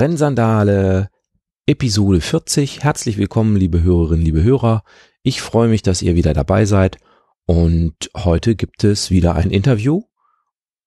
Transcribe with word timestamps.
Rennsandale, 0.00 1.10
Episode 1.66 2.22
40. 2.22 2.82
Herzlich 2.82 3.18
willkommen, 3.18 3.54
liebe 3.54 3.82
Hörerinnen, 3.82 4.24
liebe 4.24 4.42
Hörer. 4.42 4.82
Ich 5.22 5.42
freue 5.42 5.68
mich, 5.68 5.82
dass 5.82 6.00
ihr 6.00 6.14
wieder 6.14 6.32
dabei 6.32 6.64
seid. 6.64 6.96
Und 7.44 8.10
heute 8.16 8.56
gibt 8.56 8.82
es 8.82 9.10
wieder 9.10 9.34
ein 9.34 9.50
Interview. 9.50 10.04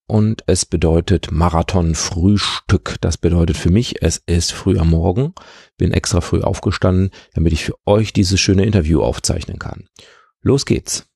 Und 0.08 0.42
es 0.48 0.66
bedeutet 0.66 1.30
Marathon-Frühstück. 1.30 2.96
Das 3.02 3.16
bedeutet 3.16 3.56
für 3.56 3.70
mich, 3.70 4.02
es 4.02 4.20
ist 4.26 4.52
früh 4.52 4.78
am 4.78 4.90
Morgen. 4.90 5.32
Bin 5.76 5.92
extra 5.92 6.20
früh 6.20 6.40
aufgestanden, 6.40 7.12
damit 7.34 7.52
ich 7.52 7.64
für 7.64 7.76
euch 7.86 8.12
dieses 8.12 8.40
schöne 8.40 8.64
Interview 8.64 9.00
aufzeichnen 9.00 9.60
kann. 9.60 9.88
Los 10.42 10.66
geht's. 10.66 11.06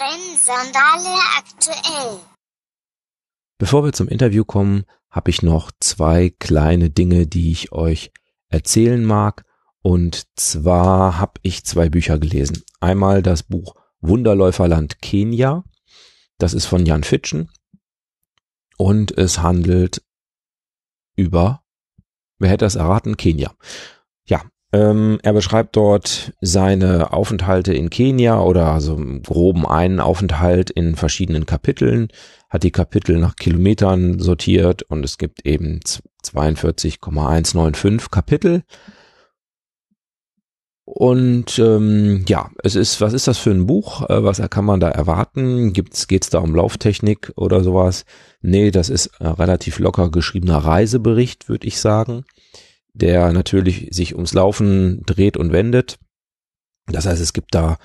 Rennsandale 0.00 1.16
aktuell. 1.38 2.33
Bevor 3.58 3.84
wir 3.84 3.92
zum 3.92 4.08
Interview 4.08 4.44
kommen, 4.44 4.84
habe 5.10 5.30
ich 5.30 5.42
noch 5.42 5.70
zwei 5.78 6.30
kleine 6.38 6.90
Dinge, 6.90 7.26
die 7.26 7.52
ich 7.52 7.72
euch 7.72 8.12
erzählen 8.48 9.04
mag. 9.04 9.44
Und 9.80 10.26
zwar 10.36 11.18
habe 11.18 11.34
ich 11.42 11.64
zwei 11.64 11.88
Bücher 11.88 12.18
gelesen. 12.18 12.62
Einmal 12.80 13.22
das 13.22 13.42
Buch 13.42 13.74
Wunderläuferland 14.00 15.00
Kenia. 15.00 15.64
Das 16.38 16.52
ist 16.52 16.66
von 16.66 16.84
Jan 16.84 17.04
Fitschen. 17.04 17.50
Und 18.76 19.16
es 19.16 19.38
handelt 19.38 20.02
über, 21.16 21.62
wer 22.38 22.50
hätte 22.50 22.64
das 22.64 22.74
erraten? 22.74 23.16
Kenia. 23.16 23.54
Ähm, 24.74 25.20
er 25.22 25.32
beschreibt 25.32 25.76
dort 25.76 26.32
seine 26.40 27.12
Aufenthalte 27.12 27.72
in 27.72 27.90
Kenia 27.90 28.40
oder 28.40 28.80
so 28.80 28.96
im 28.96 29.22
groben 29.22 29.64
einen 29.64 30.00
Aufenthalt 30.00 30.68
in 30.68 30.96
verschiedenen 30.96 31.46
Kapiteln, 31.46 32.08
hat 32.50 32.64
die 32.64 32.72
Kapitel 32.72 33.18
nach 33.18 33.36
Kilometern 33.36 34.18
sortiert 34.18 34.82
und 34.82 35.04
es 35.04 35.16
gibt 35.16 35.46
eben 35.46 35.78
42,195 36.24 38.10
Kapitel. 38.10 38.64
Und 40.86 41.56
ähm, 41.60 42.24
ja, 42.28 42.50
es 42.64 42.74
ist, 42.74 43.00
was 43.00 43.12
ist 43.12 43.28
das 43.28 43.38
für 43.38 43.52
ein 43.52 43.66
Buch? 43.66 44.10
Äh, 44.10 44.24
was 44.24 44.42
kann 44.50 44.64
man 44.64 44.80
da 44.80 44.88
erwarten? 44.88 45.72
Gibt's, 45.72 46.08
geht's 46.08 46.30
da 46.30 46.40
um 46.40 46.52
Lauftechnik 46.52 47.32
oder 47.36 47.62
sowas? 47.62 48.04
Nee, 48.42 48.72
das 48.72 48.90
ist 48.90 49.06
äh, 49.20 49.28
relativ 49.28 49.78
locker 49.78 50.10
geschriebener 50.10 50.58
Reisebericht, 50.58 51.48
würde 51.48 51.68
ich 51.68 51.78
sagen 51.78 52.24
der 52.94 53.32
natürlich 53.32 53.88
sich 53.90 54.14
ums 54.14 54.32
Laufen 54.32 55.02
dreht 55.04 55.36
und 55.36 55.52
wendet. 55.52 55.98
Das 56.86 57.06
heißt, 57.06 57.20
es 57.20 57.32
gibt 57.32 57.54
da 57.54 57.78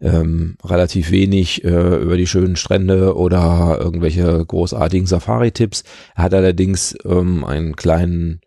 ähm, 0.00 0.56
relativ 0.62 1.10
wenig 1.10 1.64
äh, 1.64 1.96
über 1.96 2.16
die 2.16 2.26
schönen 2.26 2.56
Strände 2.56 3.16
oder 3.16 3.78
irgendwelche 3.80 4.44
großartigen 4.44 5.06
Safari-Tipps. 5.06 5.84
Er 6.14 6.24
hat 6.24 6.34
allerdings 6.34 6.96
ähm, 7.04 7.44
einen 7.44 7.76
kleinen 7.76 8.40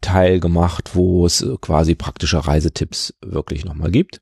Teil 0.00 0.40
gemacht, 0.40 0.90
wo 0.94 1.26
es 1.26 1.46
quasi 1.60 1.94
praktische 1.94 2.46
Reisetipps 2.46 3.14
wirklich 3.24 3.64
nochmal 3.64 3.90
gibt. 3.90 4.20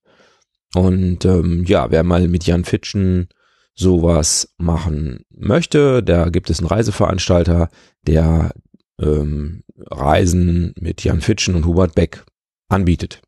Und 0.74 1.24
ähm, 1.24 1.64
ja, 1.64 1.90
wer 1.90 2.04
mal 2.04 2.28
mit 2.28 2.44
Jan 2.44 2.64
Fitschen 2.64 3.28
sowas 3.74 4.54
machen 4.58 5.24
möchte, 5.30 6.02
da 6.02 6.28
gibt 6.30 6.50
es 6.50 6.58
einen 6.58 6.68
Reiseveranstalter, 6.68 7.70
der 8.02 8.52
ähm, 9.00 9.64
Reisen 9.76 10.74
mit 10.78 11.04
Jan 11.04 11.20
Fitschen 11.20 11.54
und 11.54 11.66
Hubert 11.66 11.94
Beck 11.94 12.24
anbietet. 12.68 13.22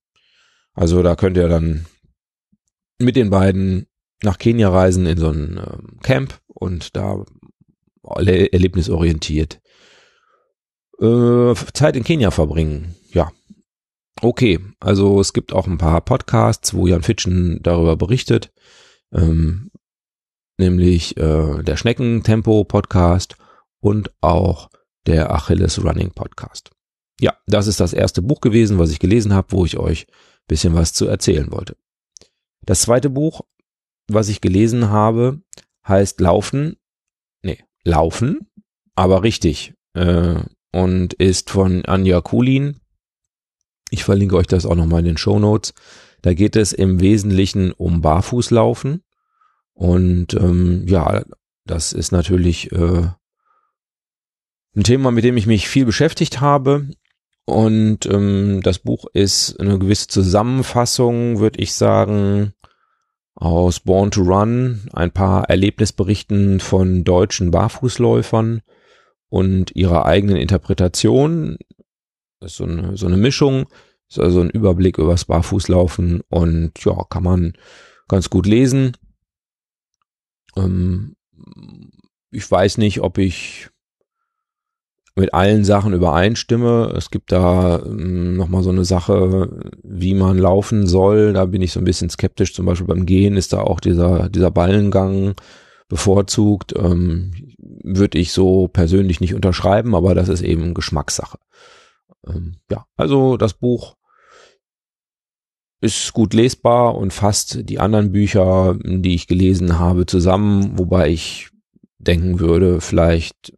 Also 0.75 1.03
da 1.03 1.17
könnt 1.17 1.37
ihr 1.37 1.49
dann 1.49 1.87
mit 2.99 3.17
den 3.17 3.31
beiden 3.31 3.87
nach 4.23 4.39
Kenia 4.39 4.69
reisen 4.69 5.07
in 5.07 5.19
so 5.19 5.31
ein 5.31 5.59
ähm, 5.59 5.99
Camp 6.03 6.41
und 6.47 6.97
da 6.97 7.25
erlebnisorientiert 8.03 9.61
äh, 11.01 11.55
Zeit 11.73 11.97
in 11.97 12.05
Kenia 12.05 12.31
verbringen. 12.31 12.95
Ja. 13.13 13.33
Okay, 14.23 14.61
also 14.81 15.21
es 15.21 15.33
gibt 15.33 15.53
auch 15.53 15.67
ein 15.67 15.79
paar 15.79 16.03
Podcasts, 16.03 16.75
wo 16.75 16.87
Jan 16.87 17.03
Fitschen 17.03 17.63
darüber 17.63 17.97
berichtet, 17.97 18.53
ähm, 19.13 19.71
nämlich 20.59 21.17
äh, 21.17 21.63
der 21.63 21.77
Schneckentempo-Podcast 21.77 23.37
und 23.81 24.11
auch 24.21 24.69
der 25.07 25.31
Achilles 25.33 25.83
Running 25.83 26.11
Podcast. 26.11 26.71
Ja, 27.21 27.37
das 27.47 27.67
ist 27.67 27.81
das 27.81 27.93
erste 27.93 28.23
Buch 28.23 28.41
gewesen, 28.41 28.79
was 28.79 28.91
ich 28.91 28.99
gelesen 28.99 29.35
habe, 29.35 29.53
wo 29.53 29.65
ich 29.65 29.79
euch 29.79 30.07
bisschen 30.49 30.75
was 30.75 30.93
zu 30.93 31.07
erzählen 31.07 31.51
wollte. 31.53 31.77
Das 32.63 32.83
zweite 32.83 33.09
Buch, 33.09 33.43
was 34.09 34.29
ich 34.29 34.41
gelesen 34.41 34.91
habe, 34.91 35.41
heißt 35.87 36.21
Laufen, 36.21 36.77
nee, 37.43 37.63
Laufen, 37.85 38.51
aber 38.95 39.23
richtig, 39.23 39.75
äh, 39.95 40.41
und 40.73 41.15
ist 41.15 41.51
von 41.51 41.85
Anja 41.85 42.21
Kulin. 42.21 42.81
Ich 43.91 44.05
verlinke 44.05 44.37
euch 44.37 44.47
das 44.47 44.67
auch 44.67 44.77
nochmal 44.77 45.01
in 45.01 45.07
den 45.07 45.17
Show 45.17 45.39
Notes. 45.39 45.75
Da 46.23 46.35
geht 46.35 46.57
es 46.57 46.73
im 46.73 47.01
Wesentlichen 47.01 47.73
um 47.73 48.03
Barfußlaufen. 48.03 49.03
Und 49.73 50.35
ähm, 50.35 50.87
ja, 50.87 51.25
das 51.65 51.93
ist 51.93 52.13
natürlich 52.13 52.71
äh, 52.73 53.09
ein 54.77 54.85
Thema, 54.85 55.11
mit 55.11 55.25
dem 55.25 55.37
ich 55.37 55.47
mich 55.47 55.69
viel 55.69 55.85
beschäftigt 55.85 56.41
habe. 56.41 56.89
Und 57.45 58.07
ähm, 58.07 58.61
das 58.63 58.79
Buch 58.79 59.07
ist 59.13 59.59
eine 59.59 59.79
gewisse 59.79 60.07
Zusammenfassung, 60.07 61.41
würde 61.41 61.61
ich 61.61 61.73
sagen, 61.73 62.55
aus 63.35 63.81
Born 63.81 64.11
to 64.11 64.23
Run, 64.23 64.83
ein 64.93 65.11
paar 65.11 65.49
Erlebnisberichten 65.49 66.61
von 66.61 67.05
deutschen 67.05 67.51
Barfußläufern 67.51 68.61
und 69.29 69.75
ihrer 69.75 70.07
eigenen 70.07 70.37
Interpretation. 70.37 71.57
Das 72.39 72.53
ist 72.53 72.59
so 72.59 72.65
eine, 72.65 72.97
so 72.97 73.07
eine 73.07 73.17
Mischung, 73.17 73.67
ist 74.09 74.19
also 74.19 74.41
ein 74.41 74.51
Überblick 74.51 74.99
übers 74.99 75.25
Barfußlaufen 75.25 76.21
und 76.29 76.73
ja, 76.85 77.05
kann 77.09 77.23
man 77.23 77.55
ganz 78.09 78.29
gut 78.29 78.47
lesen. 78.47 78.97
Ähm, 80.57 81.17
ich 82.31 82.49
weiß 82.49 82.79
nicht, 82.79 83.01
ob 83.01 83.19
ich 83.19 83.71
mit 85.21 85.35
allen 85.35 85.65
Sachen 85.65 85.93
übereinstimme. 85.93 86.93
Es 86.97 87.11
gibt 87.11 87.31
da 87.31 87.81
ähm, 87.85 88.37
nochmal 88.37 88.63
so 88.63 88.71
eine 88.71 88.85
Sache, 88.85 89.51
wie 89.83 90.15
man 90.15 90.39
laufen 90.39 90.87
soll. 90.87 91.33
Da 91.35 91.45
bin 91.45 91.63
ich 91.63 91.73
so 91.73 91.81
ein 91.81 91.85
bisschen 91.85 92.11
skeptisch. 92.11 92.55
Zum 92.55 92.67
Beispiel 92.67 92.87
beim 92.87 93.07
Gehen 93.07 93.37
ist 93.37 93.53
da 93.53 93.61
auch 93.61 93.81
dieser, 93.81 94.29
dieser 94.29 94.51
Ballengang 94.51 95.35
bevorzugt. 95.89 96.75
Ähm, 96.77 97.33
Würde 97.59 98.19
ich 98.19 98.33
so 98.33 98.69
persönlich 98.69 99.21
nicht 99.21 99.35
unterschreiben, 99.35 99.95
aber 99.95 100.15
das 100.15 100.29
ist 100.29 100.43
eben 100.43 100.75
Geschmackssache. 100.75 101.39
Ähm, 102.27 102.57
ja, 102.71 102.87
also 102.97 103.37
das 103.37 103.55
Buch 103.55 103.97
ist 105.83 106.13
gut 106.13 106.35
lesbar 106.35 106.97
und 106.97 107.13
fasst 107.13 107.69
die 107.69 107.79
anderen 107.79 108.13
Bücher, 108.13 108.77
die 108.85 109.15
ich 109.15 109.27
gelesen 109.27 109.79
habe, 109.79 110.05
zusammen, 110.07 110.79
wobei 110.79 111.09
ich 111.11 111.50
denken 112.01 112.41
würde, 112.41 112.81
vielleicht 112.81 113.53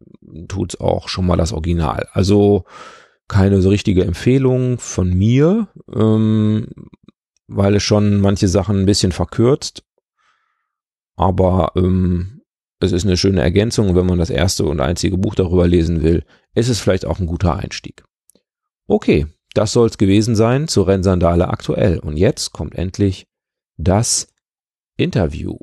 tut's 0.47 0.79
auch 0.79 1.07
schon 1.07 1.25
mal 1.25 1.37
das 1.37 1.53
Original. 1.53 2.07
Also 2.11 2.65
keine 3.27 3.61
so 3.61 3.69
richtige 3.69 4.03
Empfehlung 4.03 4.77
von 4.77 5.09
mir, 5.09 5.69
ähm, 5.93 6.67
weil 7.47 7.75
es 7.75 7.83
schon 7.83 8.19
manche 8.19 8.47
Sachen 8.47 8.79
ein 8.79 8.85
bisschen 8.85 9.11
verkürzt. 9.11 9.83
Aber 11.15 11.71
ähm, 11.75 12.41
es 12.79 12.91
ist 12.91 13.05
eine 13.05 13.17
schöne 13.17 13.41
Ergänzung. 13.41 13.95
wenn 13.95 14.05
man 14.05 14.19
das 14.19 14.29
erste 14.29 14.65
und 14.65 14.81
einzige 14.81 15.17
Buch 15.17 15.35
darüber 15.35 15.67
lesen 15.67 16.03
will, 16.03 16.25
ist 16.53 16.69
es 16.69 16.79
vielleicht 16.79 17.05
auch 17.05 17.19
ein 17.19 17.27
guter 17.27 17.55
Einstieg. 17.55 18.03
Okay, 18.87 19.27
das 19.53 19.71
soll's 19.71 19.97
gewesen 19.97 20.35
sein 20.35 20.67
zu 20.67 20.81
Rennsandale 20.81 21.47
aktuell. 21.47 21.99
Und 21.99 22.17
jetzt 22.17 22.51
kommt 22.51 22.75
endlich 22.75 23.27
das 23.77 24.27
Interview. 24.97 25.57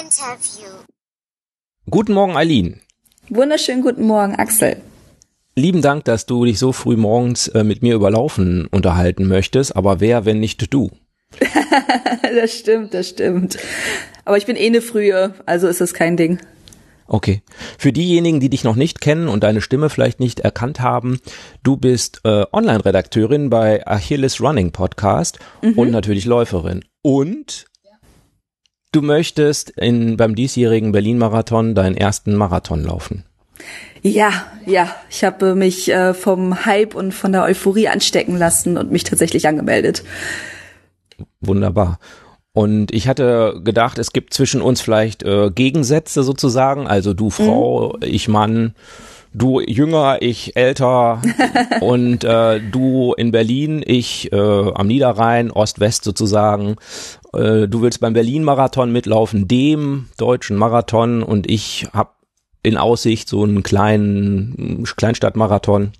Interview. 0.00 0.70
Guten 1.90 2.14
Morgen, 2.14 2.34
Eileen. 2.34 2.80
Wunderschönen 3.28 3.82
guten 3.82 4.06
Morgen, 4.06 4.34
Axel. 4.36 4.80
Lieben 5.54 5.82
Dank, 5.82 6.06
dass 6.06 6.24
du 6.24 6.46
dich 6.46 6.58
so 6.58 6.72
früh 6.72 6.96
morgens 6.96 7.48
äh, 7.48 7.62
mit 7.62 7.82
mir 7.82 7.94
über 7.94 8.10
Laufen 8.10 8.66
unterhalten 8.68 9.28
möchtest, 9.28 9.76
aber 9.76 10.00
wer, 10.00 10.24
wenn 10.24 10.40
nicht 10.40 10.72
du? 10.72 10.90
das 12.22 12.58
stimmt, 12.58 12.94
das 12.94 13.10
stimmt. 13.10 13.58
Aber 14.24 14.38
ich 14.38 14.46
bin 14.46 14.56
eh 14.56 14.66
eine 14.66 14.80
Frühe, 14.80 15.34
also 15.44 15.68
ist 15.68 15.82
das 15.82 15.92
kein 15.92 16.16
Ding. 16.16 16.38
Okay. 17.06 17.42
Für 17.76 17.92
diejenigen, 17.92 18.40
die 18.40 18.48
dich 18.48 18.64
noch 18.64 18.76
nicht 18.76 19.02
kennen 19.02 19.28
und 19.28 19.44
deine 19.44 19.60
Stimme 19.60 19.90
vielleicht 19.90 20.20
nicht 20.20 20.40
erkannt 20.40 20.80
haben, 20.80 21.18
du 21.62 21.76
bist 21.76 22.22
äh, 22.24 22.46
Online-Redakteurin 22.50 23.50
bei 23.50 23.86
Achilles 23.86 24.40
Running 24.40 24.72
Podcast 24.72 25.38
mhm. 25.60 25.74
und 25.74 25.90
natürlich 25.90 26.24
Läuferin. 26.24 26.82
Und 27.02 27.66
Du 28.92 29.00
möchtest 29.00 29.70
in, 29.70 30.18
beim 30.18 30.34
diesjährigen 30.34 30.92
Berlin-Marathon 30.92 31.74
deinen 31.74 31.96
ersten 31.96 32.34
Marathon 32.34 32.84
laufen. 32.84 33.24
Ja, 34.02 34.32
ja. 34.66 34.94
Ich 35.08 35.24
habe 35.24 35.54
mich 35.54 35.90
äh, 35.90 36.12
vom 36.12 36.66
Hype 36.66 36.94
und 36.94 37.12
von 37.12 37.32
der 37.32 37.44
Euphorie 37.44 37.88
anstecken 37.88 38.36
lassen 38.36 38.76
und 38.76 38.90
mich 38.90 39.04
tatsächlich 39.04 39.48
angemeldet. 39.48 40.04
Wunderbar. 41.40 41.98
Und 42.52 42.92
ich 42.92 43.08
hatte 43.08 43.60
gedacht, 43.64 43.98
es 43.98 44.12
gibt 44.12 44.34
zwischen 44.34 44.60
uns 44.60 44.82
vielleicht 44.82 45.22
äh, 45.22 45.50
Gegensätze 45.50 46.22
sozusagen, 46.22 46.86
also 46.86 47.14
du 47.14 47.30
Frau, 47.30 47.94
mhm. 47.96 48.02
ich 48.02 48.28
Mann, 48.28 48.74
du 49.34 49.60
jünger, 49.60 50.18
ich 50.20 50.56
älter 50.56 51.22
und 51.80 52.24
äh, 52.24 52.60
du 52.60 53.14
in 53.14 53.30
Berlin, 53.30 53.82
ich 53.84 54.32
äh, 54.32 54.36
am 54.36 54.86
Niederrhein, 54.86 55.50
Ost-West 55.50 56.04
sozusagen. 56.04 56.76
Äh, 57.32 57.68
du 57.68 57.82
willst 57.82 58.00
beim 58.00 58.12
Berlin-Marathon 58.12 58.92
mitlaufen, 58.92 59.48
dem 59.48 60.08
deutschen 60.16 60.56
Marathon 60.56 61.22
und 61.22 61.50
ich 61.50 61.86
habe 61.92 62.10
in 62.62 62.76
Aussicht 62.76 63.28
so 63.28 63.42
einen 63.42 63.62
kleinen 63.62 64.84
Kleinstadtmarathon. 64.84 65.92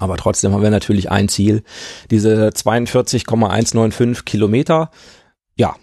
Aber 0.00 0.16
trotzdem 0.16 0.52
haben 0.52 0.62
wir 0.62 0.70
natürlich 0.70 1.10
ein 1.10 1.28
Ziel, 1.28 1.62
diese 2.10 2.52
42,195 2.52 4.24
Kilometer. 4.24 4.90
Ja, 5.56 5.76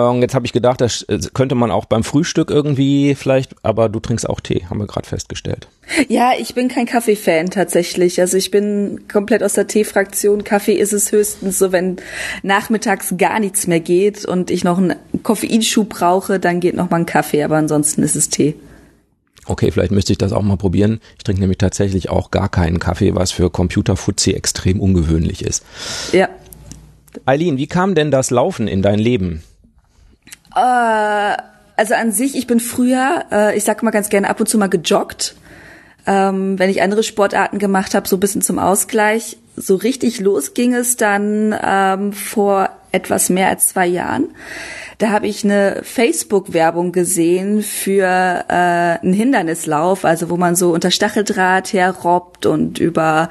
und 0.00 0.22
jetzt 0.22 0.34
habe 0.34 0.46
ich 0.46 0.52
gedacht, 0.52 0.80
das 0.80 1.02
äh, 1.02 1.18
könnte 1.32 1.54
man 1.54 1.70
auch 1.70 1.84
beim 1.84 2.04
Frühstück 2.04 2.50
irgendwie 2.50 3.14
vielleicht, 3.14 3.54
aber 3.62 3.88
du 3.88 4.00
trinkst 4.00 4.28
auch 4.28 4.40
Tee, 4.40 4.66
haben 4.68 4.78
wir 4.78 4.86
gerade 4.86 5.08
festgestellt. 5.08 5.68
Ja, 6.08 6.32
ich 6.38 6.54
bin 6.54 6.68
kein 6.68 6.86
Kaffee-Fan 6.86 7.50
tatsächlich. 7.50 8.20
Also 8.20 8.36
ich 8.36 8.50
bin 8.50 9.02
komplett 9.10 9.42
aus 9.42 9.52
der 9.54 9.66
Tee-Fraktion. 9.66 10.44
Kaffee 10.44 10.74
ist 10.74 10.92
es 10.92 11.12
höchstens 11.12 11.58
so, 11.58 11.72
wenn 11.72 11.96
nachmittags 12.42 13.14
gar 13.18 13.40
nichts 13.40 13.66
mehr 13.66 13.80
geht 13.80 14.24
und 14.24 14.50
ich 14.50 14.64
noch 14.64 14.78
einen 14.78 14.96
Koffeinschub 15.22 15.88
brauche, 15.90 16.40
dann 16.40 16.60
geht 16.60 16.74
noch 16.74 16.90
mal 16.90 16.98
ein 16.98 17.06
Kaffee, 17.06 17.42
aber 17.42 17.56
ansonsten 17.56 18.02
ist 18.02 18.16
es 18.16 18.28
Tee. 18.30 18.54
Okay, 19.46 19.70
vielleicht 19.70 19.92
müsste 19.92 20.12
ich 20.12 20.18
das 20.18 20.32
auch 20.32 20.42
mal 20.42 20.56
probieren. 20.56 21.00
Ich 21.18 21.24
trinke 21.24 21.40
nämlich 21.40 21.58
tatsächlich 21.58 22.08
auch 22.08 22.30
gar 22.30 22.48
keinen 22.48 22.78
Kaffee, 22.78 23.14
was 23.14 23.30
für 23.30 23.50
Computerfuzzi 23.50 24.32
extrem 24.32 24.80
ungewöhnlich 24.80 25.44
ist. 25.44 25.64
Ja. 26.12 26.28
Eileen, 27.26 27.58
wie 27.58 27.66
kam 27.66 27.94
denn 27.94 28.10
das 28.10 28.30
Laufen 28.30 28.68
in 28.68 28.82
dein 28.82 28.98
Leben? 28.98 29.42
Äh, 30.54 31.36
also 31.76 31.94
an 31.94 32.12
sich, 32.12 32.36
ich 32.36 32.46
bin 32.46 32.60
früher, 32.60 33.24
äh, 33.32 33.56
ich 33.56 33.64
sag 33.64 33.82
mal 33.82 33.90
ganz 33.90 34.08
gerne 34.08 34.28
ab 34.28 34.40
und 34.40 34.48
zu 34.48 34.58
mal 34.58 34.68
gejoggt. 34.68 35.34
Ähm, 36.06 36.58
wenn 36.58 36.70
ich 36.70 36.82
andere 36.82 37.02
Sportarten 37.02 37.58
gemacht 37.58 37.94
habe, 37.94 38.06
so 38.06 38.16
ein 38.16 38.20
bisschen 38.20 38.42
zum 38.42 38.58
Ausgleich. 38.58 39.38
So 39.56 39.76
richtig 39.76 40.20
los 40.20 40.54
ging 40.54 40.74
es 40.74 40.96
dann 40.96 41.54
ähm, 41.62 42.12
vor 42.12 42.70
etwas 42.94 43.28
mehr 43.28 43.48
als 43.48 43.68
zwei 43.68 43.86
Jahren. 43.86 44.28
Da 44.98 45.10
habe 45.10 45.26
ich 45.26 45.44
eine 45.44 45.80
Facebook-Werbung 45.82 46.92
gesehen 46.92 47.62
für 47.62 48.04
äh, 48.06 48.52
einen 48.52 49.12
Hindernislauf, 49.12 50.04
also 50.04 50.30
wo 50.30 50.36
man 50.36 50.54
so 50.54 50.72
unter 50.72 50.92
Stacheldraht 50.92 51.72
herrobbt 51.72 52.46
und 52.46 52.78
über 52.78 53.28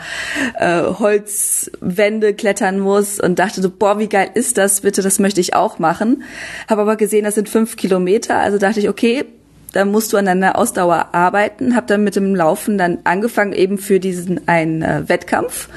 äh, 0.60 0.81
Holzwände 0.81 2.33
klettern 2.33 2.80
muss 2.80 3.19
und 3.19 3.39
dachte 3.39 3.62
so, 3.62 3.69
boah, 3.69 3.98
wie 3.98 4.10
geil 4.10 4.30
ist 4.33 4.57
das 4.57 4.81
bitte, 4.81 5.01
das 5.01 5.19
möchte 5.19 5.39
ich 5.39 5.56
auch 5.56 5.80
machen. 5.80 6.24
Habe 6.69 6.81
aber 6.81 6.98
gesehen, 6.98 7.24
das 7.24 7.36
sind 7.36 7.48
fünf 7.48 7.77
Kilometer, 7.77 8.38
also 8.39 8.57
dachte 8.57 8.81
ich, 8.81 8.89
okay, 8.89 9.24
da 9.71 9.86
musst 9.86 10.13
du 10.13 10.18
an 10.18 10.25
deiner 10.25 10.57
Ausdauer 10.57 11.10
arbeiten. 11.13 11.75
Habe 11.75 11.88
dann 11.88 12.04
mit 12.04 12.15
dem 12.15 12.36
Laufen 12.36 12.77
dann 12.77 13.00
angefangen 13.06 13.54
eben 13.54 13.77
für 13.77 14.00
diesen 14.00 14.48
einen 14.48 14.83
äh, 14.83 15.10
Wettkampf 15.10 15.69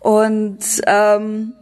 und 0.00 0.58
ähm, 0.86 1.52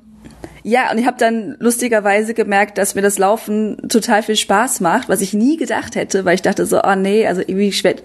ja, 0.62 0.90
und 0.90 0.99
ich 0.99 1.06
habe 1.06 1.16
dann 1.19 1.56
lustigerweise 1.58 2.34
gemerkt, 2.34 2.78
dass 2.78 2.94
mir 2.94 3.02
das 3.02 3.19
Laufen 3.19 3.88
total 3.88 4.22
viel 4.22 4.37
Spaß 4.37 4.81
macht, 4.81 5.08
was 5.08 5.20
ich 5.20 5.34
nie 5.34 5.56
gedacht 5.56 5.94
hätte, 5.94 6.25
weil 6.25 6.34
ich 6.34 6.43
dachte 6.43 6.66
so, 6.66 6.82
oh 6.82 6.94
nee, 6.94 7.26
also 7.26 7.40
irgendwie 7.40 7.69
ich 7.69 7.84
werd 7.84 8.02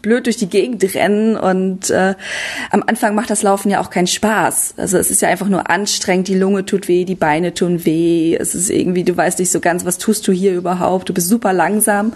blöd 0.00 0.26
durch 0.26 0.36
die 0.36 0.48
Gegend 0.48 0.82
rennen 0.94 1.36
und 1.36 1.90
äh, 1.90 2.14
am 2.70 2.82
Anfang 2.86 3.14
macht 3.14 3.28
das 3.28 3.42
Laufen 3.42 3.70
ja 3.70 3.80
auch 3.80 3.90
keinen 3.90 4.06
Spaß. 4.06 4.74
Also 4.78 4.96
es 4.96 5.10
ist 5.10 5.20
ja 5.20 5.28
einfach 5.28 5.48
nur 5.48 5.68
anstrengend, 5.68 6.28
die 6.28 6.38
Lunge 6.38 6.64
tut 6.64 6.88
weh, 6.88 7.04
die 7.04 7.14
Beine 7.14 7.52
tun 7.52 7.84
weh, 7.84 8.34
es 8.34 8.54
ist 8.54 8.70
irgendwie, 8.70 9.04
du 9.04 9.16
weißt 9.16 9.38
nicht 9.38 9.52
so 9.52 9.60
ganz, 9.60 9.84
was 9.84 9.98
tust 9.98 10.26
du 10.26 10.32
hier 10.32 10.54
überhaupt, 10.54 11.08
du 11.08 11.14
bist 11.14 11.28
super 11.28 11.52
langsam 11.52 12.14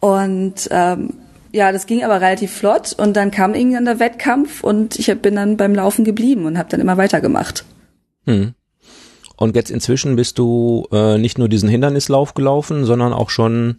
und 0.00 0.68
ähm, 0.70 1.14
ja, 1.50 1.72
das 1.72 1.86
ging 1.86 2.04
aber 2.04 2.20
relativ 2.20 2.52
flott 2.52 2.94
und 2.96 3.16
dann 3.16 3.30
kam 3.30 3.54
irgendwann 3.54 3.86
der 3.86 3.98
Wettkampf 3.98 4.62
und 4.62 4.98
ich 4.98 5.12
bin 5.20 5.34
dann 5.34 5.56
beim 5.56 5.74
Laufen 5.74 6.04
geblieben 6.04 6.44
und 6.44 6.58
habe 6.58 6.68
dann 6.68 6.80
immer 6.80 6.96
weitergemacht. 6.96 7.64
Hm. 8.26 8.54
Und 9.38 9.54
jetzt 9.54 9.70
inzwischen 9.70 10.16
bist 10.16 10.38
du 10.38 10.88
äh, 10.90 11.16
nicht 11.16 11.38
nur 11.38 11.48
diesen 11.48 11.68
Hindernislauf 11.68 12.34
gelaufen, 12.34 12.84
sondern 12.84 13.12
auch 13.12 13.30
schon 13.30 13.76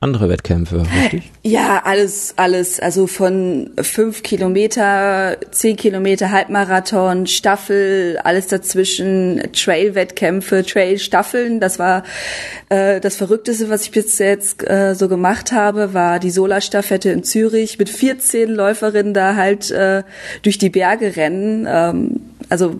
andere 0.00 0.28
Wettkämpfe, 0.28 0.84
richtig? 1.02 1.30
Ja, 1.42 1.82
alles, 1.84 2.34
alles. 2.36 2.78
Also 2.78 3.06
von 3.06 3.70
fünf 3.80 4.22
Kilometer, 4.22 5.38
zehn 5.50 5.76
Kilometer 5.76 6.30
Halbmarathon, 6.30 7.26
Staffel, 7.26 8.18
alles 8.22 8.48
dazwischen, 8.48 9.42
Trail-Wettkämpfe, 9.54 10.62
Trail-Staffeln. 10.64 11.58
Das 11.58 11.78
war 11.78 12.04
äh, 12.68 13.00
das 13.00 13.16
Verrückteste, 13.16 13.70
was 13.70 13.84
ich 13.84 13.90
bis 13.90 14.18
jetzt 14.18 14.68
äh, 14.68 14.94
so 14.94 15.08
gemacht 15.08 15.52
habe, 15.52 15.94
war 15.94 16.18
die 16.20 16.30
Solarstaffette 16.30 17.10
in 17.10 17.24
Zürich 17.24 17.78
mit 17.78 17.88
14 17.88 18.50
Läuferinnen 18.50 19.14
da 19.14 19.36
halt 19.36 19.70
äh, 19.70 20.02
durch 20.42 20.58
die 20.58 20.70
Berge 20.70 21.16
rennen. 21.16 21.66
Ähm, 21.66 22.20
also 22.50 22.78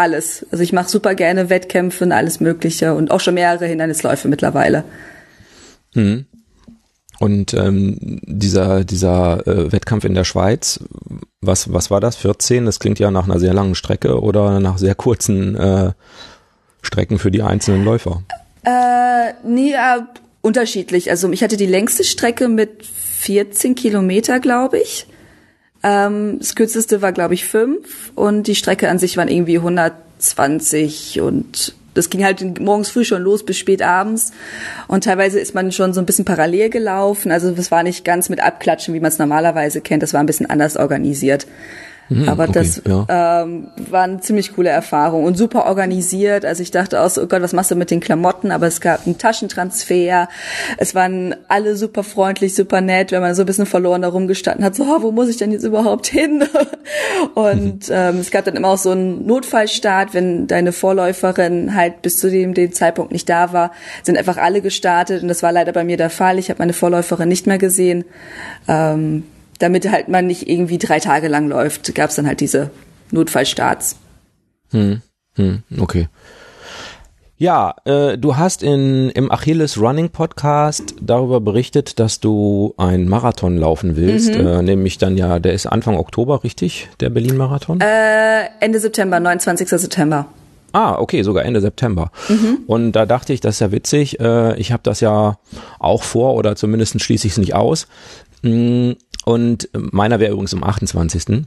alles. 0.00 0.46
Also 0.50 0.64
ich 0.64 0.72
mache 0.72 0.88
super 0.88 1.14
gerne 1.14 1.50
Wettkämpfe 1.50 2.04
und 2.04 2.12
alles 2.12 2.40
Mögliche 2.40 2.94
und 2.94 3.10
auch 3.10 3.20
schon 3.20 3.34
mehrere 3.34 3.66
Hindernisläufe 3.66 4.28
mittlerweile. 4.28 4.84
Hm. 5.92 6.24
Und 7.18 7.52
ähm, 7.52 7.98
dieser 8.22 8.82
dieser 8.82 9.46
äh, 9.46 9.70
Wettkampf 9.72 10.04
in 10.04 10.14
der 10.14 10.24
Schweiz, 10.24 10.80
was 11.42 11.72
was 11.72 11.90
war 11.90 12.00
das? 12.00 12.16
14? 12.16 12.64
Das 12.64 12.80
klingt 12.80 12.98
ja 12.98 13.10
nach 13.10 13.24
einer 13.24 13.38
sehr 13.38 13.52
langen 13.52 13.74
Strecke 13.74 14.20
oder 14.20 14.58
nach 14.58 14.78
sehr 14.78 14.94
kurzen 14.94 15.54
äh, 15.54 15.92
Strecken 16.80 17.18
für 17.18 17.30
die 17.30 17.42
einzelnen 17.42 17.84
Läufer. 17.84 18.22
Äh, 18.64 19.34
nee, 19.44 19.72
äh, 19.72 20.00
unterschiedlich. 20.40 21.10
Also 21.10 21.30
ich 21.30 21.42
hatte 21.42 21.58
die 21.58 21.66
längste 21.66 22.04
Strecke 22.04 22.48
mit 22.48 22.86
14 22.86 23.74
Kilometer, 23.74 24.40
glaube 24.40 24.78
ich. 24.78 25.06
Ähm, 25.82 26.38
das 26.38 26.54
kürzeste 26.54 27.02
war, 27.02 27.12
glaube 27.12 27.34
ich, 27.34 27.46
fünf 27.46 28.12
und 28.14 28.46
die 28.46 28.54
Strecke 28.54 28.88
an 28.88 28.98
sich 28.98 29.16
waren 29.16 29.28
irgendwie 29.28 29.56
120 29.56 31.20
und 31.20 31.74
das 31.94 32.10
ging 32.10 32.24
halt 32.24 32.60
morgens 32.60 32.90
früh 32.90 33.04
schon 33.04 33.22
los 33.22 33.44
bis 33.44 33.58
spät 33.58 33.82
abends 33.82 34.32
und 34.88 35.04
teilweise 35.04 35.40
ist 35.40 35.54
man 35.54 35.72
schon 35.72 35.92
so 35.92 36.00
ein 36.00 36.06
bisschen 36.06 36.24
parallel 36.24 36.70
gelaufen. 36.70 37.32
Also 37.32 37.50
das 37.50 37.70
war 37.70 37.82
nicht 37.82 38.04
ganz 38.04 38.28
mit 38.28 38.40
Abklatschen, 38.40 38.94
wie 38.94 39.00
man 39.00 39.08
es 39.08 39.18
normalerweise 39.18 39.80
kennt. 39.80 40.02
Das 40.02 40.14
war 40.14 40.20
ein 40.20 40.26
bisschen 40.26 40.48
anders 40.48 40.76
organisiert. 40.76 41.46
Mhm, 42.10 42.28
Aber 42.28 42.44
okay, 42.44 42.52
das 42.54 42.82
ja. 42.86 43.42
ähm, 43.42 43.68
war 43.88 44.02
eine 44.02 44.18
ziemlich 44.18 44.54
coole 44.56 44.68
Erfahrung 44.68 45.22
und 45.24 45.38
super 45.38 45.66
organisiert. 45.66 46.44
Also 46.44 46.60
ich 46.60 46.72
dachte 46.72 47.00
auch 47.00 47.08
so, 47.08 47.22
oh 47.22 47.26
Gott, 47.26 47.40
was 47.40 47.52
machst 47.52 47.70
du 47.70 47.76
mit 47.76 47.92
den 47.92 48.00
Klamotten? 48.00 48.50
Aber 48.50 48.66
es 48.66 48.80
gab 48.80 49.06
einen 49.06 49.16
Taschentransfer. 49.16 50.28
Es 50.76 50.96
waren 50.96 51.36
alle 51.46 51.76
super 51.76 52.02
freundlich, 52.02 52.56
super 52.56 52.80
nett, 52.80 53.12
wenn 53.12 53.20
man 53.20 53.36
so 53.36 53.44
ein 53.44 53.46
bisschen 53.46 53.64
verloren 53.64 54.02
da 54.02 54.08
rumgestanden 54.08 54.64
hat. 54.64 54.74
So, 54.74 54.82
oh, 54.82 55.02
wo 55.02 55.12
muss 55.12 55.28
ich 55.28 55.36
denn 55.36 55.52
jetzt 55.52 55.62
überhaupt 55.62 56.08
hin? 56.08 56.42
und 57.34 57.88
mhm. 57.88 57.94
ähm, 57.94 58.18
es 58.18 58.32
gab 58.32 58.44
dann 58.44 58.56
immer 58.56 58.68
auch 58.70 58.78
so 58.78 58.90
einen 58.90 59.24
Notfallstart, 59.24 60.12
wenn 60.12 60.48
deine 60.48 60.72
Vorläuferin 60.72 61.76
halt 61.76 62.02
bis 62.02 62.18
zu 62.18 62.28
dem, 62.28 62.54
dem 62.54 62.72
Zeitpunkt 62.72 63.12
nicht 63.12 63.28
da 63.28 63.52
war, 63.52 63.70
sind 64.02 64.18
einfach 64.18 64.36
alle 64.36 64.62
gestartet. 64.62 65.22
Und 65.22 65.28
das 65.28 65.44
war 65.44 65.52
leider 65.52 65.72
bei 65.72 65.84
mir 65.84 65.96
der 65.96 66.10
Fall. 66.10 66.40
Ich 66.40 66.50
habe 66.50 66.58
meine 66.58 66.72
Vorläuferin 66.72 67.28
nicht 67.28 67.46
mehr 67.46 67.58
gesehen. 67.58 68.04
Ähm, 68.66 69.22
damit 69.60 69.88
halt 69.88 70.08
man 70.08 70.26
nicht 70.26 70.48
irgendwie 70.48 70.78
drei 70.78 70.98
Tage 70.98 71.28
lang 71.28 71.48
läuft, 71.48 71.94
gab 71.94 72.10
es 72.10 72.16
dann 72.16 72.26
halt 72.26 72.40
diese 72.40 72.70
Notfallstarts. 73.12 73.96
Hm, 74.72 75.02
hm, 75.36 75.62
okay. 75.78 76.08
Ja, 77.36 77.74
äh, 77.86 78.18
du 78.18 78.36
hast 78.36 78.62
in, 78.62 79.08
im 79.10 79.32
Achilles 79.32 79.80
Running 79.80 80.10
Podcast 80.10 80.94
darüber 81.00 81.40
berichtet, 81.40 81.98
dass 81.98 82.20
du 82.20 82.74
einen 82.76 83.08
Marathon 83.08 83.56
laufen 83.56 83.96
willst, 83.96 84.34
mhm. 84.34 84.46
äh, 84.46 84.62
nämlich 84.62 84.98
dann 84.98 85.16
ja, 85.16 85.38
der 85.38 85.54
ist 85.54 85.64
Anfang 85.64 85.96
Oktober, 85.96 86.44
richtig, 86.44 86.90
der 87.00 87.08
Berlin-Marathon? 87.08 87.80
Äh, 87.80 88.44
Ende 88.60 88.78
September, 88.78 89.20
29. 89.20 89.68
September. 89.68 90.26
Ah, 90.72 90.98
okay, 90.98 91.22
sogar 91.22 91.46
Ende 91.46 91.62
September. 91.62 92.10
Mhm. 92.28 92.58
Und 92.66 92.92
da 92.92 93.06
dachte 93.06 93.32
ich, 93.32 93.40
das 93.40 93.56
ist 93.56 93.60
ja 93.60 93.72
witzig. 93.72 94.20
Äh, 94.20 94.58
ich 94.58 94.70
habe 94.70 94.82
das 94.82 95.00
ja 95.00 95.38
auch 95.78 96.02
vor 96.02 96.34
oder 96.34 96.56
zumindest 96.56 97.00
schließe 97.00 97.26
ich 97.26 97.32
es 97.32 97.38
nicht 97.38 97.54
aus. 97.54 97.88
Mm, 98.42 98.92
und 99.24 99.68
meiner 99.72 100.20
wäre 100.20 100.32
übrigens 100.32 100.54
am 100.54 100.64
28. 100.64 101.44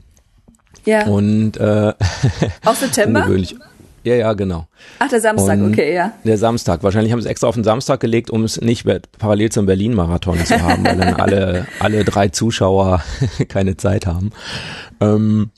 Ja. 0.84 1.06
Und 1.06 1.56
äh, 1.56 1.92
auch 2.64 2.74
September? 2.74 3.20
ungewöhnlich. 3.20 3.56
Ja, 4.04 4.14
ja, 4.16 4.32
genau. 4.34 4.66
Ach, 4.98 5.08
der 5.08 5.20
Samstag, 5.20 5.58
und 5.60 5.72
okay, 5.72 5.94
ja. 5.94 6.12
Der 6.24 6.36
Samstag. 6.36 6.82
Wahrscheinlich 6.82 7.10
haben 7.10 7.22
sie 7.22 7.26
es 7.26 7.30
extra 7.30 7.46
auf 7.46 7.54
den 7.54 7.64
Samstag 7.64 8.00
gelegt, 8.00 8.28
um 8.28 8.44
es 8.44 8.60
nicht 8.60 8.86
parallel 9.18 9.50
zum 9.50 9.64
Berlin-Marathon 9.64 10.44
zu 10.44 10.60
haben, 10.60 10.84
weil 10.84 10.98
dann 10.98 11.14
alle, 11.14 11.66
alle 11.80 12.04
drei 12.04 12.28
Zuschauer 12.28 13.02
keine 13.48 13.78
Zeit 13.78 14.06
haben. 14.06 14.30
Ähm, 15.00 15.50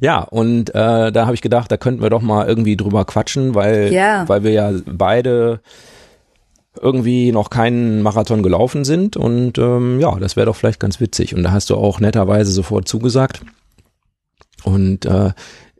ja, 0.00 0.20
und 0.20 0.70
äh, 0.70 1.12
da 1.12 1.26
habe 1.26 1.34
ich 1.34 1.42
gedacht, 1.42 1.70
da 1.70 1.76
könnten 1.76 2.00
wir 2.00 2.08
doch 2.08 2.22
mal 2.22 2.48
irgendwie 2.48 2.78
drüber 2.78 3.04
quatschen, 3.04 3.54
weil, 3.54 3.92
ja. 3.92 4.26
weil 4.26 4.42
wir 4.42 4.52
ja 4.52 4.72
beide 4.86 5.60
irgendwie 6.80 7.32
noch 7.32 7.50
keinen 7.50 8.02
Marathon 8.02 8.42
gelaufen 8.42 8.84
sind 8.84 9.16
und 9.16 9.58
ähm, 9.58 10.00
ja, 10.00 10.18
das 10.18 10.36
wäre 10.36 10.46
doch 10.46 10.56
vielleicht 10.56 10.80
ganz 10.80 11.00
witzig. 11.00 11.34
Und 11.34 11.42
da 11.42 11.52
hast 11.52 11.70
du 11.70 11.76
auch 11.76 12.00
netterweise 12.00 12.50
sofort 12.50 12.88
zugesagt. 12.88 13.42
Und 14.64 15.04
äh, 15.06 15.32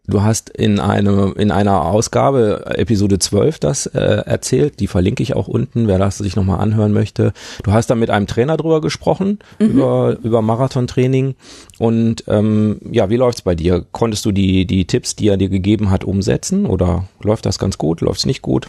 Du 0.08 0.22
hast 0.22 0.50
in 0.50 0.80
einem 0.80 1.32
in 1.36 1.52
einer 1.52 1.84
Ausgabe 1.84 2.64
Episode 2.76 3.20
12 3.20 3.60
das 3.60 3.86
äh, 3.86 4.00
erzählt, 4.00 4.80
die 4.80 4.88
verlinke 4.88 5.22
ich 5.22 5.36
auch 5.36 5.46
unten, 5.46 5.86
wer 5.86 5.98
das 5.98 6.18
sich 6.18 6.34
nochmal 6.34 6.58
anhören 6.58 6.92
möchte. 6.92 7.32
Du 7.62 7.70
hast 7.70 7.86
da 7.86 7.94
mit 7.94 8.10
einem 8.10 8.26
Trainer 8.26 8.56
drüber 8.56 8.80
gesprochen 8.80 9.38
mhm. 9.60 9.66
über 9.66 10.16
über 10.20 10.42
Marathontraining 10.42 11.36
und 11.78 12.24
ähm, 12.26 12.80
ja, 12.90 13.10
wie 13.10 13.16
läuft's 13.16 13.42
bei 13.42 13.54
dir? 13.54 13.86
Konntest 13.92 14.24
du 14.24 14.32
die 14.32 14.66
die 14.66 14.88
Tipps, 14.88 15.14
die 15.14 15.28
er 15.28 15.36
dir 15.36 15.48
gegeben 15.48 15.88
hat, 15.90 16.02
umsetzen 16.02 16.66
oder 16.66 17.04
läuft 17.22 17.46
das 17.46 17.60
ganz 17.60 17.78
gut? 17.78 18.00
Läuft's 18.00 18.26
nicht 18.26 18.42
gut? 18.42 18.68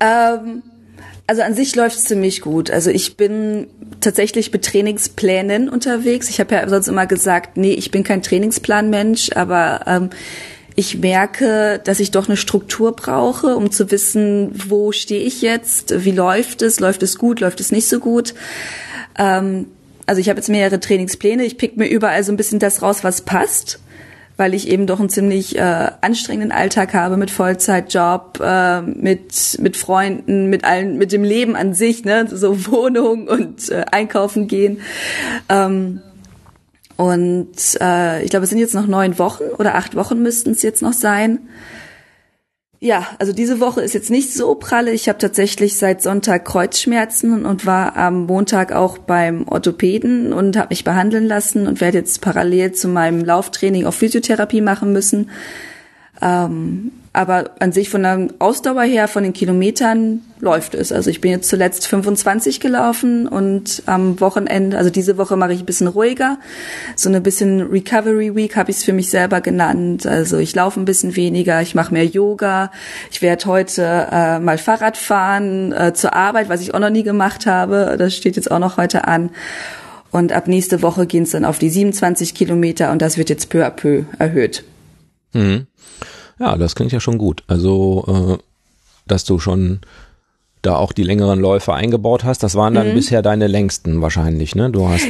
Ähm 0.00 0.62
also 1.26 1.42
an 1.42 1.54
sich 1.54 1.74
läuft 1.74 1.96
es 1.96 2.04
ziemlich 2.04 2.40
gut. 2.40 2.70
Also 2.70 2.90
ich 2.90 3.16
bin 3.16 3.66
tatsächlich 4.00 4.52
mit 4.52 4.64
Trainingsplänen 4.64 5.68
unterwegs. 5.68 6.30
Ich 6.30 6.38
habe 6.38 6.54
ja 6.54 6.68
sonst 6.68 6.88
immer 6.88 7.06
gesagt, 7.06 7.56
nee, 7.56 7.72
ich 7.72 7.90
bin 7.90 8.04
kein 8.04 8.22
Trainingsplanmensch, 8.22 9.32
aber 9.34 9.80
ähm, 9.86 10.10
ich 10.76 10.98
merke, 10.98 11.80
dass 11.82 12.00
ich 12.00 12.10
doch 12.12 12.28
eine 12.28 12.36
Struktur 12.36 12.94
brauche, 12.94 13.56
um 13.56 13.72
zu 13.72 13.90
wissen, 13.90 14.50
wo 14.68 14.92
stehe 14.92 15.22
ich 15.22 15.42
jetzt, 15.42 16.04
wie 16.04 16.12
läuft 16.12 16.62
es, 16.62 16.80
läuft 16.80 17.02
es 17.02 17.18
gut, 17.18 17.40
läuft 17.40 17.60
es 17.60 17.72
nicht 17.72 17.88
so 17.88 17.98
gut. 17.98 18.34
Ähm, 19.18 19.66
also 20.04 20.20
ich 20.20 20.28
habe 20.28 20.38
jetzt 20.38 20.48
mehrere 20.48 20.78
Trainingspläne. 20.78 21.44
Ich 21.44 21.58
pick 21.58 21.76
mir 21.76 21.88
überall 21.88 22.22
so 22.22 22.30
ein 22.30 22.36
bisschen 22.36 22.60
das 22.60 22.82
raus, 22.82 23.02
was 23.02 23.22
passt 23.22 23.80
weil 24.36 24.54
ich 24.54 24.68
eben 24.68 24.86
doch 24.86 25.00
einen 25.00 25.08
ziemlich 25.08 25.56
äh, 25.56 25.90
anstrengenden 26.00 26.52
Alltag 26.52 26.94
habe 26.94 27.16
mit 27.16 27.30
Vollzeitjob, 27.30 28.40
äh, 28.42 28.82
mit 28.82 29.58
mit 29.60 29.76
Freunden, 29.76 30.50
mit 30.50 30.64
allen, 30.64 30.98
mit 30.98 31.12
dem 31.12 31.24
Leben 31.24 31.56
an 31.56 31.74
sich, 31.74 32.04
ne, 32.04 32.26
so 32.30 32.66
Wohnung 32.66 33.28
und 33.28 33.70
äh, 33.70 33.84
Einkaufen 33.90 34.46
gehen. 34.48 34.80
Ähm, 35.48 36.00
und 36.96 37.56
äh, 37.80 38.22
ich 38.22 38.30
glaube, 38.30 38.44
es 38.44 38.50
sind 38.50 38.58
jetzt 38.58 38.74
noch 38.74 38.86
neun 38.86 39.18
Wochen 39.18 39.44
oder 39.58 39.74
acht 39.74 39.96
Wochen 39.96 40.22
müssten 40.22 40.50
es 40.50 40.62
jetzt 40.62 40.82
noch 40.82 40.94
sein. 40.94 41.40
Ja, 42.78 43.06
also 43.18 43.32
diese 43.32 43.58
Woche 43.58 43.80
ist 43.80 43.94
jetzt 43.94 44.10
nicht 44.10 44.34
so 44.34 44.54
pralle. 44.54 44.92
Ich 44.92 45.08
habe 45.08 45.18
tatsächlich 45.18 45.78
seit 45.78 46.02
Sonntag 46.02 46.44
Kreuzschmerzen 46.44 47.46
und 47.46 47.64
war 47.64 47.96
am 47.96 48.26
Montag 48.26 48.72
auch 48.72 48.98
beim 48.98 49.48
Orthopäden 49.48 50.32
und 50.34 50.58
habe 50.58 50.68
mich 50.70 50.84
behandeln 50.84 51.26
lassen 51.26 51.66
und 51.66 51.80
werde 51.80 51.98
jetzt 51.98 52.20
parallel 52.20 52.72
zu 52.72 52.88
meinem 52.88 53.24
Lauftraining 53.24 53.86
auch 53.86 53.94
Physiotherapie 53.94 54.60
machen 54.60 54.92
müssen. 54.92 55.30
Ähm, 56.20 56.92
aber 57.16 57.50
an 57.60 57.72
sich 57.72 57.88
von 57.88 58.02
der 58.02 58.28
Ausdauer 58.38 58.82
her, 58.82 59.08
von 59.08 59.22
den 59.22 59.32
Kilometern 59.32 60.20
läuft 60.38 60.74
es. 60.74 60.92
Also 60.92 61.08
ich 61.08 61.22
bin 61.22 61.30
jetzt 61.30 61.48
zuletzt 61.48 61.86
25 61.86 62.60
gelaufen 62.60 63.26
und 63.26 63.82
am 63.86 64.20
Wochenende, 64.20 64.76
also 64.76 64.90
diese 64.90 65.16
Woche 65.16 65.34
mache 65.36 65.54
ich 65.54 65.60
ein 65.60 65.66
bisschen 65.66 65.86
ruhiger. 65.86 66.38
So 66.94 67.08
eine 67.08 67.22
bisschen 67.22 67.62
Recovery 67.62 68.36
Week 68.36 68.54
habe 68.54 68.70
ich 68.70 68.76
es 68.76 68.84
für 68.84 68.92
mich 68.92 69.08
selber 69.08 69.40
genannt. 69.40 70.04
Also 70.04 70.36
ich 70.36 70.54
laufe 70.54 70.78
ein 70.78 70.84
bisschen 70.84 71.16
weniger, 71.16 71.62
ich 71.62 71.74
mache 71.74 71.94
mehr 71.94 72.04
Yoga. 72.04 72.70
Ich 73.10 73.22
werde 73.22 73.46
heute 73.46 74.08
äh, 74.12 74.38
mal 74.38 74.58
Fahrrad 74.58 74.98
fahren 74.98 75.72
äh, 75.72 75.94
zur 75.94 76.12
Arbeit, 76.12 76.50
was 76.50 76.60
ich 76.60 76.74
auch 76.74 76.80
noch 76.80 76.90
nie 76.90 77.02
gemacht 77.02 77.46
habe. 77.46 77.96
Das 77.98 78.14
steht 78.14 78.36
jetzt 78.36 78.50
auch 78.50 78.58
noch 78.58 78.76
heute 78.76 79.08
an. 79.08 79.30
Und 80.10 80.32
ab 80.32 80.48
nächste 80.48 80.82
Woche 80.82 81.06
gehen 81.06 81.22
es 81.22 81.30
dann 81.30 81.46
auf 81.46 81.58
die 81.58 81.70
27 81.70 82.34
Kilometer 82.34 82.92
und 82.92 83.00
das 83.00 83.16
wird 83.16 83.30
jetzt 83.30 83.48
peu 83.48 83.64
à 83.64 83.70
peu 83.70 84.04
erhöht. 84.18 84.64
Mhm. 85.32 85.66
Ja, 86.38 86.56
das 86.56 86.74
klingt 86.74 86.92
ja 86.92 87.00
schon 87.00 87.18
gut. 87.18 87.42
Also, 87.46 88.38
äh, 88.38 88.42
dass 89.06 89.24
du 89.24 89.38
schon 89.38 89.80
da 90.62 90.76
auch 90.76 90.92
die 90.92 91.04
längeren 91.04 91.40
Läufe 91.40 91.74
eingebaut 91.74 92.24
hast, 92.24 92.42
das 92.42 92.54
waren 92.54 92.74
dann 92.74 92.90
mhm. 92.90 92.94
bisher 92.94 93.22
deine 93.22 93.46
längsten 93.46 94.02
wahrscheinlich, 94.02 94.54
ne? 94.54 94.70
Du 94.70 94.88
hast 94.88 95.06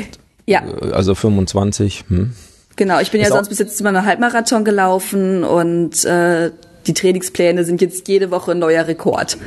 ja. 0.46 0.62
Äh, 0.64 0.92
also 0.92 1.14
25. 1.14 2.04
Hm. 2.08 2.32
Genau, 2.76 3.00
ich 3.00 3.10
bin 3.10 3.20
Ist 3.20 3.28
ja 3.28 3.34
sonst 3.34 3.48
bis 3.48 3.58
jetzt 3.58 3.80
immer 3.80 3.88
einen 3.90 4.04
Halbmarathon 4.04 4.64
gelaufen 4.64 5.44
und 5.44 6.04
äh, 6.04 6.50
die 6.86 6.94
Trainingspläne 6.94 7.64
sind 7.64 7.80
jetzt 7.80 8.06
jede 8.06 8.30
Woche 8.30 8.52
ein 8.52 8.58
neuer 8.58 8.86
Rekord. 8.86 9.38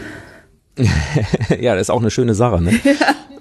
ja, 1.59 1.73
das 1.75 1.83
ist 1.83 1.89
auch 1.89 2.01
eine 2.01 2.11
schöne 2.11 2.33
Sache, 2.33 2.61
ne? 2.61 2.79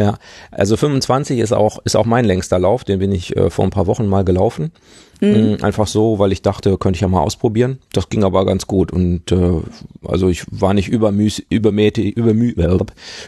Ja. 0.00 0.18
Also 0.52 0.76
25 0.76 1.40
ist 1.40 1.52
auch 1.52 1.80
ist 1.84 1.96
auch 1.96 2.06
mein 2.06 2.24
längster 2.24 2.58
Lauf, 2.58 2.84
den 2.84 3.00
bin 3.00 3.10
ich 3.10 3.36
äh, 3.36 3.50
vor 3.50 3.64
ein 3.64 3.70
paar 3.70 3.88
Wochen 3.88 4.06
mal 4.06 4.24
gelaufen. 4.24 4.72
Mhm. 5.20 5.56
Mm, 5.58 5.64
einfach 5.64 5.88
so, 5.88 6.20
weil 6.20 6.30
ich 6.30 6.42
dachte, 6.42 6.78
könnte 6.78 6.96
ich 6.96 7.00
ja 7.00 7.08
mal 7.08 7.20
ausprobieren. 7.20 7.78
Das 7.92 8.08
ging 8.08 8.22
aber 8.22 8.46
ganz 8.46 8.68
gut 8.68 8.92
und 8.92 9.32
äh, 9.32 9.60
also 10.04 10.28
ich 10.28 10.44
war 10.50 10.72
nicht 10.72 10.88
übermüß, 10.88 11.42
übermäßig, 11.50 12.16
übermü, 12.16 12.52
äh, 12.52 12.78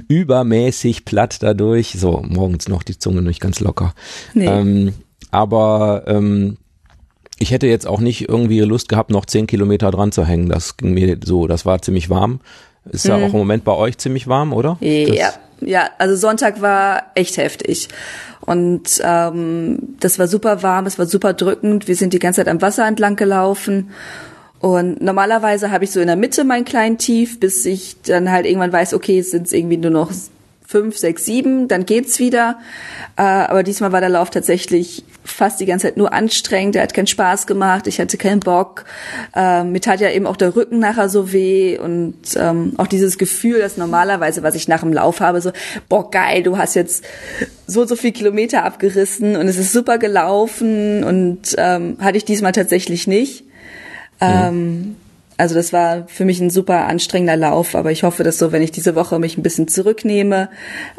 übermäßig 0.07 1.05
platt 1.05 1.43
dadurch. 1.43 1.97
So 1.99 2.23
morgens 2.27 2.69
noch 2.69 2.85
die 2.85 2.99
Zunge 2.99 3.23
nicht 3.23 3.41
ganz 3.41 3.59
locker. 3.59 3.93
Nee. 4.35 4.47
Ähm, 4.47 4.93
aber 5.33 6.05
ähm, 6.07 6.57
ich 7.41 7.50
hätte 7.50 7.67
jetzt 7.67 7.87
auch 7.87 8.00
nicht 8.00 8.29
irgendwie 8.29 8.61
Lust 8.61 8.89
gehabt, 8.89 9.11
noch 9.11 9.25
zehn 9.25 9.47
Kilometer 9.47 9.91
dran 9.91 10.12
zu 10.12 10.25
hängen. 10.25 10.49
Das 10.49 10.77
ging 10.77 10.93
mir 10.93 11.19
so, 11.25 11.47
das 11.47 11.67
war 11.67 11.83
ziemlich 11.83 12.11
warm. 12.11 12.41
Ist 12.91 13.07
ja 13.07 13.17
mhm. 13.17 13.25
auch 13.25 13.33
im 13.33 13.39
Moment 13.39 13.65
bei 13.65 13.73
euch 13.73 13.99
ziemlich 13.99 14.27
warm, 14.27 14.53
oder? 14.53 14.77
Ja, 14.81 15.27
das 15.27 15.39
ja. 15.61 15.91
Also 15.99 16.17
Sonntag 16.17 16.61
war 16.63 17.05
echt 17.15 17.37
heftig. 17.37 17.89
Und 18.41 19.01
ähm, 19.05 19.79
das 20.01 20.19
war 20.19 20.27
super 20.27 20.63
warm, 20.63 20.87
es 20.87 20.99
war 20.99 21.07
super 21.07 21.35
drückend. 21.35 21.89
Wir 21.89 21.97
sind 21.97 22.15
die 22.15 22.19
ganze 22.19 22.41
Zeit 22.41 22.49
am 22.49 22.63
Wasser 22.63 22.87
entlang 22.87 23.17
gelaufen. 23.17 23.91
Und 24.61 25.01
normalerweise 25.01 25.71
habe 25.71 25.85
ich 25.85 25.91
so 25.91 26.01
in 26.01 26.07
der 26.07 26.17
Mitte 26.17 26.45
mein 26.45 26.65
kleinen 26.65 26.99
Tief, 26.99 27.41
bis 27.41 27.65
ich 27.65 28.03
dann 28.03 28.31
halt 28.31 28.47
irgendwann 28.47 28.73
weiß, 28.73 28.95
okay, 28.95 29.19
es 29.19 29.31
sind 29.31 29.51
irgendwie 29.53 29.79
nur 29.79 29.91
noch 29.91 30.11
fünf, 30.71 30.97
sechs, 30.97 31.25
sieben, 31.25 31.67
dann 31.67 31.85
geht's 31.85 32.21
wieder. 32.21 32.61
Äh, 33.17 33.23
aber 33.23 33.65
diesmal 33.65 33.91
war 33.91 34.00
der 34.00 34.09
Lauf 34.09 34.31
tatsächlich 34.31 35.05
fast 35.25 35.59
die 35.59 35.67
ganze 35.67 35.89
Zeit 35.89 35.97
nur 35.97 36.12
anstrengend. 36.12 36.77
Der 36.77 36.83
hat 36.83 36.95
keinen 36.95 37.09
Spaß 37.09 37.49
gemacht. 37.49 37.89
Ich 37.89 37.99
hatte 37.99 38.17
keinen 38.17 38.39
Bock. 38.39 38.85
Äh, 39.35 39.65
mir 39.65 39.81
tat 39.81 40.00
ja 40.00 40.11
eben 40.11 40.29
auch 40.29 40.37
der 40.37 40.55
Rücken 40.55 40.79
nachher 40.79 41.09
so 41.09 41.33
weh 41.33 41.77
und 41.77 42.15
ähm, 42.37 42.75
auch 42.77 42.87
dieses 42.87 43.19
Gefühl, 43.19 43.59
dass 43.59 43.79
normalerweise, 43.79 44.45
was 44.45 44.55
ich 44.55 44.69
nach 44.69 44.83
dem 44.83 44.93
Lauf 44.93 45.19
habe, 45.19 45.41
so, 45.41 45.50
boah, 45.89 46.09
geil, 46.09 46.45
du 46.45 46.57
hast 46.57 46.77
jetzt 46.77 47.05
so 47.67 47.85
so 47.85 47.97
viel 47.97 48.12
Kilometer 48.12 48.65
abgerissen 48.65 49.35
und 49.35 49.49
es 49.49 49.57
ist 49.57 49.73
super 49.73 49.99
gelaufen 49.99 51.03
und 51.03 51.57
ähm, 51.59 51.97
hatte 52.00 52.17
ich 52.17 52.25
diesmal 52.25 52.53
tatsächlich 52.53 53.09
nicht. 53.09 53.45
Mhm. 54.21 54.95
Also 55.41 55.55
das 55.55 55.73
war 55.73 56.07
für 56.07 56.27
mich 56.27 56.39
ein 56.43 56.51
super 56.51 56.87
anstrengender 56.87 57.35
Lauf, 57.35 57.75
aber 57.75 57.91
ich 57.91 58.03
hoffe, 58.03 58.25
dass 58.25 58.37
so, 58.37 58.53
wenn 58.53 58.61
ich 58.61 58.73
diese 58.73 58.95
Woche 58.95 59.19
mich 59.19 59.39
ein 59.39 59.43
bisschen 59.43 59.69
zurücknehme, 59.69 60.51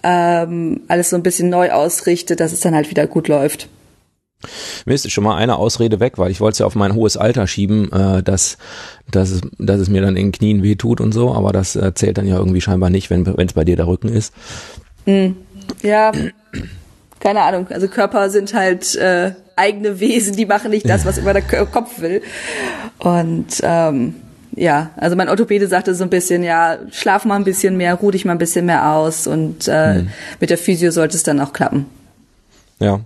ähm, 0.01 0.81
alles 0.87 1.11
so 1.11 1.15
ein 1.15 1.21
bisschen 1.21 1.51
neu 1.51 1.69
ausrichte, 1.69 2.35
dass 2.35 2.51
es 2.51 2.61
dann 2.61 2.73
halt 2.73 2.89
wieder 2.89 3.05
gut 3.05 3.27
läuft. 3.27 3.69
Mir 4.87 4.95
ist 4.95 5.11
schon 5.11 5.23
mal 5.23 5.37
eine 5.37 5.57
Ausrede 5.57 5.99
weg, 5.99 6.17
weil 6.17 6.31
ich 6.31 6.41
wollte 6.41 6.53
es 6.53 6.57
ja 6.59 6.65
auf 6.65 6.73
mein 6.73 6.95
hohes 6.95 7.17
Alter 7.17 7.45
schieben, 7.45 7.91
äh, 7.91 8.23
dass, 8.23 8.57
dass, 9.11 9.29
es, 9.29 9.41
dass 9.59 9.79
es 9.79 9.89
mir 9.89 10.01
dann 10.01 10.17
in 10.17 10.27
den 10.27 10.31
Knien 10.31 10.63
wehtut 10.63 11.01
und 11.01 11.11
so, 11.11 11.35
aber 11.35 11.51
das 11.51 11.75
äh, 11.75 11.93
zählt 11.93 12.17
dann 12.17 12.25
ja 12.25 12.37
irgendwie 12.37 12.61
scheinbar 12.61 12.89
nicht, 12.89 13.11
wenn 13.11 13.27
es 13.27 13.53
bei 13.53 13.63
dir 13.63 13.75
der 13.75 13.85
Rücken 13.85 14.09
ist. 14.09 14.33
Mm, 15.05 15.33
ja, 15.83 16.11
keine 17.19 17.41
Ahnung. 17.43 17.67
Also 17.69 17.87
Körper 17.87 18.31
sind 18.31 18.55
halt 18.55 18.95
äh, 18.95 19.33
eigene 19.55 19.99
Wesen, 19.99 20.35
die 20.35 20.47
machen 20.47 20.71
nicht 20.71 20.89
das, 20.89 21.05
was 21.05 21.19
immer 21.19 21.33
der 21.33 21.43
Kopf 21.43 22.01
will. 22.01 22.23
Und 22.97 23.61
ähm, 23.61 24.15
ja, 24.55 24.91
also 24.97 25.15
mein 25.15 25.29
Orthopäde 25.29 25.67
sagte 25.67 25.95
so 25.95 26.03
ein 26.03 26.09
bisschen, 26.09 26.43
ja, 26.43 26.77
schlaf 26.91 27.25
mal 27.25 27.35
ein 27.35 27.43
bisschen 27.43 27.77
mehr, 27.77 27.95
ruh 27.95 28.11
dich 28.11 28.25
mal 28.25 28.33
ein 28.33 28.37
bisschen 28.37 28.65
mehr 28.65 28.91
aus 28.91 29.27
und 29.27 29.67
äh, 29.67 30.01
mhm. 30.01 30.07
mit 30.39 30.49
der 30.49 30.57
Physio 30.57 30.91
sollte 30.91 31.15
es 31.15 31.23
dann 31.23 31.39
auch 31.39 31.53
klappen. 31.53 31.85
Ja, 32.79 33.01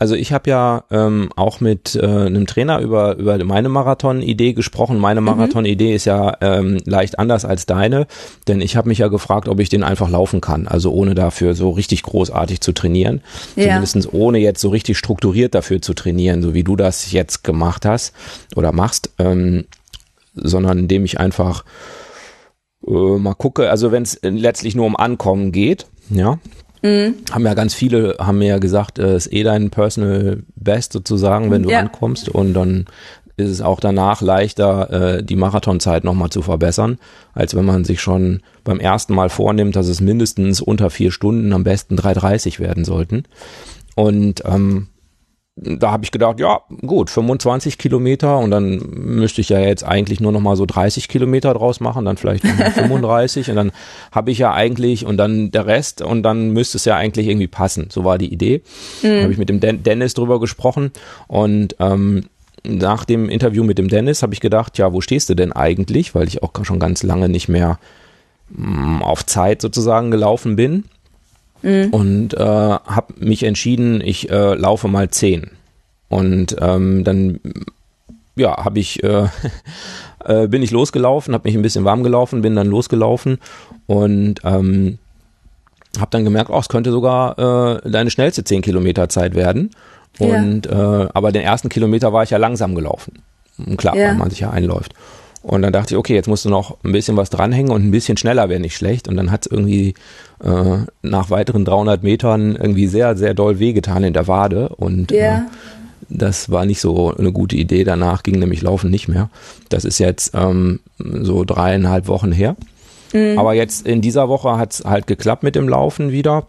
also 0.00 0.14
ich 0.14 0.32
habe 0.32 0.48
ja 0.48 0.84
ähm, 0.92 1.30
auch 1.34 1.60
mit 1.60 1.96
äh, 1.96 2.06
einem 2.06 2.46
Trainer 2.46 2.78
über 2.78 3.16
über 3.16 3.42
meine 3.44 3.68
Marathon-Idee 3.68 4.52
gesprochen. 4.52 4.98
Meine 4.98 5.20
mhm. 5.20 5.26
Marathon-Idee 5.26 5.92
ist 5.92 6.04
ja 6.04 6.36
ähm, 6.40 6.78
leicht 6.84 7.18
anders 7.18 7.44
als 7.44 7.66
deine, 7.66 8.06
denn 8.46 8.60
ich 8.60 8.76
habe 8.76 8.88
mich 8.88 8.98
ja 8.98 9.08
gefragt, 9.08 9.48
ob 9.48 9.58
ich 9.58 9.68
den 9.68 9.82
einfach 9.82 10.08
laufen 10.08 10.40
kann, 10.40 10.68
also 10.68 10.92
ohne 10.92 11.16
dafür 11.16 11.54
so 11.54 11.70
richtig 11.70 12.04
großartig 12.04 12.60
zu 12.60 12.72
trainieren, 12.72 13.22
ja. 13.56 13.64
zumindest 13.64 14.12
ohne 14.14 14.38
jetzt 14.38 14.60
so 14.60 14.68
richtig 14.68 14.98
strukturiert 14.98 15.56
dafür 15.56 15.82
zu 15.82 15.94
trainieren, 15.94 16.42
so 16.42 16.54
wie 16.54 16.62
du 16.62 16.76
das 16.76 17.10
jetzt 17.10 17.42
gemacht 17.42 17.84
hast 17.84 18.14
oder 18.54 18.70
machst. 18.70 19.10
Ähm, 19.18 19.64
sondern 20.42 20.78
indem 20.78 21.04
ich 21.04 21.20
einfach 21.20 21.64
äh, 22.86 23.18
mal 23.18 23.34
gucke, 23.34 23.70
also 23.70 23.92
wenn 23.92 24.02
es 24.02 24.18
letztlich 24.22 24.74
nur 24.74 24.86
um 24.86 24.96
Ankommen 24.96 25.52
geht, 25.52 25.86
ja, 26.10 26.38
mhm. 26.82 27.14
haben 27.30 27.46
ja 27.46 27.54
ganz 27.54 27.74
viele, 27.74 28.16
haben 28.18 28.38
mir 28.38 28.48
ja 28.48 28.58
gesagt, 28.58 28.98
es 28.98 29.04
äh, 29.04 29.16
ist 29.16 29.32
eh 29.32 29.42
dein 29.42 29.70
Personal 29.70 30.42
Best 30.56 30.92
sozusagen, 30.92 31.50
wenn 31.50 31.62
du 31.62 31.70
ja. 31.70 31.80
ankommst 31.80 32.28
und 32.28 32.54
dann 32.54 32.86
ist 33.38 33.50
es 33.50 33.62
auch 33.62 33.78
danach 33.78 34.20
leichter, 34.20 35.18
äh, 35.18 35.22
die 35.22 35.36
Marathonzeit 35.36 36.02
nochmal 36.02 36.30
zu 36.30 36.42
verbessern, 36.42 36.98
als 37.34 37.54
wenn 37.54 37.64
man 37.64 37.84
sich 37.84 38.00
schon 38.00 38.42
beim 38.64 38.80
ersten 38.80 39.14
Mal 39.14 39.28
vornimmt, 39.28 39.76
dass 39.76 39.86
es 39.86 40.00
mindestens 40.00 40.60
unter 40.60 40.90
vier 40.90 41.12
Stunden, 41.12 41.52
am 41.52 41.62
besten 41.62 41.96
3,30 41.96 42.58
werden 42.58 42.84
sollten. 42.84 43.22
Und 43.94 44.42
ähm, 44.44 44.88
da 45.60 45.90
habe 45.90 46.04
ich 46.04 46.10
gedacht, 46.10 46.40
ja, 46.40 46.60
gut, 46.86 47.10
25 47.10 47.78
Kilometer 47.78 48.38
und 48.38 48.50
dann 48.50 48.78
müsste 48.92 49.40
ich 49.40 49.48
ja 49.48 49.60
jetzt 49.60 49.84
eigentlich 49.84 50.20
nur 50.20 50.32
noch 50.32 50.40
mal 50.40 50.56
so 50.56 50.66
30 50.66 51.08
Kilometer 51.08 51.54
draus 51.54 51.80
machen, 51.80 52.04
dann 52.04 52.16
vielleicht 52.16 52.44
noch 52.44 52.72
35 52.72 53.50
und 53.50 53.56
dann 53.56 53.72
habe 54.12 54.30
ich 54.30 54.38
ja 54.38 54.52
eigentlich 54.52 55.04
und 55.04 55.16
dann 55.16 55.50
der 55.50 55.66
Rest 55.66 56.02
und 56.02 56.22
dann 56.22 56.50
müsste 56.50 56.76
es 56.76 56.84
ja 56.84 56.96
eigentlich 56.96 57.26
irgendwie 57.26 57.48
passen. 57.48 57.88
So 57.90 58.04
war 58.04 58.18
die 58.18 58.32
Idee. 58.32 58.62
Mhm. 59.02 59.22
habe 59.22 59.32
ich 59.32 59.38
mit 59.38 59.48
dem 59.48 59.60
Den 59.60 59.82
Dennis 59.82 60.14
drüber 60.14 60.40
gesprochen 60.40 60.92
und 61.26 61.76
ähm, 61.80 62.24
nach 62.64 63.04
dem 63.04 63.28
Interview 63.28 63.64
mit 63.64 63.78
dem 63.78 63.88
Dennis 63.88 64.22
habe 64.22 64.34
ich 64.34 64.40
gedacht, 64.40 64.78
ja, 64.78 64.92
wo 64.92 65.00
stehst 65.00 65.28
du 65.28 65.34
denn 65.34 65.52
eigentlich? 65.52 66.14
Weil 66.14 66.28
ich 66.28 66.42
auch 66.42 66.52
schon 66.62 66.78
ganz 66.78 67.02
lange 67.02 67.28
nicht 67.28 67.48
mehr 67.48 67.78
mh, 68.50 69.00
auf 69.00 69.24
Zeit 69.26 69.62
sozusagen 69.62 70.10
gelaufen 70.10 70.56
bin. 70.56 70.84
Mhm. 71.62 71.88
Und 71.90 72.34
äh, 72.34 72.38
habe 72.38 73.14
mich 73.18 73.42
entschieden, 73.42 74.00
ich 74.00 74.30
äh, 74.30 74.54
laufe 74.54 74.88
mal 74.88 75.10
10. 75.10 75.50
Und 76.08 76.56
ähm, 76.60 77.04
dann 77.04 77.40
ja, 78.36 78.64
habe 78.64 78.78
ich 78.78 79.02
äh, 79.02 79.26
äh, 80.24 80.46
bin 80.46 80.62
ich 80.62 80.70
losgelaufen, 80.70 81.34
habe 81.34 81.48
mich 81.48 81.56
ein 81.56 81.62
bisschen 81.62 81.84
warm 81.84 82.02
gelaufen, 82.02 82.42
bin 82.42 82.56
dann 82.56 82.68
losgelaufen 82.68 83.38
und 83.86 84.40
ähm, 84.44 84.98
habe 85.98 86.10
dann 86.10 86.24
gemerkt, 86.24 86.50
oh, 86.50 86.58
es 86.58 86.68
könnte 86.68 86.90
sogar 86.90 87.38
äh, 87.84 87.90
deine 87.90 88.10
schnellste 88.10 88.44
10 88.44 88.62
Kilometer 88.62 89.08
Zeit 89.08 89.34
werden. 89.34 89.70
Und 90.18 90.66
ja. 90.66 91.04
äh, 91.04 91.08
aber 91.14 91.32
den 91.32 91.42
ersten 91.42 91.68
Kilometer 91.68 92.12
war 92.12 92.22
ich 92.22 92.30
ja 92.30 92.38
langsam 92.38 92.74
gelaufen. 92.74 93.22
Klar, 93.76 93.96
ja. 93.96 94.08
weil 94.08 94.14
man 94.14 94.30
sich 94.30 94.40
ja 94.40 94.50
einläuft. 94.50 94.94
Und 95.42 95.62
dann 95.62 95.72
dachte 95.72 95.94
ich, 95.94 95.98
okay, 95.98 96.14
jetzt 96.14 96.28
musst 96.28 96.44
du 96.44 96.50
noch 96.50 96.76
ein 96.84 96.92
bisschen 96.92 97.16
was 97.16 97.30
dranhängen 97.30 97.70
und 97.70 97.84
ein 97.84 97.90
bisschen 97.90 98.16
schneller 98.16 98.48
wäre 98.48 98.60
nicht 98.60 98.76
schlecht. 98.76 99.08
Und 99.08 99.16
dann 99.16 99.30
hat 99.30 99.46
es 99.46 99.52
irgendwie 99.52 99.94
äh, 100.42 100.78
nach 101.02 101.30
weiteren 101.30 101.64
300 101.64 102.02
Metern 102.02 102.56
irgendwie 102.56 102.86
sehr, 102.86 103.16
sehr 103.16 103.34
doll 103.34 103.58
wehgetan 103.58 104.04
in 104.04 104.12
der 104.12 104.26
Wade. 104.26 104.68
Und 104.70 105.10
ja. 105.12 105.38
äh, 105.38 105.40
das 106.08 106.50
war 106.50 106.66
nicht 106.66 106.80
so 106.80 107.14
eine 107.14 107.32
gute 107.32 107.56
Idee. 107.56 107.84
Danach 107.84 108.22
ging 108.22 108.38
nämlich 108.38 108.62
Laufen 108.62 108.90
nicht 108.90 109.08
mehr. 109.08 109.30
Das 109.68 109.84
ist 109.84 109.98
jetzt 109.98 110.32
ähm, 110.34 110.80
so 110.98 111.44
dreieinhalb 111.44 112.08
Wochen 112.08 112.32
her. 112.32 112.56
Mhm. 113.12 113.38
Aber 113.38 113.54
jetzt 113.54 113.86
in 113.86 114.00
dieser 114.00 114.28
Woche 114.28 114.56
hat 114.58 114.74
es 114.74 114.84
halt 114.84 115.06
geklappt 115.06 115.42
mit 115.42 115.54
dem 115.54 115.68
Laufen 115.68 116.10
wieder. 116.10 116.46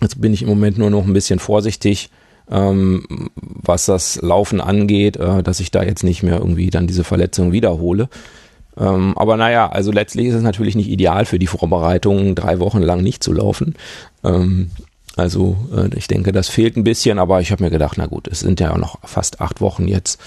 Jetzt 0.00 0.20
bin 0.20 0.32
ich 0.32 0.42
im 0.42 0.48
Moment 0.48 0.78
nur 0.78 0.90
noch 0.90 1.06
ein 1.06 1.12
bisschen 1.12 1.38
vorsichtig, 1.38 2.10
ähm, 2.50 3.30
was 3.36 3.86
das 3.86 4.20
Laufen 4.22 4.60
angeht, 4.60 5.16
äh, 5.16 5.42
dass 5.42 5.60
ich 5.60 5.70
da 5.70 5.82
jetzt 5.82 6.04
nicht 6.04 6.22
mehr 6.22 6.38
irgendwie 6.38 6.70
dann 6.70 6.86
diese 6.86 7.04
Verletzung 7.04 7.52
wiederhole. 7.52 8.08
Ähm, 8.78 9.14
aber 9.16 9.36
naja, 9.36 9.68
also 9.68 9.90
letztlich 9.90 10.26
ist 10.26 10.34
es 10.34 10.42
natürlich 10.42 10.76
nicht 10.76 10.88
ideal 10.88 11.24
für 11.24 11.38
die 11.38 11.46
Vorbereitung, 11.46 12.34
drei 12.34 12.60
Wochen 12.60 12.80
lang 12.80 13.02
nicht 13.02 13.22
zu 13.22 13.32
laufen. 13.32 13.74
Ähm, 14.24 14.70
also 15.18 15.56
äh, 15.74 15.88
ich 15.96 16.06
denke, 16.06 16.30
das 16.30 16.48
fehlt 16.48 16.76
ein 16.76 16.84
bisschen, 16.84 17.18
aber 17.18 17.40
ich 17.40 17.50
habe 17.50 17.64
mir 17.64 17.70
gedacht, 17.70 17.96
na 17.98 18.06
gut, 18.06 18.28
es 18.28 18.40
sind 18.40 18.60
ja 18.60 18.72
auch 18.72 18.78
noch 18.78 19.00
fast 19.02 19.40
acht 19.40 19.60
Wochen 19.60 19.88
jetzt. 19.88 20.20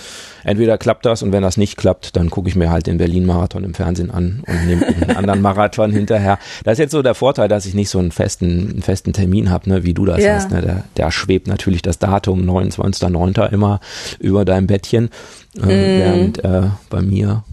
Entweder 0.44 0.78
klappt 0.78 1.06
das 1.06 1.24
und 1.24 1.32
wenn 1.32 1.44
das 1.44 1.56
nicht 1.56 1.78
klappt, 1.78 2.18
dann 2.18 2.30
gucke 2.30 2.50
ich 2.50 2.56
mir 2.58 2.70
halt 2.70 2.88
den 2.88 2.98
Berlin-Marathon 2.98 3.64
im 3.64 3.74
Fernsehen 3.74 4.12
an 4.12 4.44
und 4.46 4.68
nehme 4.68 4.86
einen 5.02 5.12
anderen 5.12 5.42
Marathon 5.42 5.92
hinterher. 5.92 6.40
Das 6.66 6.74
ist 6.74 6.80
jetzt 6.80 6.92
so 6.92 7.02
der 7.02 7.16
Vorteil, 7.16 7.48
dass 7.48 7.66
ich 7.66 7.74
nicht 7.74 7.90
so 7.90 8.00
einen 8.00 8.12
festen, 8.12 8.70
einen 8.72 8.82
festen 8.82 9.14
Termin 9.14 9.50
habe, 9.50 9.70
ne, 9.70 9.84
wie 9.84 9.94
du 9.94 10.06
das 10.06 10.22
ja. 10.22 10.36
hast. 10.36 10.52
Ne? 10.52 10.62
Der, 10.62 10.84
der 10.98 11.12
schwebt 11.12 11.48
natürlich 11.48 11.82
das 11.82 11.98
Datum 11.98 12.42
29.09. 12.42 13.50
immer 13.50 13.80
über 14.20 14.44
deinem 14.44 14.68
Bettchen, 14.68 15.10
äh, 15.56 15.66
mm. 15.66 16.00
während 16.00 16.44
äh, 16.44 16.64
bei 16.90 17.02
mir 17.02 17.46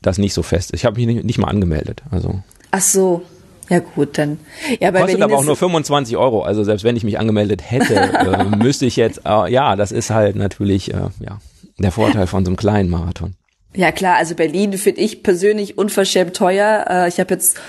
das 0.00 0.16
nicht 0.16 0.32
so 0.32 0.42
fest 0.42 0.70
ist. 0.70 0.80
Ich 0.80 0.84
habe 0.86 0.96
mich 0.96 1.06
nicht, 1.06 1.24
nicht 1.24 1.38
mal 1.38 1.48
angemeldet. 1.48 2.02
Also. 2.10 2.42
Ach 2.70 2.80
so. 2.80 3.22
Ja 3.68 3.80
gut, 3.80 4.16
dann. 4.16 4.38
Ja, 4.80 4.90
bei 4.90 5.00
Kostet 5.00 5.18
Berlin 5.18 5.22
aber 5.22 5.36
auch 5.36 5.44
nur 5.44 5.56
25 5.56 6.16
Euro. 6.16 6.42
Also 6.42 6.64
selbst 6.64 6.84
wenn 6.84 6.96
ich 6.96 7.04
mich 7.04 7.18
angemeldet 7.18 7.62
hätte, 7.70 7.94
äh, 7.96 8.44
müsste 8.56 8.86
ich 8.86 8.96
jetzt. 8.96 9.22
Äh, 9.26 9.52
ja, 9.52 9.76
das 9.76 9.92
ist 9.92 10.10
halt 10.10 10.36
natürlich 10.36 10.94
äh, 10.94 11.08
ja 11.20 11.38
der 11.78 11.92
Vorteil 11.92 12.26
von 12.26 12.44
so 12.44 12.50
einem 12.50 12.56
kleinen 12.56 12.90
Marathon. 12.90 13.34
Ja 13.74 13.92
klar, 13.92 14.16
also 14.16 14.34
Berlin 14.34 14.72
finde 14.72 15.00
ich 15.00 15.22
persönlich 15.22 15.78
unverschämt 15.78 16.34
teuer. 16.34 16.86
Äh, 16.88 17.08
ich 17.08 17.20
habe 17.20 17.34
jetzt 17.34 17.60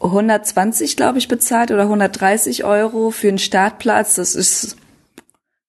120, 0.00 0.96
glaube 0.96 1.18
ich, 1.18 1.28
bezahlt 1.28 1.70
oder 1.70 1.82
130 1.82 2.64
Euro 2.64 3.10
für 3.10 3.28
einen 3.28 3.38
Startplatz. 3.38 4.16
Das 4.16 4.34
ist 4.34 4.76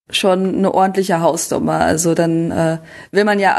schon 0.09 0.55
eine 0.55 0.73
ordentliche 0.73 1.21
Hausnummer. 1.21 1.81
Also 1.81 2.15
dann 2.15 2.51
äh, 2.51 2.77
will 3.11 3.23
man 3.23 3.39
ja 3.39 3.55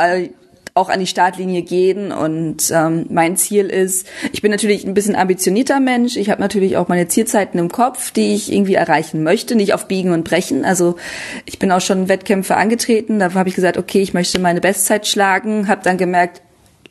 auch 0.75 0.89
an 0.89 1.01
die 1.01 1.07
Startlinie 1.07 1.63
gehen. 1.63 2.13
Und 2.13 2.71
ähm, 2.73 3.07
mein 3.11 3.37
Ziel 3.37 3.67
ist, 3.67 4.07
ich 4.33 4.43
bin 4.43 4.51
natürlich 4.51 4.87
ein 4.87 4.95
bisschen 4.95 5.17
ambitionierter 5.17 5.81
Mensch. 5.81 6.17
Ich 6.17 6.31
habe 6.31 6.41
natürlich 6.41 6.77
auch 6.77 6.89
meine 6.89 7.09
Zielzeiten 7.09 7.59
im 7.59 7.71
Kopf, 7.71 8.11
die 8.11 8.35
ich 8.35 8.53
irgendwie 8.53 8.75
erreichen 8.75 9.23
möchte, 9.23 9.55
nicht 9.55 9.75
auf 9.75 9.89
Biegen 9.89 10.13
und 10.13 10.25
Brechen. 10.25 10.65
Also 10.65 10.97
ich 11.45 11.59
bin 11.59 11.73
auch 11.73 11.81
schon 11.81 12.09
Wettkämpfe 12.09 12.57
angetreten. 12.57 13.19
Da 13.19 13.35
habe 13.35 13.49
ich 13.49 13.55
gesagt, 13.55 13.79
okay, 13.79 14.01
ich 14.01 14.15
möchte 14.15 14.39
meine 14.39 14.61
Bestzeit 14.61 15.07
schlagen. 15.07 15.69
Habe 15.69 15.83
dann 15.83 15.97
gemerkt, 15.97 16.43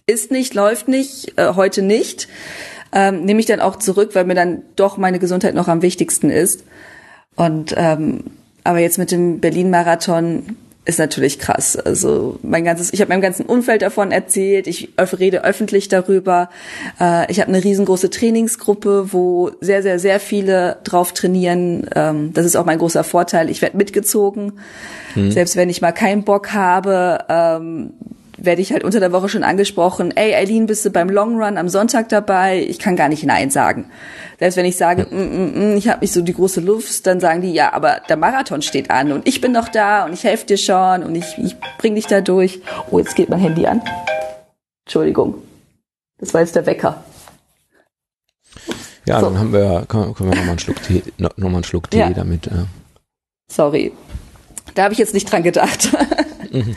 ist 0.05 0.31
nicht, 0.31 0.53
läuft 0.53 0.87
nicht, 0.87 1.37
äh, 1.37 1.53
heute 1.55 1.81
nicht. 1.81 2.27
Ähm, 2.91 3.25
nehme 3.25 3.39
ich 3.39 3.45
dann 3.45 3.59
auch 3.59 3.75
zurück, 3.75 4.11
weil 4.13 4.25
mir 4.25 4.35
dann 4.35 4.63
doch 4.75 4.97
meine 4.97 5.19
Gesundheit 5.19 5.53
noch 5.53 5.67
am 5.67 5.81
wichtigsten 5.81 6.29
ist. 6.29 6.63
Und 7.35 7.73
ähm, 7.77 8.23
aber 8.63 8.79
jetzt 8.79 8.97
mit 8.97 9.11
dem 9.11 9.39
Berlin-Marathon 9.39 10.57
ist 10.89 10.99
natürlich 10.99 11.39
krass. 11.39 11.75
Also 11.77 12.39
mein 12.41 12.65
ganzes, 12.65 12.91
ich 12.91 12.99
habe 12.99 13.09
meinem 13.09 13.21
ganzen 13.21 13.45
Umfeld 13.45 13.83
davon 13.83 14.11
erzählt. 14.11 14.67
Ich 14.67 14.89
rede 14.97 15.43
öffentlich 15.43 15.87
darüber. 15.87 16.49
Äh, 16.99 17.31
ich 17.31 17.39
habe 17.39 17.49
eine 17.49 17.63
riesengroße 17.63 18.09
Trainingsgruppe, 18.09 19.13
wo 19.13 19.51
sehr, 19.61 19.83
sehr, 19.83 19.99
sehr 19.99 20.19
viele 20.19 20.77
drauf 20.83 21.13
trainieren. 21.13 21.87
Ähm, 21.95 22.33
das 22.33 22.45
ist 22.45 22.55
auch 22.55 22.65
mein 22.65 22.79
großer 22.79 23.03
Vorteil. 23.03 23.49
Ich 23.49 23.61
werde 23.61 23.77
mitgezogen, 23.77 24.53
mhm. 25.15 25.31
selbst 25.31 25.55
wenn 25.55 25.69
ich 25.69 25.81
mal 25.81 25.91
keinen 25.91 26.23
Bock 26.23 26.53
habe. 26.53 27.19
Werde 28.41 28.61
ich 28.61 28.71
halt 28.71 28.83
unter 28.83 28.99
der 28.99 29.11
Woche 29.11 29.27
schon 29.27 29.43
angesprochen, 29.43 30.15
ey 30.15 30.33
Eileen, 30.33 30.65
bist 30.65 30.85
du 30.85 30.91
beim 30.91 31.09
Long 31.09 31.41
Run 31.41 31.57
am 31.57 31.67
Sonntag 31.67 32.07
dabei? 32.09 32.65
Ich 32.67 32.79
kann 32.79 32.95
gar 32.95 33.09
nicht 33.09 33.25
Nein 33.25 33.49
sagen. 33.49 33.91
Selbst 34.39 34.55
wenn 34.55 34.65
ich 34.65 34.77
sage, 34.77 35.07
mm, 35.09 35.15
mm, 35.15 35.73
mm, 35.73 35.77
ich 35.77 35.89
habe 35.89 35.99
nicht 35.99 36.13
so 36.13 36.21
die 36.21 36.33
große 36.33 36.61
Luft, 36.61 37.05
dann 37.05 37.19
sagen 37.19 37.41
die, 37.41 37.51
ja, 37.51 37.73
aber 37.73 38.01
der 38.07 38.15
Marathon 38.15 38.61
steht 38.61 38.91
an 38.91 39.11
und 39.11 39.27
ich 39.27 39.41
bin 39.41 39.51
noch 39.51 39.67
da 39.67 40.05
und 40.05 40.13
ich 40.13 40.23
helfe 40.23 40.45
dir 40.45 40.57
schon 40.57 41.03
und 41.03 41.15
ich, 41.15 41.37
ich 41.37 41.55
bring 41.77 41.95
dich 41.95 42.07
da 42.07 42.21
durch. 42.21 42.61
Oh, 42.91 42.99
jetzt 42.99 43.15
geht 43.15 43.29
mein 43.29 43.39
Handy 43.39 43.65
an. 43.65 43.81
Entschuldigung. 44.85 45.35
Das 46.19 46.33
war 46.33 46.41
jetzt 46.41 46.55
der 46.55 46.65
Wecker. 46.65 47.03
Ja, 49.05 49.19
so. 49.19 49.25
dann 49.25 49.39
haben 49.39 49.53
wir, 49.53 49.85
können, 49.87 50.13
können 50.13 50.29
wir 50.29 50.35
nochmal 50.35 50.51
einen 50.51 50.59
Schluck 50.59 50.81
Tee, 50.83 51.03
noch 51.17 51.35
mal 51.37 51.47
einen 51.47 51.63
Schluck 51.63 51.89
Tee 51.89 51.99
ja. 51.99 52.09
damit. 52.11 52.47
Äh. 52.47 52.65
Sorry. 53.51 53.91
Da 54.75 54.83
habe 54.83 54.93
ich 54.93 54.99
jetzt 54.99 55.13
nicht 55.13 55.31
dran 55.31 55.43
gedacht. 55.43 55.89
Mhm. 56.51 56.75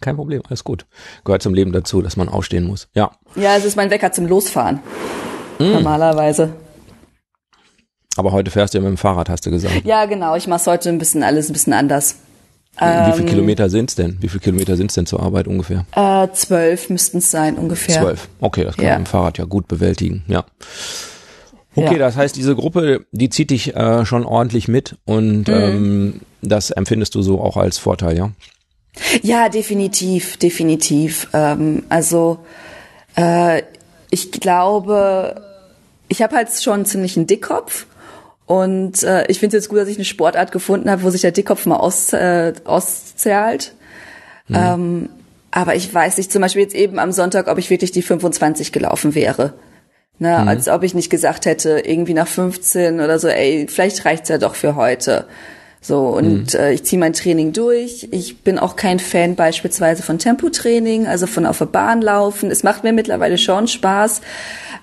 Kein 0.00 0.16
Problem, 0.16 0.42
alles 0.48 0.64
gut. 0.64 0.86
Gehört 1.24 1.42
zum 1.42 1.54
Leben 1.54 1.72
dazu, 1.72 2.02
dass 2.02 2.16
man 2.16 2.28
aufstehen 2.28 2.64
muss. 2.64 2.88
Ja. 2.94 3.10
Ja, 3.34 3.56
es 3.56 3.64
ist 3.64 3.76
mein 3.76 3.90
Wecker 3.90 4.12
zum 4.12 4.26
Losfahren. 4.26 4.80
Mm. 5.58 5.72
Normalerweise. 5.72 6.52
Aber 8.16 8.32
heute 8.32 8.50
fährst 8.50 8.74
du 8.74 8.78
ja 8.78 8.82
mit 8.82 8.90
dem 8.90 8.96
Fahrrad, 8.96 9.28
hast 9.28 9.46
du 9.46 9.50
gesagt. 9.50 9.84
Ja, 9.84 10.06
genau. 10.06 10.36
Ich 10.36 10.46
mache 10.46 10.70
heute 10.70 10.88
ein 10.88 10.98
bisschen 10.98 11.22
alles 11.22 11.48
ein 11.48 11.52
bisschen 11.52 11.72
anders. 11.72 12.16
Wie 12.80 12.84
ähm, 12.84 13.12
viele 13.14 13.28
Kilometer 13.28 13.70
sind's 13.70 13.96
denn? 13.96 14.18
Wie 14.20 14.28
viele 14.28 14.40
Kilometer 14.40 14.76
sind's 14.76 14.94
denn 14.94 15.06
zur 15.06 15.20
Arbeit 15.20 15.48
ungefähr? 15.48 15.84
Äh, 15.96 16.28
zwölf 16.32 16.90
müssten 16.90 17.18
es 17.18 17.30
sein 17.30 17.56
ungefähr. 17.56 18.00
Zwölf. 18.00 18.28
Okay, 18.40 18.64
das 18.64 18.76
kann 18.76 18.84
ja. 18.84 18.90
man 18.92 19.00
mit 19.00 19.08
dem 19.08 19.10
Fahrrad 19.10 19.38
ja 19.38 19.44
gut 19.44 19.66
bewältigen. 19.66 20.24
Ja. 20.28 20.44
Okay, 21.74 21.92
ja. 21.92 21.98
das 21.98 22.16
heißt, 22.16 22.36
diese 22.36 22.54
Gruppe, 22.54 23.06
die 23.10 23.30
zieht 23.30 23.50
dich 23.50 23.74
äh, 23.74 24.04
schon 24.04 24.24
ordentlich 24.24 24.68
mit 24.68 24.96
und 25.04 25.48
mhm. 25.48 25.54
ähm, 25.54 26.20
das 26.40 26.70
empfindest 26.70 27.14
du 27.14 27.22
so 27.22 27.40
auch 27.40 27.56
als 27.56 27.78
Vorteil, 27.78 28.16
ja? 28.16 28.30
Ja, 29.22 29.48
definitiv, 29.48 30.36
definitiv. 30.36 31.28
Ähm, 31.32 31.84
also 31.88 32.38
äh, 33.16 33.62
ich 34.10 34.32
glaube, 34.32 35.42
ich 36.08 36.22
habe 36.22 36.36
halt 36.36 36.50
schon 36.50 36.84
ziemlich 36.84 37.16
einen 37.16 37.26
Dickkopf 37.26 37.86
und 38.46 39.02
äh, 39.02 39.26
ich 39.28 39.40
finde 39.40 39.56
es 39.56 39.64
jetzt 39.64 39.68
gut, 39.68 39.78
dass 39.78 39.88
ich 39.88 39.96
eine 39.96 40.04
Sportart 40.04 40.52
gefunden 40.52 40.90
habe, 40.90 41.02
wo 41.02 41.10
sich 41.10 41.20
der 41.20 41.32
Dickkopf 41.32 41.66
mal 41.66 41.76
aus, 41.76 42.12
äh, 42.12 42.54
auszahlt. 42.64 43.74
Mhm. 44.48 44.56
Ähm, 44.56 45.08
aber 45.50 45.74
ich 45.74 45.92
weiß 45.92 46.16
nicht, 46.16 46.32
zum 46.32 46.42
Beispiel 46.42 46.62
jetzt 46.62 46.74
eben 46.74 46.98
am 46.98 47.12
Sonntag, 47.12 47.48
ob 47.48 47.58
ich 47.58 47.70
wirklich 47.70 47.92
die 47.92 48.02
25 48.02 48.72
gelaufen 48.72 49.14
wäre. 49.14 49.54
Ne, 50.18 50.36
mhm. 50.36 50.48
Als 50.48 50.68
ob 50.68 50.82
ich 50.82 50.94
nicht 50.94 51.10
gesagt 51.10 51.46
hätte, 51.46 51.78
irgendwie 51.78 52.14
nach 52.14 52.26
15 52.26 53.00
oder 53.00 53.18
so, 53.18 53.28
ey, 53.28 53.66
vielleicht 53.68 54.04
reicht's 54.04 54.28
ja 54.28 54.38
doch 54.38 54.56
für 54.56 54.74
heute. 54.74 55.26
So, 55.80 56.08
und 56.08 56.54
mhm. 56.54 56.58
äh, 56.58 56.72
ich 56.72 56.84
ziehe 56.84 56.98
mein 56.98 57.12
Training 57.12 57.52
durch. 57.52 58.08
Ich 58.10 58.42
bin 58.42 58.58
auch 58.58 58.76
kein 58.76 58.98
Fan 58.98 59.36
beispielsweise 59.36 60.02
von 60.02 60.18
Tempotraining, 60.18 61.06
also 61.06 61.26
von 61.26 61.46
auf 61.46 61.58
der 61.58 61.66
Bahn 61.66 62.02
laufen. 62.02 62.50
Es 62.50 62.62
macht 62.62 62.84
mir 62.84 62.92
mittlerweile 62.92 63.38
schon 63.38 63.68
Spaß, 63.68 64.20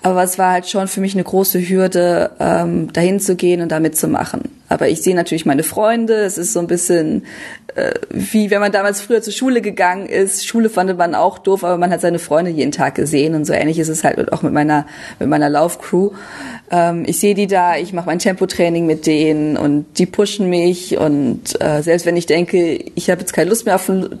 aber 0.02 0.22
es 0.22 0.38
war 0.38 0.52
halt 0.52 0.68
schon 0.68 0.88
für 0.88 1.00
mich 1.00 1.14
eine 1.14 1.24
große 1.24 1.60
Hürde, 1.60 2.30
ähm, 2.40 2.92
dahin 2.92 3.20
zu 3.20 3.36
gehen 3.36 3.60
und 3.60 3.70
damit 3.72 3.96
zu 3.96 4.08
machen. 4.08 4.55
Aber 4.68 4.88
ich 4.88 5.02
sehe 5.02 5.14
natürlich 5.14 5.46
meine 5.46 5.62
Freunde. 5.62 6.14
Es 6.14 6.38
ist 6.38 6.52
so 6.52 6.60
ein 6.60 6.66
bisschen 6.66 7.22
äh, 7.76 7.92
wie 8.08 8.50
wenn 8.50 8.60
man 8.60 8.72
damals 8.72 9.02
früher 9.02 9.20
zur 9.20 9.34
Schule 9.34 9.60
gegangen 9.60 10.06
ist. 10.06 10.46
Schule 10.46 10.70
fand 10.70 10.96
man 10.96 11.14
auch 11.14 11.38
doof, 11.38 11.62
aber 11.62 11.76
man 11.76 11.90
hat 11.90 12.00
seine 12.00 12.18
Freunde 12.18 12.50
jeden 12.50 12.72
Tag 12.72 12.94
gesehen 12.94 13.34
und 13.34 13.44
so 13.44 13.52
ähnlich 13.52 13.78
ist 13.78 13.88
es 13.88 14.02
halt 14.02 14.32
auch 14.32 14.42
mit 14.42 14.52
meiner 14.52 14.86
mit 15.18 15.28
meiner 15.28 15.50
Laufcrew. 15.50 16.12
Ähm, 16.70 17.04
ich 17.06 17.20
sehe 17.20 17.34
die 17.34 17.46
da, 17.46 17.76
ich 17.76 17.92
mache 17.92 18.06
mein 18.06 18.18
Tempotraining 18.18 18.86
mit 18.86 19.06
denen 19.06 19.58
und 19.58 19.84
die 19.98 20.06
pushen 20.06 20.48
mich 20.48 20.96
und 20.96 21.60
äh, 21.60 21.82
selbst 21.82 22.06
wenn 22.06 22.16
ich 22.16 22.24
denke, 22.24 22.82
ich 22.94 23.10
habe 23.10 23.20
jetzt 23.20 23.34
keine 23.34 23.50
Lust 23.50 23.66
mehr 23.66 23.74
auf 23.74 23.88
ein 23.90 24.20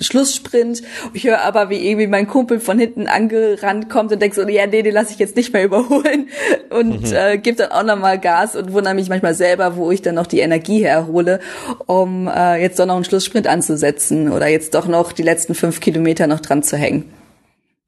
Schlusssprint. 0.00 0.82
Ich 1.12 1.24
höre 1.24 1.42
aber, 1.42 1.70
wie 1.70 1.88
irgendwie 1.88 2.06
mein 2.06 2.26
Kumpel 2.26 2.60
von 2.60 2.78
hinten 2.78 3.06
angerannt 3.06 3.88
kommt 3.88 4.12
und 4.12 4.20
denkt 4.20 4.36
so, 4.36 4.46
ja, 4.48 4.66
nee, 4.66 4.82
den 4.82 4.94
lasse 4.94 5.12
ich 5.12 5.18
jetzt 5.18 5.36
nicht 5.36 5.52
mehr 5.52 5.64
überholen 5.64 6.28
und 6.70 7.08
mhm. 7.08 7.14
äh, 7.14 7.38
gibt 7.38 7.60
dann 7.60 7.72
auch 7.72 7.82
nochmal 7.82 8.18
Gas 8.18 8.56
und 8.56 8.72
wundere 8.72 8.94
mich 8.94 9.08
manchmal 9.08 9.34
selber, 9.34 9.76
wo 9.76 9.90
ich 9.90 10.02
dann 10.02 10.14
noch 10.14 10.26
die 10.26 10.40
Energie 10.40 10.84
herhole, 10.84 11.40
um 11.86 12.28
äh, 12.28 12.60
jetzt 12.60 12.78
doch 12.78 12.86
noch 12.86 12.96
einen 12.96 13.04
Schlusssprint 13.04 13.46
anzusetzen 13.46 14.30
oder 14.30 14.48
jetzt 14.48 14.74
doch 14.74 14.86
noch 14.86 15.12
die 15.12 15.22
letzten 15.22 15.54
fünf 15.54 15.80
Kilometer 15.80 16.26
noch 16.26 16.40
dran 16.40 16.62
zu 16.62 16.76
hängen. 16.76 17.04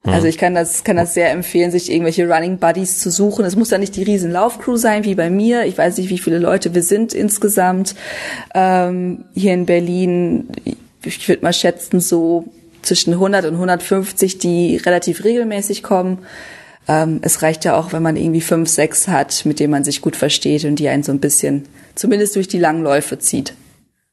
Also 0.02 0.26
ich 0.28 0.38
kann 0.38 0.54
das, 0.54 0.82
kann 0.82 0.96
das 0.96 1.12
sehr 1.12 1.30
empfehlen, 1.30 1.70
sich 1.70 1.92
irgendwelche 1.92 2.26
Running 2.26 2.56
Buddies 2.56 3.00
zu 3.00 3.10
suchen. 3.10 3.44
Es 3.44 3.54
muss 3.54 3.70
ja 3.70 3.76
nicht 3.76 3.96
die 3.96 4.02
riesen 4.02 4.32
Laufcrew 4.32 4.76
sein 4.76 5.04
wie 5.04 5.14
bei 5.14 5.28
mir. 5.28 5.66
Ich 5.66 5.76
weiß 5.76 5.98
nicht, 5.98 6.08
wie 6.08 6.18
viele 6.18 6.38
Leute 6.38 6.74
wir 6.74 6.82
sind 6.82 7.12
insgesamt 7.12 7.94
ähm, 8.54 9.26
hier 9.34 9.52
in 9.52 9.66
Berlin. 9.66 10.48
Ich 11.04 11.28
würde 11.28 11.42
mal 11.42 11.52
schätzen 11.52 12.00
so 12.00 12.52
zwischen 12.82 13.14
100 13.14 13.46
und 13.46 13.54
150, 13.54 14.38
die 14.38 14.76
relativ 14.76 15.24
regelmäßig 15.24 15.82
kommen. 15.82 16.18
Ähm, 16.88 17.20
es 17.22 17.42
reicht 17.42 17.64
ja 17.64 17.76
auch, 17.76 17.92
wenn 17.92 18.02
man 18.02 18.16
irgendwie 18.16 18.40
fünf, 18.40 18.68
sechs 18.68 19.08
hat, 19.08 19.44
mit 19.44 19.60
denen 19.60 19.70
man 19.70 19.84
sich 19.84 20.00
gut 20.00 20.16
versteht 20.16 20.64
und 20.64 20.76
die 20.76 20.88
einen 20.88 21.02
so 21.02 21.12
ein 21.12 21.20
bisschen, 21.20 21.64
zumindest 21.94 22.36
durch 22.36 22.48
die 22.48 22.58
langen 22.58 22.82
Läufe 22.82 23.18
zieht. 23.18 23.54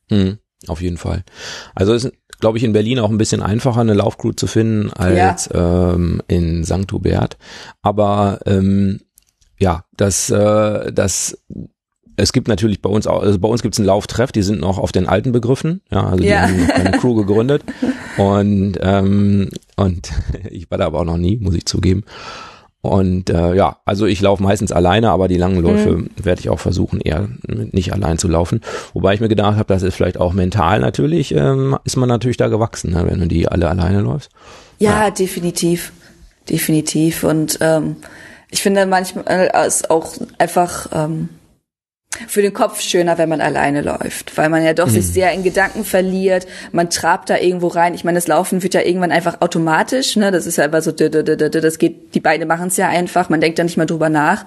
Hm, 0.10 0.38
auf 0.68 0.82
jeden 0.82 0.98
Fall. 0.98 1.24
Also 1.76 1.94
es 1.94 2.12
glaube 2.40 2.58
ich, 2.58 2.64
in 2.64 2.74
Berlin 2.74 3.00
auch 3.00 3.10
ein 3.10 3.18
bisschen 3.18 3.42
einfacher, 3.42 3.82
eine 3.82 3.94
Laufcrew 3.94 4.34
zu 4.34 4.48
finden 4.48 4.92
als 4.94 5.50
ja. 5.52 5.94
ähm, 5.94 6.22
in 6.28 6.64
St. 6.64 6.92
Hubert. 6.92 7.38
Aber 7.82 8.40
ähm, 8.46 9.02
ja, 9.60 9.86
das, 9.96 10.30
äh, 10.30 10.92
das 10.94 11.38
es 12.18 12.34
gibt 12.34 12.48
natürlich 12.48 12.82
bei 12.82 12.90
uns 12.90 13.08
auch, 13.08 13.22
also 13.22 13.40
bei 13.40 13.48
uns 13.48 13.62
gibt 13.62 13.76
es 13.76 13.80
einen 13.80 13.88
Lauftreff, 13.88 14.32
die 14.32 14.42
sind 14.42 14.60
noch 14.60 14.80
auf 14.80 14.92
den 14.92 15.08
alten 15.08 15.32
Begriffen, 15.32 15.82
ja, 15.92 16.04
also 16.04 16.18
die 16.18 16.30
ja. 16.30 16.42
haben 16.42 16.60
noch 16.60 16.68
keine 16.68 16.98
Crew 16.98 17.14
gegründet 17.16 17.64
und 18.18 18.78
ähm, 18.82 19.50
und 19.76 20.12
ich 20.50 20.70
war 20.70 20.78
da 20.78 20.88
aber 20.88 21.00
auch 21.00 21.06
noch 21.06 21.18
nie, 21.18 21.38
muss 21.38 21.56
ich 21.56 21.66
zugeben. 21.66 22.04
Und 22.82 23.30
äh, 23.30 23.54
ja, 23.54 23.78
also 23.86 24.06
ich 24.06 24.22
laufe 24.22 24.42
meistens 24.42 24.72
alleine, 24.72 25.10
aber 25.10 25.28
die 25.28 25.38
langen 25.38 25.62
Läufe 25.62 25.98
mhm. 25.98 26.10
werde 26.16 26.40
ich 26.40 26.50
auch 26.50 26.60
versuchen, 26.60 27.02
eher 27.02 27.28
nicht 27.48 27.92
allein 27.92 28.18
zu 28.18 28.28
laufen. 28.28 28.62
Wobei 28.94 29.14
ich 29.14 29.20
mir 29.20 29.28
gedacht 29.28 29.58
habe, 29.58 29.74
das 29.74 29.84
ist 29.84 29.96
vielleicht 29.96 30.20
auch 30.20 30.32
mental 30.32 30.80
natürlich, 30.80 31.34
ähm, 31.36 31.78
ist 31.84 31.98
man 31.98 32.08
natürlich 32.08 32.38
da 32.38 32.48
gewachsen, 32.48 32.92
ne, 32.94 33.06
wenn 33.06 33.20
du 33.20 33.28
die 33.28 33.48
alle 33.48 33.68
alleine 33.68 34.02
läufst. 34.02 34.30
Ja, 34.80 35.06
ja. 35.06 35.12
definitiv. 35.12 35.92
Definitiv. 36.50 37.24
Und 37.24 37.58
ähm, 37.60 37.98
ich 38.50 38.62
finde 38.62 38.86
manchmal 38.86 39.26
äh, 39.28 39.68
ist 39.68 39.90
auch 39.90 40.14
einfach 40.38 40.88
ähm, 40.94 41.30
für 42.28 42.42
den 42.42 42.54
Kopf 42.54 42.82
schöner, 42.82 43.18
wenn 43.18 43.30
man 43.30 43.42
alleine 43.42 43.82
läuft, 43.82 44.38
weil 44.38 44.50
man 44.50 44.64
ja 44.64 44.74
doch 44.74 44.88
mhm. 44.88 44.92
sich 44.92 45.08
sehr 45.08 45.32
in 45.34 45.44
Gedanken 45.44 45.86
verliert. 45.86 46.48
Man 46.72 46.90
trabt 46.90 47.30
da 47.30 47.38
irgendwo 47.38 47.68
rein. 47.68 47.94
Ich 47.94 48.04
meine, 48.04 48.18
das 48.18 48.28
Laufen 48.28 48.64
wird 48.64 48.74
ja 48.74 48.82
irgendwann 48.82 49.12
einfach 49.12 49.42
automatisch. 49.42 50.16
Ne, 50.16 50.32
das 50.32 50.48
ist 50.48 50.58
ja 50.58 50.64
einfach 50.64 50.82
so, 50.82 50.92
das 50.92 51.78
geht. 51.78 52.16
Die 52.16 52.20
Beine 52.20 52.46
machen 52.46 52.70
es 52.70 52.78
ja 52.78 52.88
einfach. 52.88 53.30
Man 53.30 53.42
denkt 53.42 53.60
da 53.60 53.64
nicht 53.64 53.78
mehr 53.78 53.86
drüber 53.86 54.10
nach. 54.10 54.46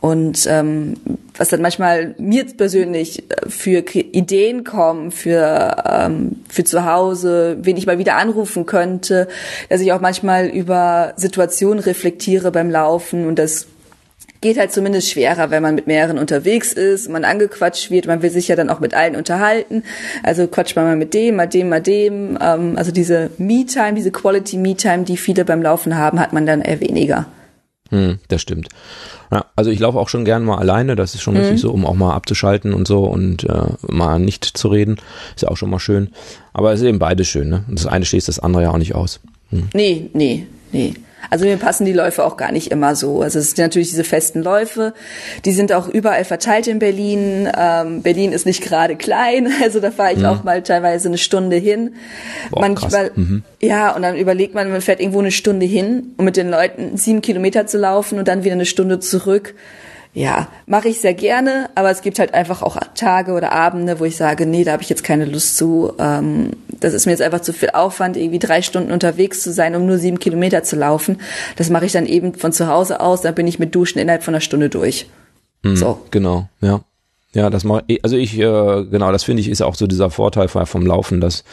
Und 0.00 0.46
ähm, 0.48 0.94
was 1.36 1.48
dann 1.48 1.60
manchmal 1.60 2.14
mir 2.18 2.44
persönlich 2.56 3.30
äh, 3.30 3.48
für 3.48 3.78
Ideen 3.80 4.62
kommen, 4.62 5.10
für, 5.10 5.82
ähm, 5.90 6.36
für 6.48 6.62
zu 6.62 6.84
Hause, 6.84 7.58
wen 7.62 7.76
ich 7.76 7.86
mal 7.86 7.98
wieder 7.98 8.16
anrufen 8.16 8.64
könnte, 8.64 9.26
dass 9.68 9.80
ich 9.80 9.92
auch 9.92 10.00
manchmal 10.00 10.46
über 10.46 11.14
Situationen 11.16 11.80
reflektiere 11.80 12.52
beim 12.52 12.70
Laufen 12.70 13.26
und 13.26 13.40
das 13.40 13.66
geht 14.40 14.58
halt 14.58 14.72
zumindest 14.72 15.10
schwerer, 15.10 15.50
wenn 15.50 15.62
man 15.62 15.74
mit 15.74 15.86
mehreren 15.86 16.18
unterwegs 16.18 16.72
ist, 16.72 17.08
man 17.08 17.24
angequatscht 17.24 17.90
wird, 17.90 18.06
man 18.06 18.22
will 18.22 18.30
sich 18.30 18.48
ja 18.48 18.56
dann 18.56 18.70
auch 18.70 18.80
mit 18.80 18.94
allen 18.94 19.16
unterhalten. 19.16 19.82
Also 20.22 20.46
quatscht 20.46 20.76
man 20.76 20.84
mal 20.84 20.96
mit 20.96 21.14
dem, 21.14 21.36
mal 21.36 21.46
dem, 21.46 21.68
mal 21.68 21.82
dem. 21.82 22.38
Ähm, 22.40 22.76
also 22.76 22.92
diese 22.92 23.30
Me-Time, 23.38 23.94
diese 23.94 24.10
Quality 24.10 24.56
Me-Time, 24.56 25.04
die 25.04 25.16
viele 25.16 25.44
beim 25.44 25.62
Laufen 25.62 25.96
haben, 25.96 26.20
hat 26.20 26.32
man 26.32 26.46
dann 26.46 26.60
eher 26.60 26.80
weniger. 26.80 27.26
Hm, 27.90 28.18
das 28.28 28.42
stimmt. 28.42 28.68
Ja, 29.32 29.46
also 29.56 29.70
ich 29.70 29.78
laufe 29.78 29.98
auch 29.98 30.08
schon 30.08 30.24
gern 30.24 30.44
mal 30.44 30.58
alleine, 30.58 30.94
das 30.94 31.14
ist 31.14 31.22
schon 31.22 31.34
mhm. 31.34 31.40
richtig 31.40 31.60
so, 31.60 31.70
um 31.70 31.86
auch 31.86 31.94
mal 31.94 32.14
abzuschalten 32.14 32.74
und 32.74 32.86
so 32.86 33.04
und 33.04 33.44
äh, 33.44 33.62
mal 33.86 34.18
nicht 34.18 34.44
zu 34.44 34.68
reden. 34.68 34.96
Ist 35.34 35.42
ja 35.42 35.48
auch 35.48 35.56
schon 35.56 35.70
mal 35.70 35.78
schön. 35.78 36.10
Aber 36.52 36.72
es 36.72 36.80
ist 36.80 36.86
eben 36.86 36.98
beides 36.98 37.28
schön, 37.28 37.48
ne? 37.48 37.64
Und 37.68 37.78
das 37.78 37.86
eine 37.86 38.04
schließt 38.04 38.28
das 38.28 38.38
andere 38.38 38.64
ja 38.64 38.70
auch 38.70 38.78
nicht 38.78 38.94
aus. 38.94 39.20
Hm. 39.50 39.68
Nee, 39.74 40.10
nee, 40.12 40.46
nee. 40.72 40.94
Also 41.30 41.44
mir 41.44 41.56
passen 41.56 41.84
die 41.84 41.92
Läufe 41.92 42.24
auch 42.24 42.36
gar 42.36 42.52
nicht 42.52 42.70
immer 42.70 42.94
so. 42.94 43.22
Also 43.22 43.38
es 43.38 43.50
sind 43.50 43.58
natürlich 43.58 43.90
diese 43.90 44.04
festen 44.04 44.42
Läufe, 44.42 44.94
die 45.44 45.52
sind 45.52 45.72
auch 45.72 45.88
überall 45.88 46.24
verteilt 46.24 46.66
in 46.66 46.78
Berlin. 46.78 47.48
Ähm, 47.56 48.02
Berlin 48.02 48.32
ist 48.32 48.46
nicht 48.46 48.62
gerade 48.62 48.96
klein, 48.96 49.52
also 49.62 49.80
da 49.80 49.90
fahre 49.90 50.12
ich 50.12 50.20
mhm. 50.20 50.26
auch 50.26 50.44
mal 50.44 50.62
teilweise 50.62 51.08
eine 51.08 51.18
Stunde 51.18 51.56
hin. 51.56 51.94
Boah, 52.50 52.60
Manchmal, 52.60 53.10
mhm. 53.14 53.42
ja, 53.60 53.94
und 53.94 54.02
dann 54.02 54.16
überlegt 54.16 54.54
man, 54.54 54.70
man 54.70 54.80
fährt 54.80 55.00
irgendwo 55.00 55.18
eine 55.20 55.32
Stunde 55.32 55.66
hin, 55.66 56.14
um 56.16 56.24
mit 56.24 56.36
den 56.36 56.50
Leuten 56.50 56.96
sieben 56.96 57.20
Kilometer 57.20 57.66
zu 57.66 57.78
laufen 57.78 58.18
und 58.18 58.28
dann 58.28 58.44
wieder 58.44 58.54
eine 58.54 58.66
Stunde 58.66 59.00
zurück 59.00 59.54
ja, 60.18 60.48
mache 60.66 60.88
ich 60.88 61.00
sehr 61.00 61.14
gerne, 61.14 61.70
aber 61.76 61.92
es 61.92 62.02
gibt 62.02 62.18
halt 62.18 62.34
einfach 62.34 62.62
auch 62.62 62.76
Tage 62.96 63.34
oder 63.34 63.52
Abende, 63.52 64.00
wo 64.00 64.04
ich 64.04 64.16
sage, 64.16 64.46
nee, 64.46 64.64
da 64.64 64.72
habe 64.72 64.82
ich 64.82 64.88
jetzt 64.88 65.04
keine 65.04 65.24
Lust 65.26 65.56
zu. 65.56 65.92
Ähm, 66.00 66.50
das 66.80 66.92
ist 66.92 67.06
mir 67.06 67.12
jetzt 67.12 67.22
einfach 67.22 67.40
zu 67.40 67.52
viel 67.52 67.70
Aufwand, 67.70 68.16
irgendwie 68.16 68.40
drei 68.40 68.60
Stunden 68.62 68.90
unterwegs 68.90 69.42
zu 69.42 69.52
sein, 69.52 69.76
um 69.76 69.86
nur 69.86 69.98
sieben 69.98 70.18
Kilometer 70.18 70.64
zu 70.64 70.74
laufen. 70.74 71.20
Das 71.54 71.70
mache 71.70 71.86
ich 71.86 71.92
dann 71.92 72.04
eben 72.04 72.34
von 72.34 72.52
zu 72.52 72.66
Hause 72.66 72.98
aus, 72.98 73.22
dann 73.22 73.36
bin 73.36 73.46
ich 73.46 73.60
mit 73.60 73.76
Duschen 73.76 74.00
innerhalb 74.00 74.24
von 74.24 74.34
einer 74.34 74.40
Stunde 74.40 74.68
durch. 74.68 75.06
Mhm, 75.62 75.76
so. 75.76 76.00
Genau, 76.10 76.48
ja. 76.60 76.80
Ja, 77.32 77.48
das 77.48 77.62
mache 77.62 77.84
also 78.02 78.16
ich, 78.16 78.36
äh, 78.36 78.40
genau, 78.90 79.12
das 79.12 79.22
finde 79.22 79.42
ich 79.42 79.48
ist 79.48 79.62
auch 79.62 79.76
so 79.76 79.86
dieser 79.86 80.10
Vorteil 80.10 80.48
vom 80.48 80.84
Laufen, 80.84 81.20
dass, 81.20 81.44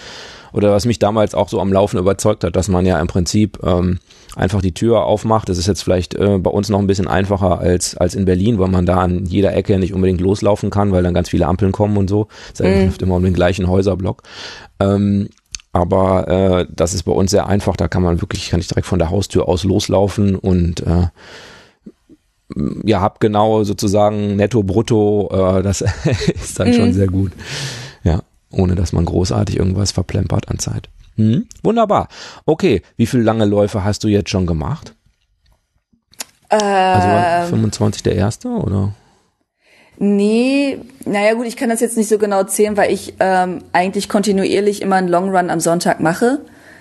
oder 0.56 0.72
was 0.72 0.86
mich 0.86 1.00
damals 1.00 1.36
auch 1.36 1.50
so 1.50 1.60
am 1.60 1.74
Laufen 1.74 1.98
überzeugt 1.98 2.44
hat, 2.46 2.56
dass 2.56 2.70
man 2.70 2.86
ja 2.86 3.00
im 3.00 3.08
Prinzip 3.08 3.60
ähm, 3.63 4.00
einfach 4.36 4.62
die 4.62 4.74
Tür 4.74 5.04
aufmacht. 5.04 5.50
Das 5.50 5.58
ist 5.58 5.68
jetzt 5.68 5.84
vielleicht 5.84 6.15
äh, 6.15 6.38
bei 6.38 6.50
uns 6.50 6.70
noch 6.70 6.80
ein 6.80 6.88
bisschen 6.88 7.10
einfacher 7.10 7.60
als, 7.60 7.98
als 7.98 8.15
in 8.15 8.24
Berlin, 8.24 8.58
weil 8.58 8.70
man 8.70 8.86
da 8.86 9.00
an 9.00 9.26
jeder 9.26 9.54
Ecke 9.54 9.78
nicht 9.78 9.94
unbedingt 9.94 10.22
loslaufen 10.22 10.70
kann, 10.70 10.94
weil 10.94 11.04
dann 11.04 11.13
ganz 11.13 11.30
viele 11.30 11.48
Ampeln 11.48 11.74
kommen 11.74 11.98
und 11.98 12.10
so. 12.10 12.28
Es 12.54 12.62
mhm. 12.62 12.94
immer 13.02 13.15
um 13.15 13.24
den 13.24 13.34
gleichen 13.34 13.68
Häuserblock. 13.68 14.24
Ähm, 14.80 15.28
aber 15.74 16.28
äh, 16.30 16.68
das 16.74 16.94
ist 16.94 17.04
bei 17.04 17.12
uns 17.12 17.32
sehr 17.32 17.48
einfach. 17.48 17.76
Da 17.76 17.89
kann 17.89 18.02
man 18.02 18.22
wirklich, 18.22 18.50
kann 18.50 18.62
ich 18.62 18.68
direkt 18.68 18.88
von 18.88 19.00
der 19.00 19.10
Haustür 19.10 19.50
aus 19.50 19.65
loslaufen 19.65 20.36
und 20.36 20.82
äh, 20.88 21.08
ja, 22.86 23.02
hab 23.02 23.20
genau 23.20 23.65
sozusagen 23.65 24.38
netto, 24.38 24.63
brutto, 24.63 25.30
äh, 25.34 25.63
das 25.63 25.82
ist 26.34 26.58
dann 26.58 26.70
mhm. 26.70 26.74
schon 26.74 26.94
sehr 26.94 27.08
gut. 27.08 27.34
Ohne 28.56 28.76
dass 28.76 28.94
man 28.94 29.06
großartig 29.06 29.58
irgendwas 29.58 29.91
verplempert 29.91 30.50
an 30.50 30.60
Zeit. 30.60 30.89
Hm, 31.18 31.48
wunderbar. 31.63 32.08
Okay, 32.46 32.82
wie 32.98 33.06
viele 33.06 33.24
lange 33.24 33.46
Läufe 33.46 33.84
hast 33.84 34.04
du 34.04 34.08
jetzt 34.08 34.30
schon 34.30 34.46
gemacht? 34.46 34.94
Also 36.50 37.08
ähm, 37.08 37.13
also 37.13 37.50
25 37.50 38.04
der 38.04 38.15
erste 38.15 38.48
oder? 38.50 38.94
Nee, 39.98 40.80
naja 41.06 41.34
gut, 41.34 41.46
ich 41.48 41.56
kann 41.56 41.70
das 41.70 41.80
jetzt 41.80 41.98
nicht 41.98 42.10
so 42.10 42.18
genau 42.18 42.44
zählen, 42.44 42.76
weil 42.76 42.91
ich 42.91 43.13
ähm, 43.20 43.60
eigentlich 43.72 44.10
kontinuierlich 44.10 44.82
immer 44.82 44.98
einen 44.98 45.08
Long 45.08 45.30
Run 45.36 45.50
am 45.50 45.60
Sonntag 45.60 46.02
mache. 46.02 46.39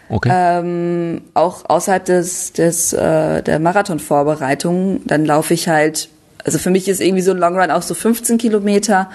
Okay. 0.08 0.30
Ähm, 0.32 1.22
auch 1.32 1.64
außerhalb 1.68 2.04
des, 2.04 2.52
des 2.52 2.92
äh, 2.92 3.42
der 3.42 3.58
Marathonvorbereitung, 3.60 5.00
dann 5.06 5.24
laufe 5.24 5.54
ich 5.54 5.68
halt 5.68 6.08
also 6.44 6.58
für 6.58 6.70
mich 6.70 6.88
ist 6.88 7.00
irgendwie 7.00 7.22
so 7.22 7.32
ein 7.32 7.38
Long 7.38 7.58
Run 7.58 7.70
auch 7.70 7.82
so 7.82 7.94
15 7.94 8.38
Kilometer 8.38 9.10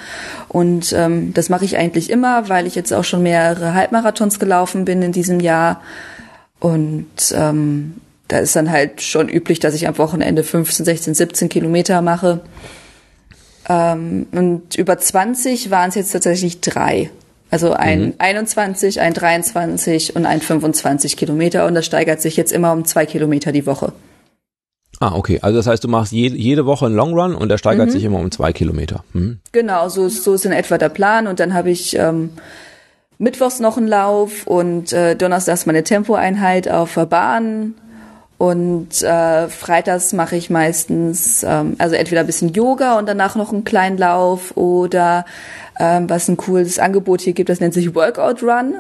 und 0.48 0.94
ähm, 0.94 1.34
das 1.34 1.50
mache 1.50 1.66
ich 1.66 1.78
eigentlich 1.78 2.10
immer, 2.10 2.50
weil 2.50 2.68
ich 2.68 2.76
jetzt 2.76 2.94
auch 2.94 3.04
schon 3.04 3.24
mehrere 3.24 3.74
Halbmarathons 3.74 4.40
gelaufen 4.40 4.86
bin 4.86 5.02
in 5.02 5.12
diesem 5.12 5.40
Jahr 5.40 5.82
und 6.60 7.08
ähm, 7.34 7.96
da 8.28 8.38
ist 8.38 8.56
dann 8.56 8.70
halt 8.70 9.02
schon 9.02 9.28
üblich, 9.28 9.60
dass 9.60 9.74
ich 9.74 9.88
am 9.88 9.98
Wochenende 9.98 10.44
15, 10.44 10.86
16, 10.86 11.14
17 11.16 11.50
Kilometer 11.50 12.02
mache. 12.02 12.42
Ähm, 13.68 14.28
und 14.32 14.76
über 14.76 14.98
20 14.98 15.72
waren 15.72 15.90
es 15.90 15.96
jetzt 15.96 16.12
tatsächlich 16.12 16.62
drei. 16.62 17.10
Also 17.50 17.74
ein 17.74 18.02
mhm. 18.02 18.14
21, 18.20 19.02
ein 19.02 19.16
23 19.16 20.16
und 20.16 20.28
ein 20.28 20.42
25 20.42 21.18
Kilometer 21.18 21.66
und 21.66 21.74
das 21.74 21.88
steigert 21.88 22.22
sich 22.22 22.38
jetzt 22.38 22.52
immer 22.52 22.72
um 22.72 22.86
zwei 22.86 23.08
Kilometer 23.08 23.52
die 23.52 23.66
Woche. 23.66 23.94
Ah, 25.00 25.14
okay. 25.16 25.40
Also 25.42 25.58
das 25.58 25.68
heißt, 25.68 25.84
du 25.84 25.88
machst 25.88 26.12
je, 26.12 26.28
jede 26.28 26.66
Woche 26.66 26.86
einen 26.86 26.96
Long 26.96 27.14
Run 27.14 27.34
und 27.34 27.50
der 27.50 27.58
steigert 27.58 27.88
mhm. 27.88 27.92
sich 27.92 28.04
immer 28.04 28.20
um 28.20 28.32
zwei 28.32 28.52
Kilometer. 28.52 29.04
Mhm. 29.14 29.40
Genau, 29.52 29.88
so, 29.90 30.10
so 30.10 30.34
ist 30.34 30.46
in 30.46 30.52
etwa 30.52 30.78
der 30.78 30.90
Plan. 30.90 31.28
Und 31.28 31.40
dann 31.40 31.54
habe 31.54 31.70
ich 31.70 31.98
ähm, 31.98 32.32
mittwochs 33.18 33.60
noch 33.60 33.78
einen 33.78 33.88
Lauf 33.88 34.46
und 34.46 34.92
äh, 34.92 35.16
donnerstags 35.16 35.66
meine 35.66 35.84
Tempoeinheit 35.84 36.70
auf 36.70 36.96
der 36.96 37.06
Bahn. 37.06 37.76
Und 38.38 39.02
äh, 39.04 39.50
freitags 39.50 40.14
mache 40.14 40.38
ich 40.38 40.50
meistens 40.50 41.44
ähm, 41.44 41.76
also 41.78 41.96
entweder 41.96 42.22
ein 42.22 42.28
bisschen 42.28 42.54
Yoga 42.54 42.98
und 42.98 43.08
danach 43.08 43.36
noch 43.36 43.52
einen 43.52 43.66
kleinen 43.66 43.98
Lauf 43.98 44.56
oder 44.56 45.26
ähm, 45.78 46.10
was 46.10 46.30
ein 46.30 46.38
cooles 46.38 46.80
Angebot 46.80 47.20
hier 47.20 47.34
gibt, 47.34 47.50
das 47.50 47.60
nennt 47.60 47.74
sich 47.74 47.96
Workout 47.96 48.42
Run. 48.42 48.76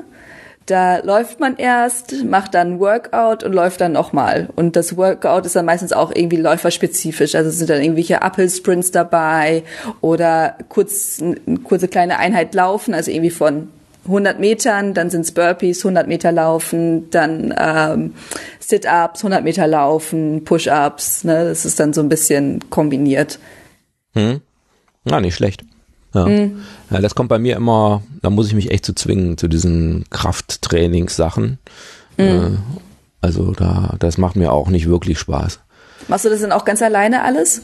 Da 0.69 0.99
läuft 0.99 1.39
man 1.39 1.57
erst, 1.57 2.23
macht 2.25 2.53
dann 2.53 2.79
Workout 2.79 3.43
und 3.43 3.53
läuft 3.53 3.81
dann 3.81 3.91
nochmal. 3.91 4.49
Und 4.55 4.75
das 4.75 4.95
Workout 4.97 5.47
ist 5.47 5.55
dann 5.55 5.65
meistens 5.65 5.93
auch 5.93 6.11
irgendwie 6.13 6.37
läuferspezifisch. 6.37 7.33
Also 7.33 7.49
sind 7.49 7.71
dann 7.71 7.81
irgendwelche 7.81 8.21
Uphill-Sprints 8.21 8.91
dabei 8.91 9.63
oder 10.01 10.57
kurz, 10.69 11.19
eine 11.21 11.57
kurze 11.63 11.87
kleine 11.87 12.19
Einheit 12.19 12.53
laufen, 12.53 12.93
also 12.93 13.09
irgendwie 13.09 13.31
von 13.31 13.69
100 14.05 14.39
Metern, 14.39 14.93
dann 14.93 15.09
sind's 15.09 15.31
Burpees, 15.31 15.79
100 15.79 16.07
Meter 16.07 16.31
laufen, 16.31 17.09
dann 17.09 17.51
ähm, 17.57 18.13
Sit-ups, 18.59 19.21
100 19.21 19.43
Meter 19.43 19.65
laufen, 19.65 20.43
Push-ups. 20.43 21.23
Ne? 21.23 21.45
Das 21.45 21.65
ist 21.65 21.79
dann 21.79 21.93
so 21.93 22.01
ein 22.01 22.09
bisschen 22.09 22.69
kombiniert. 22.69 23.39
Hm. 24.13 24.41
Ja, 25.05 25.19
nicht 25.19 25.33
schlecht. 25.33 25.63
Ja. 26.13 26.25
Mhm. 26.25 26.61
ja, 26.89 27.01
das 27.01 27.15
kommt 27.15 27.29
bei 27.29 27.39
mir 27.39 27.55
immer, 27.55 28.01
da 28.21 28.29
muss 28.29 28.47
ich 28.47 28.53
mich 28.53 28.71
echt 28.71 28.85
zu 28.85 28.95
zwingen 28.95 29.37
zu 29.37 29.47
diesen 29.47 30.05
Krafttrainingssachen. 30.09 31.59
Mhm. 32.17 32.23
Äh, 32.23 32.49
also 33.21 33.51
da, 33.51 33.95
das 33.99 34.17
macht 34.17 34.35
mir 34.35 34.51
auch 34.51 34.69
nicht 34.69 34.87
wirklich 34.87 35.19
Spaß. 35.19 35.59
Machst 36.07 36.25
du 36.25 36.29
das 36.29 36.41
denn 36.41 36.51
auch 36.51 36.65
ganz 36.65 36.81
alleine 36.81 37.23
alles? 37.23 37.61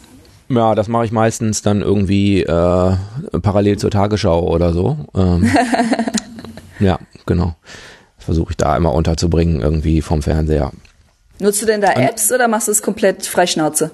Ja, 0.50 0.76
das 0.76 0.88
mache 0.88 1.06
ich 1.06 1.12
meistens 1.12 1.62
dann 1.64 1.82
irgendwie 1.82 2.44
äh, 2.44 2.96
parallel 3.42 3.78
zur 3.78 3.90
Tagesschau 3.90 4.48
oder 4.48 4.74
so. 4.74 4.98
Ähm, 5.16 5.50
ja, 6.80 7.00
genau. 7.26 7.56
Versuche 8.20 8.52
ich 8.52 8.58
da 8.58 8.78
immer 8.78 8.94
unterzubringen, 8.94 9.62
irgendwie 9.62 10.02
vom 10.02 10.22
Fernseher. 10.22 10.72
Nutzt 11.40 11.62
du 11.62 11.66
denn 11.66 11.82
da 11.82 11.94
Apps 11.94 12.32
oder 12.32 12.48
machst 12.48 12.68
du 12.68 12.72
es 12.72 12.82
komplett 12.82 13.26
Freischnauze? 13.26 13.92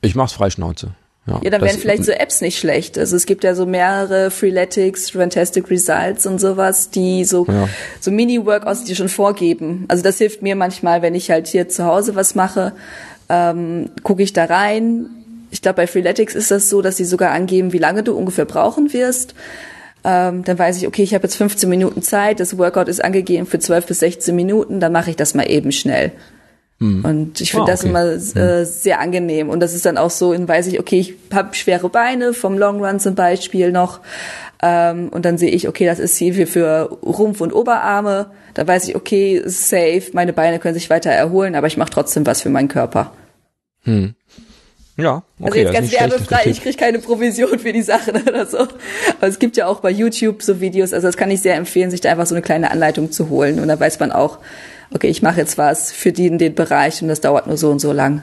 Ich 0.00 0.14
mach's 0.14 0.32
Freischnauze. 0.32 0.92
Ja, 1.26 1.40
ja 1.42 1.50
dann 1.50 1.60
wären 1.60 1.78
vielleicht 1.78 2.04
so 2.04 2.12
Apps 2.12 2.40
nicht 2.40 2.58
schlecht. 2.58 2.98
Also 2.98 3.16
es 3.16 3.26
gibt 3.26 3.44
ja 3.44 3.54
so 3.54 3.66
mehrere 3.66 4.30
Freeletics, 4.30 5.10
Fantastic 5.10 5.70
Results 5.70 6.26
und 6.26 6.40
sowas, 6.40 6.90
die 6.90 7.24
so, 7.24 7.46
ja. 7.46 7.68
so 8.00 8.10
Mini-Workouts 8.10 8.84
die 8.84 8.96
schon 8.96 9.08
vorgeben. 9.08 9.84
Also 9.88 10.02
das 10.02 10.18
hilft 10.18 10.42
mir 10.42 10.56
manchmal, 10.56 11.02
wenn 11.02 11.14
ich 11.14 11.30
halt 11.30 11.46
hier 11.46 11.68
zu 11.68 11.84
Hause 11.84 12.14
was 12.14 12.34
mache, 12.34 12.72
ähm, 13.28 13.90
gucke 14.02 14.22
ich 14.22 14.32
da 14.32 14.46
rein. 14.46 15.06
Ich 15.50 15.62
glaube, 15.62 15.76
bei 15.76 15.86
Freeletics 15.86 16.34
ist 16.34 16.50
das 16.50 16.68
so, 16.68 16.80
dass 16.80 16.96
sie 16.96 17.04
sogar 17.04 17.32
angeben, 17.32 17.72
wie 17.72 17.78
lange 17.78 18.02
du 18.02 18.14
ungefähr 18.16 18.44
brauchen 18.44 18.92
wirst. 18.92 19.34
Ähm, 20.02 20.44
dann 20.44 20.58
weiß 20.58 20.78
ich, 20.78 20.86
okay, 20.86 21.02
ich 21.02 21.12
habe 21.14 21.24
jetzt 21.24 21.36
15 21.36 21.68
Minuten 21.68 22.00
Zeit, 22.02 22.40
das 22.40 22.56
Workout 22.56 22.88
ist 22.88 23.04
angegeben 23.04 23.46
für 23.46 23.58
12 23.58 23.86
bis 23.86 24.00
16 24.00 24.34
Minuten, 24.34 24.80
dann 24.80 24.92
mache 24.92 25.10
ich 25.10 25.16
das 25.16 25.34
mal 25.34 25.48
eben 25.50 25.72
schnell. 25.72 26.12
Mhm. 26.80 27.04
Und 27.04 27.40
ich 27.42 27.50
finde 27.50 27.62
ah, 27.62 27.64
okay. 27.64 27.72
das 27.72 27.84
immer 27.84 28.04
äh, 28.04 28.60
hm. 28.60 28.64
sehr 28.64 29.00
angenehm. 29.00 29.50
Und 29.50 29.60
das 29.60 29.74
ist 29.74 29.84
dann 29.84 29.98
auch 29.98 30.10
so, 30.10 30.32
dann 30.32 30.48
weiß 30.48 30.66
ich, 30.66 30.80
okay, 30.80 30.98
ich 30.98 31.14
habe 31.32 31.54
schwere 31.54 31.90
Beine 31.90 32.32
vom 32.32 32.58
Long 32.58 32.82
Run 32.82 32.98
zum 32.98 33.14
Beispiel 33.14 33.70
noch. 33.70 34.00
Ähm, 34.62 35.10
und 35.10 35.24
dann 35.26 35.36
sehe 35.36 35.50
ich, 35.50 35.68
okay, 35.68 35.84
das 35.84 35.98
ist 35.98 36.16
hier 36.16 36.46
für 36.46 36.98
Rumpf 37.02 37.42
und 37.42 37.52
Oberarme. 37.52 38.30
Da 38.54 38.66
weiß 38.66 38.88
ich, 38.88 38.96
okay, 38.96 39.42
safe, 39.44 40.04
meine 40.14 40.32
Beine 40.32 40.58
können 40.58 40.74
sich 40.74 40.90
weiter 40.90 41.10
erholen, 41.10 41.54
aber 41.54 41.66
ich 41.66 41.76
mache 41.76 41.90
trotzdem 41.90 42.26
was 42.26 42.40
für 42.42 42.50
meinen 42.50 42.68
Körper. 42.68 43.12
Hm. 43.84 44.14
Ja, 44.96 45.22
okay. 45.38 45.46
Also 45.46 45.58
jetzt 45.58 45.72
ganz 45.72 45.92
werbefrei, 45.92 46.42
ich 46.46 46.62
kriege 46.62 46.76
keine 46.76 46.98
Provision 46.98 47.58
für 47.58 47.72
die 47.72 47.82
Sachen 47.82 48.22
oder 48.28 48.46
so. 48.46 48.58
Aber 48.58 49.26
es 49.28 49.38
gibt 49.38 49.56
ja 49.58 49.66
auch 49.66 49.80
bei 49.80 49.90
YouTube 49.90 50.42
so 50.42 50.60
Videos, 50.60 50.92
also 50.94 51.08
das 51.08 51.16
kann 51.16 51.30
ich 51.30 51.40
sehr 51.42 51.56
empfehlen, 51.56 51.90
sich 51.90 52.00
da 52.00 52.10
einfach 52.10 52.26
so 52.26 52.34
eine 52.34 52.42
kleine 52.42 52.70
Anleitung 52.70 53.12
zu 53.12 53.28
holen. 53.28 53.60
Und 53.60 53.68
da 53.68 53.78
weiß 53.78 53.98
man 54.00 54.12
auch, 54.12 54.38
okay, 54.92 55.08
ich 55.08 55.22
mache 55.22 55.38
jetzt 55.38 55.58
was 55.58 55.92
für 55.92 56.12
den, 56.12 56.38
den 56.38 56.54
Bereich 56.54 57.02
und 57.02 57.08
das 57.08 57.20
dauert 57.20 57.46
nur 57.46 57.56
so 57.56 57.70
und 57.70 57.80
so 57.80 57.92
lang. 57.92 58.22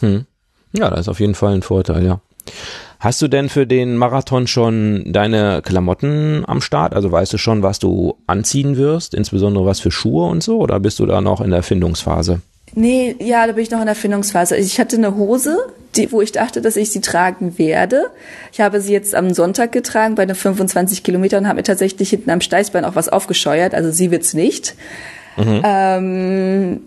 Hm. 0.00 0.26
Ja, 0.72 0.90
das 0.90 1.00
ist 1.00 1.08
auf 1.08 1.20
jeden 1.20 1.34
Fall 1.34 1.54
ein 1.54 1.62
Vorteil, 1.62 2.04
ja. 2.04 2.20
Hast 2.98 3.20
du 3.20 3.26
denn 3.26 3.48
für 3.48 3.66
den 3.66 3.96
Marathon 3.96 4.46
schon 4.46 5.12
deine 5.12 5.60
Klamotten 5.62 6.44
am 6.46 6.60
Start? 6.60 6.94
Also 6.94 7.10
weißt 7.10 7.32
du 7.32 7.38
schon, 7.38 7.62
was 7.62 7.80
du 7.80 8.16
anziehen 8.28 8.76
wirst, 8.76 9.14
insbesondere 9.14 9.66
was 9.66 9.80
für 9.80 9.90
Schuhe 9.90 10.28
und 10.28 10.42
so, 10.42 10.58
oder 10.58 10.78
bist 10.78 11.00
du 11.00 11.06
da 11.06 11.20
noch 11.20 11.40
in 11.40 11.50
der 11.50 11.64
Findungsphase? 11.64 12.40
Nee, 12.74 13.16
ja, 13.18 13.46
da 13.46 13.52
bin 13.52 13.64
ich 13.64 13.70
noch 13.70 13.80
in 13.80 13.86
der 13.86 13.94
Findungsphase. 13.94 14.56
Ich 14.56 14.78
hatte 14.78 14.96
eine 14.96 15.16
Hose, 15.16 15.58
die, 15.96 16.10
wo 16.10 16.22
ich 16.22 16.32
dachte, 16.32 16.62
dass 16.62 16.76
ich 16.76 16.90
sie 16.90 17.00
tragen 17.00 17.58
werde. 17.58 18.06
Ich 18.52 18.60
habe 18.60 18.80
sie 18.80 18.92
jetzt 18.92 19.14
am 19.14 19.34
Sonntag 19.34 19.72
getragen 19.72 20.14
bei 20.14 20.24
den 20.24 20.36
25 20.36 21.02
Kilometern 21.02 21.42
und 21.42 21.48
habe 21.48 21.58
mir 21.58 21.64
tatsächlich 21.64 22.10
hinten 22.10 22.30
am 22.30 22.40
Steißbein 22.40 22.84
auch 22.84 22.94
was 22.94 23.08
aufgescheuert. 23.08 23.74
Also 23.74 23.90
sie 23.90 24.10
wird's 24.10 24.32
nicht. 24.32 24.74
Mhm. 25.36 25.62
Ähm, 25.64 26.80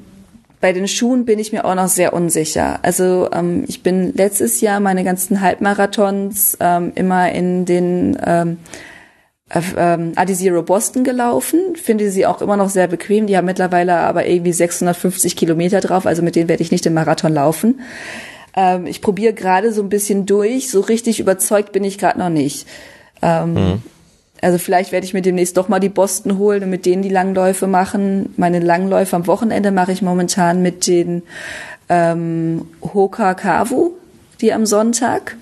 bei 0.62 0.73
den 0.73 0.88
Schuhen 0.88 1.25
bin 1.25 1.38
ich 1.38 1.51
mir 1.51 1.65
auch 1.65 1.75
noch 1.75 1.88
sehr 1.88 2.13
unsicher. 2.13 2.79
Also 2.81 3.29
ähm, 3.31 3.65
ich 3.67 3.84
bin 3.84 4.13
letztes 4.13 4.62
Jahr 4.62 4.79
meine 4.79 5.03
ganzen 5.03 5.41
Halbmarathons 5.41 6.58
ähm, 6.60 6.91
immer 6.95 7.31
in 7.31 7.65
den 7.65 8.17
ähm, 8.25 8.58
ähm, 9.77 10.13
Adizero 10.15 10.63
Boston 10.63 11.03
gelaufen. 11.03 11.75
Finde 11.75 12.10
sie 12.10 12.25
auch 12.25 12.41
immer 12.41 12.58
noch 12.58 12.69
sehr 12.69 12.88
bequem. 12.88 13.27
Die 13.27 13.38
haben 13.38 13.45
mittlerweile 13.45 13.97
aber 13.97 14.25
irgendwie 14.25 14.53
650 14.53 15.36
Kilometer 15.36 15.81
drauf. 15.81 16.05
Also 16.05 16.21
mit 16.23 16.36
denen 16.36 16.49
werde 16.49 16.63
ich 16.63 16.71
nicht 16.71 16.86
den 16.86 16.95
Marathon 16.95 17.34
laufen. 17.34 17.81
Ähm, 18.55 18.88
ich 18.88 19.01
probiere 19.01 19.34
gerade 19.34 19.71
so 19.71 19.84
ein 19.84 19.89
bisschen 19.89 20.25
durch. 20.25 20.71
So 20.71 20.81
richtig 20.81 21.19
überzeugt 21.19 21.73
bin 21.73 21.84
ich 21.84 21.99
gerade 21.99 22.17
noch 22.17 22.29
nicht. 22.29 22.67
Ähm, 23.21 23.53
mhm. 23.53 23.81
Also 24.41 24.57
vielleicht 24.57 24.91
werde 24.91 25.05
ich 25.05 25.13
mir 25.13 25.21
demnächst 25.21 25.57
doch 25.57 25.69
mal 25.69 25.79
die 25.79 25.89
Boston 25.89 26.37
holen 26.37 26.63
und 26.63 26.69
mit 26.69 26.85
denen 26.85 27.01
die 27.01 27.09
Langläufe 27.09 27.67
machen. 27.67 28.33
Meine 28.37 28.59
Langläufe 28.59 29.15
am 29.15 29.27
Wochenende 29.27 29.71
mache 29.71 29.91
ich 29.91 30.01
momentan 30.01 30.61
mit 30.61 30.87
den 30.87 31.23
ähm, 31.89 32.67
Hoka 32.81 33.33
Kavu, 33.33 33.91
die 34.41 34.53
am 34.53 34.65
Sonntag. 34.65 35.37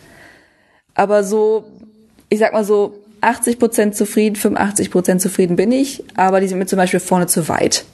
Aber 0.94 1.24
so, 1.24 1.66
ich 2.30 2.40
sag 2.40 2.54
mal 2.54 2.64
so, 2.64 2.94
80 3.22 3.58
Prozent 3.58 3.96
zufrieden, 3.96 4.36
85 4.36 4.92
Prozent 4.92 5.22
zufrieden 5.22 5.56
bin 5.56 5.72
ich, 5.72 6.04
aber 6.16 6.42
die 6.42 6.48
sind 6.48 6.60
mir 6.60 6.66
zum 6.66 6.78
Beispiel 6.78 7.00
vorne 7.00 7.28
zu 7.28 7.48
weit. 7.48 7.86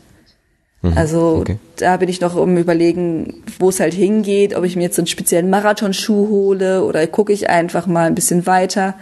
Mhm, 0.81 0.97
also 0.97 1.37
okay. 1.41 1.57
da 1.75 1.97
bin 1.97 2.09
ich 2.09 2.21
noch 2.21 2.35
um 2.35 2.57
überlegen, 2.57 3.43
wo 3.59 3.69
es 3.69 3.79
halt 3.79 3.93
hingeht, 3.93 4.55
ob 4.55 4.63
ich 4.63 4.75
mir 4.75 4.83
jetzt 4.83 4.95
so 4.95 5.01
einen 5.01 5.07
speziellen 5.07 5.49
Marathonschuh 5.49 6.29
hole 6.29 6.83
oder 6.83 7.05
gucke 7.07 7.33
ich 7.33 7.49
einfach 7.49 7.85
mal 7.85 8.07
ein 8.07 8.15
bisschen 8.15 8.45
weiter. 8.45 8.95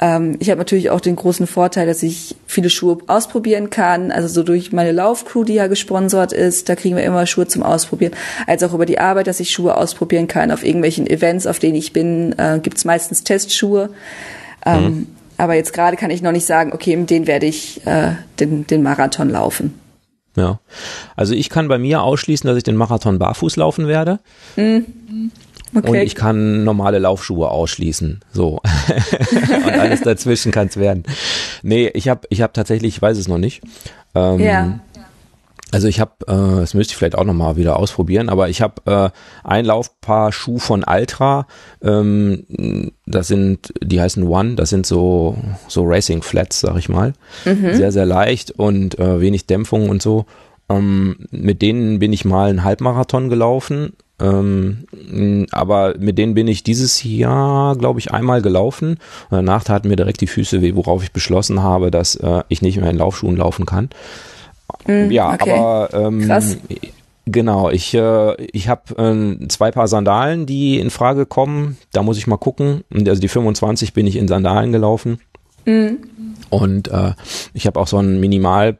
Ähm, 0.00 0.36
ich 0.38 0.50
habe 0.50 0.58
natürlich 0.58 0.90
auch 0.90 1.00
den 1.00 1.16
großen 1.16 1.46
Vorteil, 1.46 1.86
dass 1.86 2.02
ich 2.02 2.36
viele 2.46 2.70
Schuhe 2.70 2.98
ausprobieren 3.06 3.70
kann. 3.70 4.10
Also 4.12 4.28
so 4.28 4.42
durch 4.42 4.72
meine 4.72 4.92
Laufcrew, 4.92 5.44
die 5.44 5.54
ja 5.54 5.66
gesponsert 5.66 6.32
ist, 6.32 6.68
da 6.68 6.76
kriegen 6.76 6.96
wir 6.96 7.04
immer 7.04 7.26
Schuhe 7.26 7.46
zum 7.48 7.62
Ausprobieren. 7.62 8.12
Als 8.46 8.62
auch 8.62 8.74
über 8.74 8.86
die 8.86 8.98
Arbeit, 8.98 9.26
dass 9.26 9.40
ich 9.40 9.50
Schuhe 9.50 9.76
ausprobieren 9.76 10.28
kann. 10.28 10.50
Auf 10.50 10.64
irgendwelchen 10.64 11.06
Events, 11.06 11.46
auf 11.46 11.58
denen 11.58 11.74
ich 11.76 11.92
bin, 11.92 12.34
äh, 12.38 12.60
gibt 12.62 12.78
es 12.78 12.84
meistens 12.84 13.24
Testschuhe. 13.24 13.90
Ähm, 14.64 14.82
mhm. 14.82 15.06
Aber 15.36 15.54
jetzt 15.54 15.72
gerade 15.72 15.96
kann 15.96 16.10
ich 16.10 16.22
noch 16.22 16.32
nicht 16.32 16.46
sagen, 16.46 16.72
okay, 16.72 16.96
mit 16.96 17.10
denen 17.10 17.26
werde 17.26 17.46
ich 17.46 17.86
äh, 17.86 18.12
den, 18.40 18.66
den 18.66 18.82
Marathon 18.82 19.30
laufen. 19.30 19.78
Ja, 20.36 20.60
also 21.16 21.34
ich 21.34 21.48
kann 21.48 21.66
bei 21.66 21.78
mir 21.78 22.02
ausschließen, 22.02 22.46
dass 22.46 22.56
ich 22.56 22.62
den 22.62 22.76
Marathon 22.76 23.18
barfuß 23.18 23.56
laufen 23.56 23.88
werde. 23.88 24.20
Mhm. 24.56 25.32
Okay. 25.74 25.88
Und 25.88 25.96
ich 25.96 26.14
kann 26.14 26.64
normale 26.64 26.98
Laufschuhe 26.98 27.50
ausschließen. 27.50 28.20
So. 28.32 28.60
und 29.66 29.72
alles 29.72 30.00
dazwischen 30.02 30.52
kann 30.52 30.68
es 30.68 30.76
werden. 30.76 31.04
Nee, 31.62 31.90
ich 31.94 32.08
habe 32.08 32.26
ich 32.30 32.42
hab 32.42 32.54
tatsächlich, 32.54 32.96
ich 32.96 33.02
weiß 33.02 33.18
es 33.18 33.28
noch 33.28 33.38
nicht. 33.38 33.62
Ähm, 34.14 34.40
ja. 34.40 34.80
Also 35.70 35.86
ich 35.86 36.00
habe, 36.00 36.12
äh, 36.26 36.60
das 36.60 36.72
müsste 36.72 36.92
ich 36.92 36.96
vielleicht 36.96 37.16
auch 37.16 37.24
nochmal 37.24 37.56
wieder 37.56 37.78
ausprobieren, 37.78 38.30
aber 38.30 38.48
ich 38.48 38.62
habe 38.62 38.80
äh, 38.86 39.10
ein 39.44 39.66
Laufpaar 39.66 40.32
Schuh 40.32 40.58
von 40.58 40.82
Altra, 40.82 41.46
ähm, 41.82 42.92
das 43.06 43.28
sind, 43.28 43.74
die 43.82 44.00
heißen 44.00 44.22
One, 44.22 44.54
das 44.54 44.70
sind 44.70 44.86
so, 44.86 45.36
so 45.66 45.84
Racing 45.84 46.22
Flats, 46.22 46.60
sag 46.60 46.76
ich 46.78 46.88
mal. 46.88 47.12
Mhm. 47.44 47.74
Sehr, 47.74 47.92
sehr 47.92 48.06
leicht 48.06 48.52
und 48.52 48.98
äh, 48.98 49.20
wenig 49.20 49.46
Dämpfung 49.46 49.90
und 49.90 50.00
so. 50.00 50.24
Ähm, 50.70 51.26
mit 51.30 51.60
denen 51.60 51.98
bin 51.98 52.14
ich 52.14 52.24
mal 52.24 52.48
einen 52.48 52.64
Halbmarathon 52.64 53.28
gelaufen 53.28 53.92
ähm, 54.20 55.46
aber 55.52 55.94
mit 55.98 56.18
denen 56.18 56.34
bin 56.34 56.48
ich 56.48 56.64
dieses 56.64 57.02
Jahr, 57.04 57.76
glaube 57.76 58.00
ich, 58.00 58.12
einmal 58.12 58.42
gelaufen. 58.42 58.98
Und 59.30 59.36
danach 59.36 59.64
taten 59.64 59.88
mir 59.88 59.96
direkt 59.96 60.20
die 60.20 60.26
Füße 60.26 60.60
weh, 60.60 60.74
worauf 60.74 61.02
ich 61.02 61.12
beschlossen 61.12 61.62
habe, 61.62 61.90
dass 61.90 62.16
äh, 62.16 62.42
ich 62.48 62.62
nicht 62.62 62.80
mehr 62.80 62.90
in 62.90 62.98
Laufschuhen 62.98 63.36
laufen 63.36 63.66
kann. 63.66 63.90
Mm, 64.86 65.10
ja, 65.10 65.32
okay. 65.32 65.52
aber 65.52 65.88
ähm, 65.92 66.26
Krass. 66.26 66.56
Genau, 67.26 67.68
ich, 67.70 67.92
äh, 67.94 68.42
ich 68.46 68.68
habe 68.68 68.96
äh, 68.96 69.48
zwei 69.48 69.70
Paar 69.70 69.86
Sandalen, 69.86 70.46
die 70.46 70.78
in 70.78 70.90
Frage 70.90 71.26
kommen. 71.26 71.76
Da 71.92 72.02
muss 72.02 72.18
ich 72.18 72.26
mal 72.26 72.38
gucken. 72.38 72.84
Also 72.92 73.20
die 73.20 73.28
25 73.28 73.92
bin 73.92 74.06
ich 74.06 74.16
in 74.16 74.28
Sandalen 74.28 74.72
gelaufen. 74.72 75.20
Mm. 75.64 75.96
Und 76.50 76.88
äh, 76.88 77.12
ich 77.52 77.66
habe 77.66 77.78
auch 77.78 77.86
so 77.86 77.98
ein 77.98 78.18
Minimal 78.18 78.78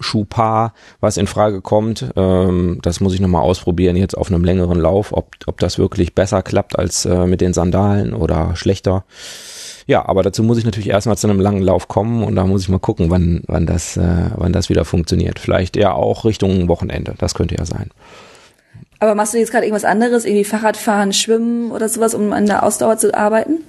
Schuhpaar, 0.00 0.74
was 1.00 1.16
in 1.16 1.26
Frage 1.26 1.60
kommt. 1.60 2.06
Ähm, 2.16 2.78
das 2.82 3.00
muss 3.00 3.14
ich 3.14 3.20
nochmal 3.20 3.42
ausprobieren 3.42 3.96
jetzt 3.96 4.16
auf 4.16 4.28
einem 4.30 4.44
längeren 4.44 4.78
Lauf, 4.78 5.12
ob, 5.12 5.34
ob 5.46 5.58
das 5.58 5.78
wirklich 5.78 6.14
besser 6.14 6.42
klappt 6.42 6.78
als 6.78 7.04
äh, 7.04 7.26
mit 7.26 7.40
den 7.40 7.52
Sandalen 7.52 8.14
oder 8.14 8.56
schlechter. 8.56 9.04
Ja, 9.86 10.06
aber 10.06 10.22
dazu 10.22 10.42
muss 10.42 10.58
ich 10.58 10.66
natürlich 10.66 10.90
erstmal 10.90 11.16
zu 11.16 11.28
einem 11.28 11.40
langen 11.40 11.62
Lauf 11.62 11.88
kommen 11.88 12.22
und 12.22 12.36
da 12.36 12.44
muss 12.44 12.62
ich 12.62 12.68
mal 12.68 12.78
gucken, 12.78 13.10
wann, 13.10 13.42
wann, 13.46 13.64
das, 13.64 13.96
äh, 13.96 14.30
wann 14.36 14.52
das 14.52 14.68
wieder 14.68 14.84
funktioniert. 14.84 15.38
Vielleicht 15.38 15.76
eher 15.78 15.94
auch 15.94 16.26
Richtung 16.26 16.68
Wochenende, 16.68 17.14
das 17.16 17.34
könnte 17.34 17.56
ja 17.56 17.64
sein. 17.64 17.90
Aber 19.00 19.14
machst 19.14 19.32
du 19.32 19.38
jetzt 19.38 19.50
gerade 19.50 19.64
irgendwas 19.64 19.84
anderes, 19.84 20.24
irgendwie 20.24 20.44
Fahrradfahren, 20.44 21.12
Schwimmen 21.12 21.70
oder 21.70 21.88
sowas, 21.88 22.14
um 22.14 22.32
an 22.32 22.46
der 22.46 22.64
Ausdauer 22.64 22.98
zu 22.98 23.14
arbeiten? 23.14 23.60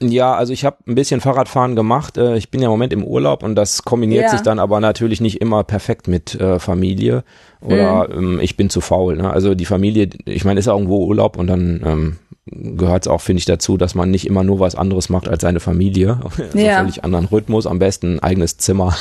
Ja, 0.00 0.34
also 0.34 0.52
ich 0.52 0.64
habe 0.64 0.76
ein 0.86 0.94
bisschen 0.94 1.20
Fahrradfahren 1.20 1.76
gemacht. 1.76 2.18
Äh, 2.18 2.36
ich 2.36 2.50
bin 2.50 2.60
ja 2.60 2.66
im 2.66 2.72
Moment 2.72 2.92
im 2.92 3.04
Urlaub 3.04 3.42
und 3.42 3.54
das 3.54 3.84
kombiniert 3.84 4.24
ja. 4.24 4.30
sich 4.30 4.40
dann 4.40 4.58
aber 4.58 4.80
natürlich 4.80 5.20
nicht 5.20 5.40
immer 5.40 5.64
perfekt 5.64 6.08
mit 6.08 6.34
äh, 6.40 6.58
Familie 6.58 7.24
oder 7.60 8.08
mhm. 8.08 8.34
ähm, 8.34 8.40
ich 8.40 8.56
bin 8.56 8.70
zu 8.70 8.80
faul. 8.80 9.16
Ne? 9.16 9.30
Also 9.30 9.54
die 9.54 9.64
Familie, 9.64 10.10
ich 10.26 10.44
meine, 10.44 10.60
ist 10.60 10.66
ja 10.66 10.72
irgendwo 10.72 11.06
Urlaub 11.06 11.38
und 11.38 11.46
dann 11.46 11.82
ähm, 11.84 12.16
gehört 12.56 13.04
es 13.06 13.08
auch, 13.08 13.20
finde 13.20 13.38
ich, 13.38 13.44
dazu, 13.46 13.76
dass 13.76 13.94
man 13.94 14.10
nicht 14.10 14.26
immer 14.26 14.44
nur 14.44 14.60
was 14.60 14.74
anderes 14.74 15.08
macht 15.08 15.28
als 15.28 15.42
seine 15.42 15.60
Familie. 15.60 16.20
Also 16.54 16.58
Ja. 16.58 16.78
Völlig 16.80 17.02
anderen 17.04 17.26
Rhythmus, 17.26 17.66
am 17.66 17.78
besten 17.78 18.14
ein 18.14 18.20
eigenes 18.20 18.56
Zimmer, 18.58 18.96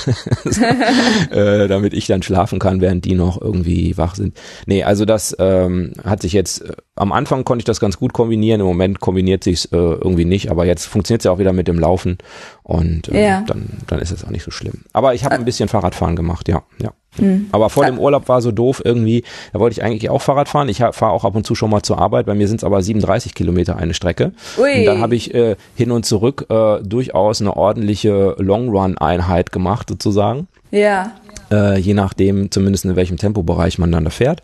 äh, 1.32 1.68
damit 1.68 1.94
ich 1.94 2.08
dann 2.08 2.24
schlafen 2.24 2.60
kann, 2.60 2.82
während 2.82 3.06
die 3.06 3.16
noch 3.16 3.40
irgendwie 3.42 3.98
wach 3.98 4.16
sind. 4.16 4.38
Nee, 4.66 4.84
also 4.84 5.06
das 5.06 5.36
ähm, 5.40 5.94
hat 6.04 6.22
sich 6.22 6.34
jetzt, 6.34 6.62
äh, 6.62 6.74
am 6.96 7.12
Anfang 7.12 7.44
konnte 7.46 7.62
ich 7.62 7.66
das 7.66 7.80
ganz 7.80 7.98
gut 7.98 8.14
kombinieren, 8.14 8.62
im 8.62 8.68
Moment 8.68 9.00
kombiniert 9.00 9.44
sich 9.44 9.72
äh, 9.72 9.76
irgendwie 9.76 10.26
nicht, 10.26 10.50
aber 10.52 10.66
jetzt 10.66 10.86
funktioniert 10.86 11.22
es 11.22 11.26
ja 11.26 11.32
auch 11.32 11.40
wieder 11.40 11.54
mit 11.54 11.68
dem 11.68 11.80
Laufen 11.80 12.18
und 12.64 13.10
äh, 13.10 13.26
Ja. 13.28 13.44
dann, 13.48 13.66
dann 13.88 14.00
ist 14.00 14.12
es 14.12 14.24
auch 14.24 14.30
nicht 14.30 14.44
so 14.44 14.52
schlimm. 14.52 14.84
Aber 14.94 15.14
ich 15.14 15.24
habe 15.26 15.36
ein 15.36 15.46
bisschen 15.46 15.70
Fahrradfahren 15.70 16.16
gemacht, 16.16 16.48
ja, 16.48 16.64
ja. 16.82 16.92
Hm. 17.18 17.48
Aber 17.52 17.70
vor 17.70 17.86
dem 17.86 18.00
Urlaub 18.00 18.28
war 18.28 18.42
so 18.42 18.52
doof 18.52 18.82
irgendwie, 18.84 19.24
da 19.52 19.60
wollte 19.60 19.74
ich 19.74 19.84
eigentlich 19.84 20.10
auch 20.10 20.22
Fahrrad 20.22 20.50
fahren. 20.50 20.70
Ich 20.70 20.78
fahre 20.78 21.12
auch 21.12 21.26
ab 21.26 21.36
und 21.36 21.46
zu 21.46 21.56
schon 21.56 21.70
mal 21.70 21.84
zur 21.84 22.00
Arbeit. 22.00 22.26
Bei 22.26 22.34
mir 22.34 22.48
sind 22.48 22.58
es 22.58 22.64
aber 22.64 22.82
37 22.82 23.34
Kilometer 23.34 23.78
eine 23.78 23.94
Strecke. 23.94 24.32
Ui. 24.58 24.80
Und 24.80 24.86
dann 24.86 25.02
habe 25.02 25.16
ich 25.16 25.34
äh, 25.34 25.56
hin 25.76 25.92
und 25.92 26.06
zurück 26.06 26.48
äh, 26.50 26.80
durchaus 26.82 27.42
eine 27.42 27.56
ordentliche 27.56 28.36
Long-Run-Einheit 28.40 29.52
gemacht 29.52 29.90
sozusagen. 29.90 30.48
Ja. 30.72 31.12
Äh, 31.52 31.78
je 31.80 31.94
nachdem, 31.94 32.50
zumindest 32.50 32.86
in 32.86 32.96
welchem 32.96 33.18
Tempobereich 33.18 33.78
man 33.78 33.92
dann 33.92 34.06
da 34.06 34.10
fährt. 34.10 34.42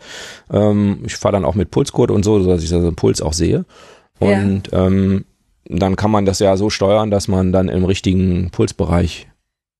Ähm, 0.52 1.00
ich 1.04 1.16
fahre 1.16 1.32
dann 1.32 1.44
auch 1.44 1.54
mit 1.54 1.70
Pulscode 1.70 2.10
und 2.10 2.24
so, 2.24 2.40
sodass 2.40 2.62
ich 2.62 2.72
also 2.72 2.88
den 2.88 2.96
Puls 2.96 3.20
auch 3.20 3.32
sehe. 3.32 3.64
Ja. 4.20 4.38
Und 4.38 4.68
ähm, 4.72 5.24
dann 5.64 5.96
kann 5.96 6.10
man 6.10 6.26
das 6.26 6.38
ja 6.40 6.56
so 6.56 6.70
steuern, 6.70 7.10
dass 7.10 7.28
man 7.28 7.52
dann 7.52 7.68
im 7.68 7.84
richtigen 7.84 8.50
Pulsbereich 8.50 9.29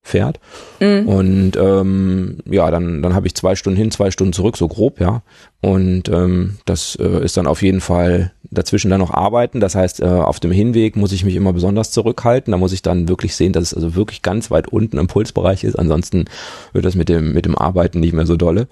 fährt. 0.03 0.41
Mhm. 0.81 1.09
Und 1.09 1.57
ähm, 1.57 2.39
ja, 2.47 2.71
dann, 2.71 3.03
dann 3.03 3.15
habe 3.15 3.27
ich 3.27 3.35
zwei 3.35 3.55
Stunden 3.55 3.77
hin, 3.77 3.91
zwei 3.91 4.11
Stunden 4.11 4.33
zurück, 4.33 4.57
so 4.57 4.69
grob, 4.69 5.01
ja. 5.01 5.23
Und 5.61 6.09
ähm, 6.09 6.57
das 6.65 6.97
äh, 6.97 7.25
ist 7.25 7.37
dann 7.37 7.47
auf 7.47 7.63
jeden 7.63 7.81
Fall 7.81 8.33
dazwischen 8.51 8.91
dann 8.91 9.01
noch 9.01 9.13
arbeiten. 9.13 9.61
Das 9.61 9.75
heißt, 9.75 10.01
äh, 10.01 10.07
auf 10.07 10.41
dem 10.41 10.53
Hinweg 10.53 10.97
muss 10.97 11.13
ich 11.13 11.25
mich 11.25 11.37
immer 11.37 11.53
besonders 11.53 11.91
zurückhalten. 11.91 12.51
Da 12.51 12.57
muss 12.57 12.73
ich 12.73 12.83
dann 12.83 13.09
wirklich 13.09 13.37
sehen, 13.37 13.53
dass 13.53 13.65
es 13.65 13.75
also 13.75 13.95
wirklich 13.95 14.23
ganz 14.23 14.51
weit 14.51 14.69
unten 14.69 14.99
im 14.99 15.07
Pulsbereich 15.07 15.65
ist. 15.65 15.79
Ansonsten 15.79 16.25
wird 16.73 16.85
das 16.85 16.95
mit 16.95 17.09
dem, 17.09 17.33
mit 17.33 17.45
dem 17.45 17.57
Arbeiten 17.57 18.01
nicht 18.01 18.15
mehr 18.15 18.27
so 18.27 18.37
dolle. 18.37 18.69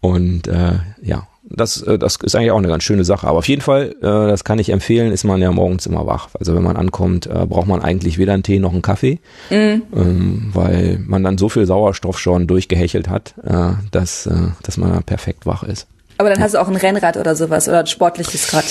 Und 0.00 0.46
äh, 0.48 0.74
ja, 1.02 1.26
das, 1.50 1.82
äh, 1.82 1.98
das 1.98 2.16
ist 2.16 2.34
eigentlich 2.34 2.50
auch 2.50 2.58
eine 2.58 2.68
ganz 2.68 2.82
schöne 2.82 3.04
Sache. 3.04 3.26
Aber 3.26 3.38
auf 3.38 3.48
jeden 3.48 3.62
Fall, 3.62 3.94
äh, 4.00 4.02
das 4.02 4.44
kann 4.44 4.58
ich 4.58 4.70
empfehlen, 4.70 5.12
ist 5.12 5.24
man 5.24 5.40
ja 5.40 5.50
morgens 5.50 5.86
immer 5.86 6.06
wach. 6.06 6.28
Also 6.38 6.54
wenn 6.54 6.62
man 6.62 6.76
ankommt, 6.76 7.26
äh, 7.26 7.46
braucht 7.46 7.66
man 7.66 7.82
eigentlich 7.82 8.18
weder 8.18 8.34
einen 8.34 8.42
Tee 8.42 8.58
noch 8.58 8.72
einen 8.72 8.82
Kaffee, 8.82 9.20
ähm, 9.50 10.50
weil 10.52 11.00
man 11.06 11.24
dann 11.24 11.38
so 11.38 11.48
viel 11.48 11.66
Sauerstoff 11.66 12.18
schon 12.18 12.46
durchgehechelt 12.46 13.08
hat, 13.08 13.34
dass, 13.90 14.28
dass 14.62 14.76
man 14.76 14.92
dann 14.92 15.02
perfekt 15.02 15.46
wach 15.46 15.62
ist. 15.62 15.86
Aber 16.18 16.30
dann 16.30 16.40
hast 16.40 16.54
du 16.54 16.60
auch 16.60 16.68
ein 16.68 16.76
Rennrad 16.76 17.16
oder 17.16 17.34
sowas 17.36 17.68
oder 17.68 17.80
ein 17.80 17.86
sportliches 17.86 18.52
Rad. 18.52 18.64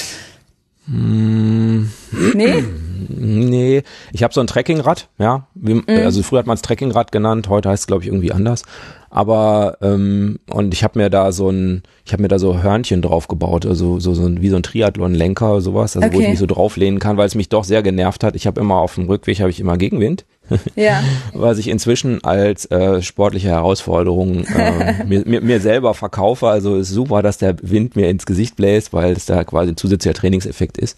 Mm. 0.87 1.85
Nee? 2.33 2.63
Nee, 3.09 3.83
ich 4.11 4.23
habe 4.23 4.33
so 4.33 4.41
ein 4.41 4.47
Trekkingrad, 4.47 5.07
ja. 5.17 5.47
Wie, 5.53 5.81
Also 5.87 6.23
früher 6.23 6.39
hat 6.39 6.45
man 6.47 6.55
es 6.55 6.61
Trekkingrad 6.61 7.11
genannt, 7.11 7.47
heute 7.47 7.69
heißt 7.69 7.83
es 7.83 7.87
glaube 7.87 8.03
ich 8.03 8.09
irgendwie 8.09 8.31
anders. 8.31 8.63
Aber 9.09 9.77
ähm, 9.81 10.39
und 10.49 10.73
ich 10.73 10.83
habe 10.83 10.99
mir 10.99 11.09
da 11.09 11.31
so 11.31 11.49
ein, 11.49 11.83
ich 12.05 12.11
habe 12.13 12.21
mir 12.21 12.27
da 12.27 12.39
so 12.39 12.61
Hörnchen 12.61 13.01
drauf 13.01 13.27
gebaut, 13.27 13.65
also 13.65 13.99
so, 13.99 14.13
so 14.13 14.25
ein, 14.25 14.41
wie 14.41 14.49
so 14.49 14.57
ein 14.57 14.63
Triathlon-Lenker 14.63 15.61
sowas, 15.61 15.95
also 15.95 16.07
wo 16.07 16.11
ich 16.11 16.17
Okay. 16.17 16.29
mich 16.31 16.39
so 16.39 16.45
drauflehnen 16.45 16.99
kann, 16.99 17.15
weil 17.17 17.27
es 17.27 17.35
mich 17.35 17.49
doch 17.49 17.63
sehr 17.63 17.81
genervt 17.83 18.23
hat. 18.23 18.35
Ich 18.35 18.47
habe 18.47 18.59
immer 18.59 18.75
auf 18.75 18.95
dem 18.95 19.05
Rückweg 19.07 19.39
habe 19.39 19.49
ich 19.49 19.59
immer 19.59 19.77
Gegenwind. 19.77 20.25
Ja. 20.77 21.03
was 21.33 21.57
ich 21.57 21.67
inzwischen 21.67 22.23
als 22.23 22.65
äh, 22.71 23.01
sportliche 23.01 23.49
Herausforderung 23.49 24.45
äh, 24.45 25.03
mir, 25.07 25.23
mir, 25.25 25.41
mir 25.41 25.59
selber 25.59 25.93
verkaufe. 25.93 26.47
Also 26.47 26.77
ist 26.77 26.89
super, 26.89 27.21
dass 27.21 27.37
der 27.37 27.57
Wind 27.61 27.95
mir 27.97 28.09
ins 28.09 28.25
Gesicht 28.25 28.55
bläst, 28.55 28.93
weil 28.93 29.11
es 29.11 29.25
da 29.25 29.43
quasi 29.43 29.71
ein 29.71 29.77
zusätzlicher 29.77 30.13
Trainingseffekt 30.13 30.77
ist. 30.77 30.97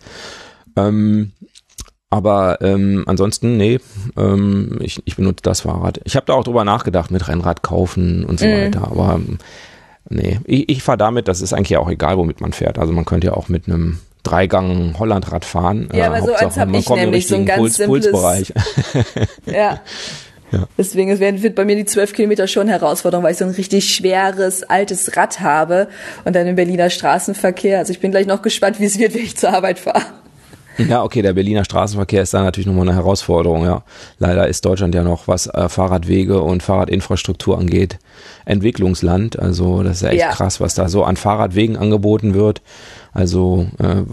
Ähm, 0.76 1.32
aber 2.10 2.60
ähm, 2.62 3.04
ansonsten, 3.08 3.58
nee, 3.58 3.80
ähm, 4.18 4.80
ich, 4.82 5.02
ich 5.06 5.16
benutze 5.16 5.44
das 5.44 5.62
Fahrrad. 5.62 6.00
Ich 6.06 6.16
habe 6.16 6.26
da 6.26 6.34
auch 6.34 6.44
drüber 6.44 6.64
nachgedacht 6.64 7.12
mit 7.12 7.28
Rennrad 7.28 7.62
kaufen 7.62 8.26
und 8.26 8.40
so 8.40 8.46
weiter, 8.48 8.84
aber 8.90 9.16
ähm, 9.16 9.38
nee, 10.10 10.40
ich, 10.46 10.70
ich 10.70 10.84
fahre 10.84 10.98
damit, 10.98 11.28
das 11.28 11.42
ist 11.42 11.54
eigentlich 11.54 11.78
auch 11.78 11.90
egal, 11.90 12.18
womit 12.18 12.42
man 12.42 12.52
fährt. 12.54 12.80
Also 12.80 12.94
man 12.94 13.06
könnte 13.06 13.28
ja 13.28 13.34
auch 13.34 13.48
mit 13.50 13.68
einem 13.68 14.00
Dreigang 14.24 14.96
Hollandrad 15.00 15.46
fahren. 15.46 15.90
Ja, 15.94 16.08
aber 16.08 16.22
so 16.22 16.32
eins 16.34 16.42
Hauptsache, 16.42 16.62
hab 16.62 16.68
man 16.70 16.80
ich 16.80 16.90
nämlich, 16.90 17.28
so 17.28 17.36
ein 17.36 17.46
ganz 17.46 17.60
Puls, 17.60 17.76
simples- 17.78 18.12
Pulsbereich. 18.12 18.54
Ja. 19.46 19.80
Ja. 20.52 20.64
Deswegen 20.80 21.12
es 21.12 21.20
werden- 21.20 21.44
wird 21.44 21.54
bei 21.54 21.64
mir 21.64 21.76
die 21.76 21.86
zwölf 21.86 22.12
Kilometer 22.12 22.48
schon 22.48 22.68
Herausforderung, 22.68 23.24
weil 23.24 23.34
ich 23.34 23.38
so 23.38 23.46
ein 23.46 23.52
richtig 23.52 23.94
schweres, 23.94 24.64
altes 24.64 25.16
Rad 25.16 25.42
habe 25.42 25.90
und 26.26 26.36
dann 26.36 26.48
im 26.48 26.56
Berliner 26.56 26.90
Straßenverkehr. 26.90 27.78
Also 27.78 27.92
ich 27.92 28.00
bin 28.00 28.10
gleich 28.10 28.26
noch 28.26 28.42
gespannt, 28.42 28.80
wie 28.80 28.86
es 28.86 28.98
wird, 28.98 29.14
wenn 29.14 29.22
ich 29.22 29.38
zur 29.38 29.54
Arbeit 29.54 29.78
fahre. 29.78 30.02
Ja, 30.88 31.04
okay, 31.04 31.22
der 31.22 31.34
Berliner 31.34 31.66
Straßenverkehr 31.66 32.22
ist 32.22 32.34
da 32.34 32.42
natürlich 32.42 32.68
nochmal 32.68 32.88
eine 32.88 32.96
Herausforderung, 32.96 33.66
ja. 33.66 33.84
Leider 34.18 34.48
ist 34.48 34.64
Deutschland 34.66 34.96
ja 34.96 35.04
noch, 35.04 35.28
was 35.28 35.48
äh, 35.48 35.68
Fahrradwege 35.70 36.42
und 36.42 36.64
Fahrradinfrastruktur 36.64 37.58
angeht, 37.58 38.00
Entwicklungsland. 38.46 39.38
Also 39.38 39.84
das 39.84 39.98
ist 39.98 40.02
ja 40.04 40.10
echt 40.10 40.20
Ja. 40.22 40.30
krass, 40.32 40.60
was 40.60 40.76
da 40.76 40.90
so 40.90 41.04
an 41.04 41.18
Fahrradwegen 41.18 41.78
angeboten 41.78 42.34
wird. 42.34 42.62
Also 43.14 43.66
äh, 43.80 44.04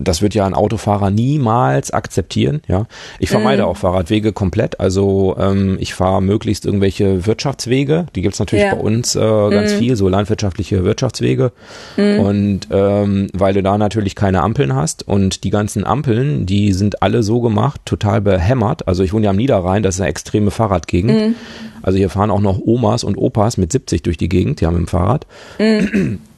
das 0.00 0.22
wird 0.22 0.34
ja 0.34 0.44
ein 0.46 0.54
Autofahrer 0.54 1.10
niemals 1.10 1.90
akzeptieren, 1.90 2.60
ja. 2.68 2.86
Ich 3.18 3.30
vermeide 3.30 3.66
auch 3.66 3.76
Fahrradwege 3.76 4.32
komplett. 4.32 4.78
Also 4.80 5.36
ähm, 5.38 5.76
ich 5.80 5.94
fahre 5.94 6.20
möglichst 6.22 6.66
irgendwelche 6.66 7.26
Wirtschaftswege. 7.26 8.06
Die 8.14 8.22
gibt's 8.22 8.38
natürlich 8.38 8.64
Ja. 8.66 8.74
bei 8.74 8.80
uns 8.80 9.14
äh, 9.16 9.20
ganz 9.50 9.72
viel, 9.72 9.96
so 9.96 10.08
landwirtschaftliche 10.08 10.84
Wirtschaftswege. 10.84 11.52
Und 11.96 12.60
ähm, 12.70 13.28
weil 13.32 13.54
du 13.54 13.62
da 13.62 13.78
natürlich 13.78 14.14
keine 14.14 14.42
Ampeln 14.42 14.74
hast 14.74 15.06
und 15.06 15.44
die 15.44 15.50
ganzen 15.50 15.84
Ampeln, 15.84 16.46
die 16.46 16.72
sind 16.72 17.02
alle 17.02 17.22
so 17.22 17.40
gemacht, 17.40 17.80
total 17.84 18.20
behämmert. 18.20 18.86
Also 18.86 19.02
ich 19.02 19.12
wohne 19.12 19.24
ja 19.24 19.30
am 19.30 19.36
Niederrhein, 19.36 19.82
das 19.82 19.96
ist 19.96 20.00
eine 20.00 20.10
extreme 20.10 20.50
Fahrradgegend. 20.50 21.36
Also 21.82 21.98
hier 21.98 22.10
fahren 22.10 22.30
auch 22.30 22.40
noch 22.40 22.58
Omas 22.58 23.04
und 23.04 23.16
Opas 23.16 23.56
mit 23.56 23.72
70 23.72 24.02
durch 24.02 24.16
die 24.16 24.28
Gegend, 24.28 24.60
die 24.60 24.66
haben 24.66 24.76
im 24.76 24.86
Fahrrad. 24.88 25.26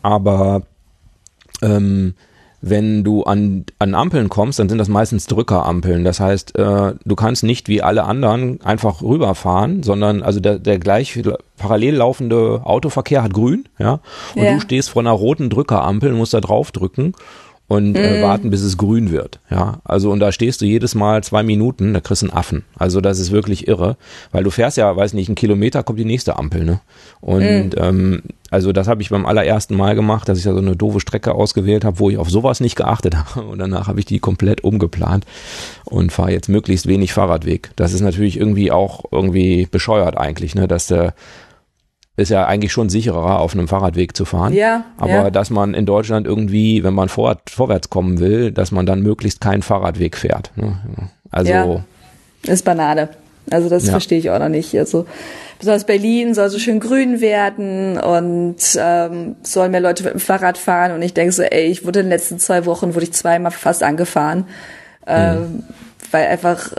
Aber 0.02 0.62
ähm, 1.62 2.14
wenn 2.60 3.04
du 3.04 3.22
an, 3.22 3.66
an 3.78 3.94
Ampeln 3.94 4.28
kommst, 4.28 4.58
dann 4.58 4.68
sind 4.68 4.78
das 4.78 4.88
meistens 4.88 5.26
Drückerampeln. 5.26 6.02
Das 6.02 6.18
heißt, 6.18 6.58
äh, 6.58 6.94
du 7.04 7.14
kannst 7.14 7.44
nicht 7.44 7.68
wie 7.68 7.82
alle 7.82 8.02
anderen 8.02 8.60
einfach 8.62 9.00
rüberfahren, 9.00 9.84
sondern 9.84 10.22
also 10.24 10.40
der, 10.40 10.58
der 10.58 10.80
gleich 10.80 11.16
parallel 11.56 11.94
laufende 11.94 12.62
Autoverkehr 12.64 13.22
hat 13.22 13.32
grün, 13.32 13.68
ja, 13.78 14.00
und 14.34 14.42
Ja. 14.42 14.54
du 14.54 14.60
stehst 14.60 14.90
vor 14.90 15.02
einer 15.02 15.12
roten 15.12 15.50
Drückerampel 15.50 16.10
und 16.10 16.18
musst 16.18 16.34
da 16.34 16.40
drauf 16.40 16.72
drücken 16.72 17.12
und 17.68 17.96
äh, 17.96 18.22
warten, 18.22 18.48
bis 18.48 18.62
es 18.62 18.78
grün 18.78 19.10
wird. 19.10 19.40
Ja, 19.50 19.80
also 19.84 20.10
und 20.10 20.20
da 20.20 20.32
stehst 20.32 20.62
du 20.62 20.64
jedes 20.64 20.94
Mal 20.94 21.22
zwei 21.22 21.42
Minuten, 21.42 21.92
da 21.92 22.00
kriegst 22.00 22.22
du 22.22 22.26
einen 22.26 22.36
Affen. 22.36 22.64
Also 22.76 23.02
das 23.02 23.18
ist 23.18 23.30
wirklich 23.30 23.68
irre, 23.68 23.98
weil 24.32 24.42
du 24.42 24.50
fährst 24.50 24.78
ja, 24.78 24.96
weiß 24.96 25.12
nicht, 25.12 25.28
einen 25.28 25.34
Kilometer 25.34 25.82
kommt 25.82 25.98
die 25.98 26.06
nächste 26.06 26.38
Ampel, 26.38 26.64
ne? 26.64 26.80
Und 27.20 27.74
ähm, 27.76 28.22
also 28.50 28.72
das 28.72 28.88
habe 28.88 29.02
ich 29.02 29.10
beim 29.10 29.26
allerersten 29.26 29.76
Mal 29.76 29.94
gemacht, 29.94 30.28
dass 30.28 30.38
ich 30.38 30.44
da 30.44 30.52
so 30.54 30.58
eine 30.58 30.76
doofe 30.76 31.00
Strecke 31.00 31.34
ausgewählt 31.34 31.84
habe, 31.84 31.98
wo 31.98 32.08
ich 32.08 32.16
auf 32.16 32.30
sowas 32.30 32.60
nicht 32.60 32.76
geachtet 32.76 33.16
habe. 33.34 33.46
Und 33.46 33.58
danach 33.58 33.86
habe 33.86 34.00
ich 34.00 34.06
die 34.06 34.18
komplett 34.18 34.64
umgeplant 34.64 35.26
und 35.84 36.10
fahre 36.10 36.32
jetzt 36.32 36.48
möglichst 36.48 36.86
wenig 36.86 37.12
Fahrradweg. 37.12 37.70
Das 37.76 37.92
ist 37.92 38.00
natürlich 38.00 38.38
irgendwie 38.38 38.72
auch 38.72 39.04
irgendwie 39.12 39.68
bescheuert 39.70 40.16
eigentlich, 40.16 40.54
ne? 40.54 40.68
Dass 40.68 40.86
der 40.86 41.12
ist 42.18 42.30
ja 42.30 42.46
eigentlich 42.46 42.72
schon 42.72 42.88
sicherer, 42.88 43.38
auf 43.38 43.54
einem 43.54 43.68
Fahrradweg 43.68 44.16
zu 44.16 44.24
fahren. 44.24 44.52
Ja, 44.52 44.84
Aber 44.98 45.10
ja. 45.10 45.30
dass 45.30 45.50
man 45.50 45.72
in 45.72 45.86
Deutschland 45.86 46.26
irgendwie, 46.26 46.82
wenn 46.82 46.92
man 46.94 47.08
vor, 47.08 47.36
vorwärts 47.48 47.90
kommen 47.90 48.18
will, 48.18 48.50
dass 48.50 48.72
man 48.72 48.86
dann 48.86 49.02
möglichst 49.02 49.40
keinen 49.40 49.62
Fahrradweg 49.62 50.16
fährt. 50.16 50.50
ne? 50.56 50.78
Also, 51.30 51.50
Ja. 51.52 51.84
ist 52.52 52.64
Banane. 52.64 53.08
Also 53.50 53.68
das 53.68 53.86
Ja. 53.86 53.92
verstehe 53.92 54.18
ich 54.18 54.30
auch 54.30 54.38
noch 54.38 54.48
nicht. 54.48 54.76
Also 54.76 55.06
besonders 55.58 55.84
Berlin 55.84 56.34
soll 56.34 56.50
so 56.50 56.58
schön 56.58 56.80
grün 56.80 57.20
werden 57.20 57.98
und 57.98 58.56
ähm, 58.78 59.36
sollen 59.42 59.70
mehr 59.70 59.80
Leute 59.80 60.02
mit 60.04 60.12
dem 60.12 60.20
Fahrrad 60.20 60.58
fahren. 60.58 60.92
Und 60.92 61.02
ich 61.02 61.14
denke 61.14 61.32
so, 61.32 61.42
ey, 61.42 61.66
ich 61.66 61.86
wurde 61.86 62.00
in 62.00 62.06
den 62.06 62.10
letzten 62.10 62.38
zwei 62.40 62.66
Wochen, 62.66 62.94
wurde 62.94 63.04
ich 63.04 63.12
zweimal 63.12 63.52
fast 63.52 63.82
angefahren, 63.82 64.44
ähm, 65.06 65.62
weil 66.10 66.26
einfach 66.26 66.72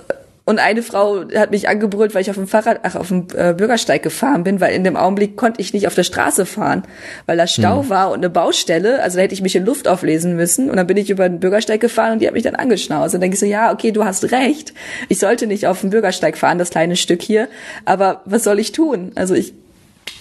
und 0.50 0.58
eine 0.58 0.82
Frau 0.82 1.26
hat 1.36 1.52
mich 1.52 1.70
angebrüllt, 1.70 2.16
weil 2.16 2.24
ich 2.24 2.32
auf 2.32 2.36
dem 2.36 2.48
Fahrrad, 2.48 2.80
ach, 2.82 2.96
auf 2.96 3.10
dem 3.10 3.28
äh, 3.36 3.54
Bürgersteig 3.54 4.02
gefahren 4.02 4.44
bin, 4.44 4.60
weil 4.60 4.74
in 4.74 4.84
dem 4.84 4.98
Augenblick 4.98 5.38
konnte 5.38 5.62
ich 5.62 5.74
nicht 5.74 5.86
auf 5.86 5.94
der 5.94 6.02
Straße 6.02 6.48
fahren, 6.48 6.82
weil 7.28 7.38
da 7.38 7.46
Stau 7.46 7.88
war 7.88 8.10
und 8.10 8.18
eine 8.18 8.32
Baustelle, 8.32 9.00
also 9.04 9.18
da 9.18 9.22
hätte 9.22 9.36
ich 9.36 9.44
mich 9.44 9.56
in 9.56 9.64
Luft 9.64 9.88
auflesen 9.88 10.36
müssen. 10.36 10.72
Und 10.72 10.78
dann 10.78 10.88
bin 10.88 10.98
ich 10.98 11.12
über 11.12 11.30
den 11.30 11.40
Bürgersteig 11.40 11.82
gefahren 11.82 12.14
und 12.14 12.20
die 12.24 12.26
hat 12.26 12.34
mich 12.34 12.42
dann 12.42 12.56
angeschnauzt. 12.56 13.14
Und 13.14 13.22
dann 13.22 13.30
denke 13.30 13.36
ich 13.36 13.40
so, 13.42 13.46
ja, 13.46 13.72
okay, 13.72 13.92
du 13.92 14.06
hast 14.06 14.32
recht, 14.32 14.74
ich 15.08 15.20
sollte 15.20 15.46
nicht 15.46 15.68
auf 15.68 15.82
dem 15.82 15.92
Bürgersteig 15.92 16.36
fahren, 16.36 16.58
das 16.58 16.72
kleine 16.72 16.96
Stück 16.96 17.22
hier, 17.22 17.48
aber 17.86 18.22
was 18.26 18.44
soll 18.44 18.58
ich 18.58 18.72
tun? 18.72 19.12
Also 19.14 19.36
ich, 19.36 19.54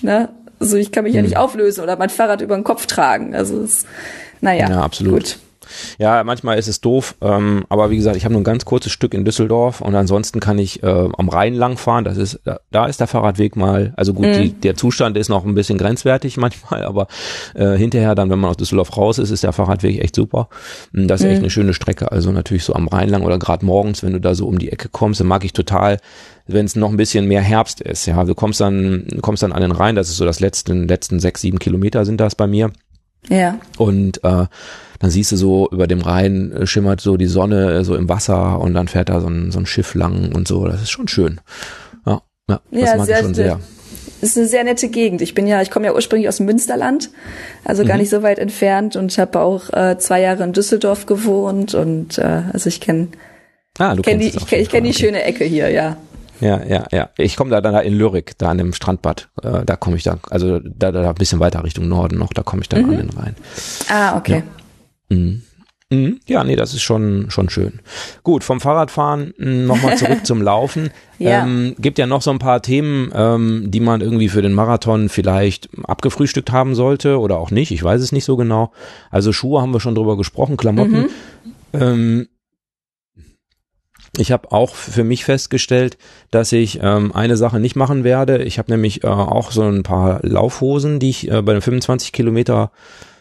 ne, 0.03 0.29
also 0.61 0.77
ich 0.77 0.93
kann 0.93 1.05
mich 1.05 1.15
ja 1.15 1.23
nicht 1.23 1.39
auflösen 1.39 1.83
oder 1.83 1.97
mein 1.97 2.11
Fahrrad 2.11 2.43
über 2.43 2.55
den 2.55 2.65
Kopf 2.65 2.85
tragen, 2.85 3.35
also 3.35 3.63
es, 3.63 3.87
naja, 4.43 4.69
Ja, 4.69 4.83
absolut. 4.83 5.15
Gut. 5.15 5.39
Ja, 5.99 6.25
manchmal 6.25 6.59
ist 6.59 6.69
es 6.69 6.81
doof, 6.81 7.17
ähm, 7.21 7.65
aber 7.69 7.91
wie 7.91 7.97
gesagt, 7.97 8.17
ich 8.17 8.25
habe 8.25 8.33
nur 8.33 8.41
ein 8.41 8.45
ganz 8.45 8.65
kurzes 8.65 8.93
Stück 8.93 9.15
in 9.15 9.25
Düsseldorf 9.25 9.81
und 9.81 9.95
ansonsten 9.95 10.41
kann 10.41 10.59
ich 10.59 10.83
äh, 10.83 10.87
am 10.87 11.29
Rhein 11.29 11.55
langfahren. 11.55 12.05
Das 12.05 12.17
ist, 12.17 12.41
da, 12.45 12.61
da 12.71 12.87
ist 12.87 13.01
der 13.01 13.07
Fahrradweg 13.07 13.57
mal, 13.57 13.93
also 13.97 14.15
gut, 14.15 14.27
die, 14.27 14.53
der 14.53 14.75
Zustand 14.75 15.17
ist 15.17 15.29
noch 15.29 15.45
ein 15.45 15.55
bisschen 15.55 15.79
grenzwertig 15.79 16.37
manchmal, 16.39 16.85
aber 16.85 17.09
äh, 17.55 17.77
hinterher 17.77 18.15
dann, 18.15 18.31
wenn 18.31 18.39
man 18.39 18.51
aus 18.51 18.57
Düsseldorf 18.57 18.97
raus 18.97 19.19
ist, 19.19 19.31
ist 19.31 19.45
der 19.45 19.53
Fahrradweg 19.53 20.03
echt 20.03 20.15
super. 20.15 20.49
Das 20.93 21.21
ist 21.21 21.27
echt 21.27 21.39
eine 21.39 21.51
schöne 21.51 21.75
Strecke. 21.75 22.13
Also 22.13 22.31
natürlich 22.33 22.65
so 22.65 22.75
am 22.75 22.89
Rhein 22.89 23.09
lang 23.09 23.23
oder 23.23 23.39
gerade 23.39 23.65
morgens, 23.65 24.03
wenn 24.03 24.13
du 24.13 24.21
da 24.21 24.35
so 24.35 24.47
um 24.47 24.59
die 24.59 24.73
Ecke 24.73 24.89
kommst, 24.89 25.21
dann 25.21 25.27
mag 25.27 25.45
ich 25.45 25.53
total, 25.53 25.99
wenn 26.47 26.65
es 26.65 26.77
noch 26.77 26.91
ein 26.91 26.97
bisschen 26.97 27.27
mehr 27.27 27.43
Herbst 27.43 27.81
ist. 27.81 28.07
Ja, 28.07 28.25
du 28.25 28.35
kommst 28.35 28.61
dann, 28.61 29.07
kommst 29.21 29.43
dann 29.43 29.53
an 29.53 29.63
den 29.63 29.73
Rhein, 29.73 29.95
das 29.95 30.09
ist 30.09 30.17
so 30.17 30.25
das 30.25 30.41
letzten, 30.41 30.89
letzten 30.89 31.21
sechs, 31.21 31.41
sieben 31.41 31.59
Kilometer 31.59 32.05
sind 32.05 32.21
das 32.21 32.35
bei 32.35 32.47
mir. 32.47 32.71
Ja. 33.29 33.59
Und 33.77 34.23
äh, 34.25 34.47
dann 35.01 35.11
siehst 35.11 35.33
du 35.33 35.37
so 35.37 35.69
über 35.71 35.87
dem 35.87 36.01
Rhein 36.01 36.53
äh, 36.53 36.67
schimmert 36.67 37.01
so 37.01 37.17
die 37.17 37.27
Sonne 37.27 37.73
äh, 37.73 37.85
so 37.85 37.95
im 37.97 38.09
Wasser 38.09 38.61
und 38.61 38.75
dann 38.75 38.89
fährt 38.89 39.09
da 39.09 39.21
so 39.21 39.29
ein, 39.29 39.51
so 39.51 39.59
ein 39.59 39.67
Schiff 39.67 39.95
lang 39.95 40.33
und 40.35 40.49
so. 40.49 40.67
Das 40.67 40.83
ist 40.83 40.91
schon 40.91 41.09
schön. 41.09 41.41
Ja, 42.07 42.23
ja 42.49 42.61
das 42.71 42.81
Ja, 42.91 42.97
mag 42.97 43.07
sehr, 43.07 43.19
ich 43.19 43.25
schon 43.25 43.35
sehr. 43.35 43.61
ist 44.21 44.37
eine 44.37 44.47
sehr 44.47 44.65
nette 44.65 44.89
Gegend. 44.89 45.21
Ich 45.23 45.35
bin 45.35 45.47
ja, 45.47 45.63
ich 45.63 45.71
komme 45.71 45.87
ja 45.87 45.95
ursprünglich 45.95 46.29
aus 46.29 46.39
dem 46.39 46.47
Münsterland, 46.47 47.11
also 47.65 47.85
Mhm. 47.85 47.89
gar 47.89 47.97
nicht 47.99 48.11
so 48.11 48.23
weit 48.23 48.39
entfernt 48.39 48.97
und 48.97 49.17
habe 49.19 49.41
auch 49.41 49.71
äh, 49.73 49.99
zwei 49.99 50.21
Jahre 50.21 50.43
in 50.45 50.53
Düsseldorf 50.53 51.07
gewohnt 51.07 51.75
und 51.75 52.19
äh, 52.19 52.43
also 52.53 52.69
ich 52.69 52.81
kenne 52.81 53.09
Ah, 53.79 53.95
kenn 54.03 54.19
die, 54.19 54.29
ich 54.29 54.53
ich 54.53 54.69
kenn 54.71 54.83
die 54.83 54.93
Fall, 54.93 55.01
schöne 55.01 55.23
Ecke 55.23 55.45
hier, 55.45 55.71
ja. 55.71 55.97
Ja, 56.41 56.63
ja, 56.65 56.87
ja. 56.93 57.09
Ich 57.17 57.37
komme 57.37 57.51
da 57.51 57.61
dann 57.61 57.73
da 57.75 57.81
in 57.81 57.95
Lyrik, 57.99 58.39
da 58.39 58.51
an 58.51 58.59
dem 58.59 58.73
Strandbad. 58.73 59.29
Äh, 59.43 59.65
da 59.65 59.77
komme 59.77 59.97
ich 59.97 60.03
dann, 60.05 60.21
also 60.31 60.61
da, 60.61 60.93
da 60.93 61.09
ein 61.09 61.15
bisschen 61.15 61.41
weiter 61.41 61.65
Richtung 61.65 61.89
Norden 61.89 62.19
noch, 62.19 62.33
da 62.33 62.43
komme 62.43 62.63
ich 62.63 62.69
dann 62.69 62.83
Mhm. 62.83 62.91
an 62.91 62.97
den 62.97 63.11
Rhein. 63.11 63.37
Ah, 63.91 64.17
okay. 64.17 64.43
Mhm. 65.09 65.43
Mhm. 65.91 66.21
Ja, 66.27 66.45
nee, 66.45 66.55
das 66.55 66.75
ist 66.75 66.83
schon, 66.83 67.31
schon 67.31 67.49
schön. 67.49 67.81
Gut, 68.23 68.45
vom 68.45 68.61
Fahrradfahren 68.61 69.33
nochmal 69.39 69.97
zurück 69.97 70.19
zum 70.27 70.43
Laufen. 70.43 70.91
Ja. 71.19 71.43
Ähm, 71.45 71.75
gibt 71.79 71.99
ja 71.99 72.07
noch 72.07 72.21
so 72.21 72.31
ein 72.31 72.39
paar 72.39 72.61
Themen, 72.61 73.11
ähm, 73.15 73.71
die 73.71 73.81
man 73.81 74.03
irgendwie 74.03 74.29
für 74.29 74.43
den 74.43 74.53
Marathon 74.53 75.09
vielleicht 75.09 75.71
abgefrühstückt 75.85 76.53
haben 76.53 76.75
sollte 76.75 77.19
oder 77.19 77.39
auch 77.39 77.51
nicht. 77.51 77.71
Ich 77.73 77.83
weiß 77.83 78.03
es 78.03 78.13
nicht 78.13 78.27
so 78.27 78.37
genau. 78.37 78.71
Also 79.11 79.33
Schuhe 79.33 79.63
haben 79.63 79.73
wir 79.73 79.81
schon 79.81 79.95
drüber 79.95 80.19
gesprochen, 80.19 80.59
Klamotten. 80.59 81.07
Ähm, 81.73 82.29
ich 84.17 84.33
habe 84.33 84.53
auch 84.53 84.75
für 84.75 85.05
mich 85.05 85.25
festgestellt, 85.25 85.99
dass 86.31 86.53
ich 86.53 86.81
ähm, 86.83 87.13
eine 87.15 87.37
Sache 87.37 87.61
nicht 87.61 87.77
machen 87.77 88.05
werde. 88.05 88.43
Ich 88.43 88.59
habe 88.59 88.71
nämlich 88.73 89.05
äh, 89.05 89.09
auch 89.09 89.51
so 89.51 89.63
ein 89.63 89.83
paar 89.83 90.21
Laufhosen, 90.23 90.99
die 90.99 91.11
ich 91.11 91.31
äh, 91.31 91.43
bei 91.43 91.53
den 91.53 91.63
25 91.63 92.13
Kilometer 92.13 92.71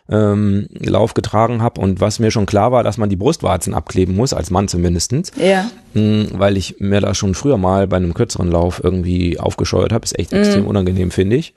ähm, 0.10 0.68
Lauf 0.80 1.14
getragen 1.14 1.62
habe 1.62 1.82
und 1.82 2.00
was 2.00 2.20
mir 2.20 2.32
schon 2.32 2.46
klar 2.46 2.72
war, 2.72 2.82
dass 2.84 2.98
man 2.98 3.10
die 3.10 3.18
Brustwarzen 3.18 3.74
abkleben 3.74 4.16
muss, 4.16 4.32
als 4.32 4.50
Mann 4.52 4.70
zumindestens, 4.70 5.32
Ja. 5.36 5.70
mh, 5.94 6.28
weil 6.40 6.56
ich 6.56 6.78
mir 6.80 7.02
da 7.02 7.14
schon 7.14 7.34
früher 7.36 7.58
mal 7.58 7.88
bei 7.88 7.98
einem 7.98 8.14
kürzeren 8.14 8.50
Lauf 8.50 8.82
irgendwie 8.82 9.38
aufgescheuert 9.38 9.92
habe. 9.92 10.06
Ist 10.06 10.18
echt 10.18 10.32
extrem 10.32 10.66
unangenehm, 10.66 11.12
finde 11.12 11.36
ich. 11.36 11.54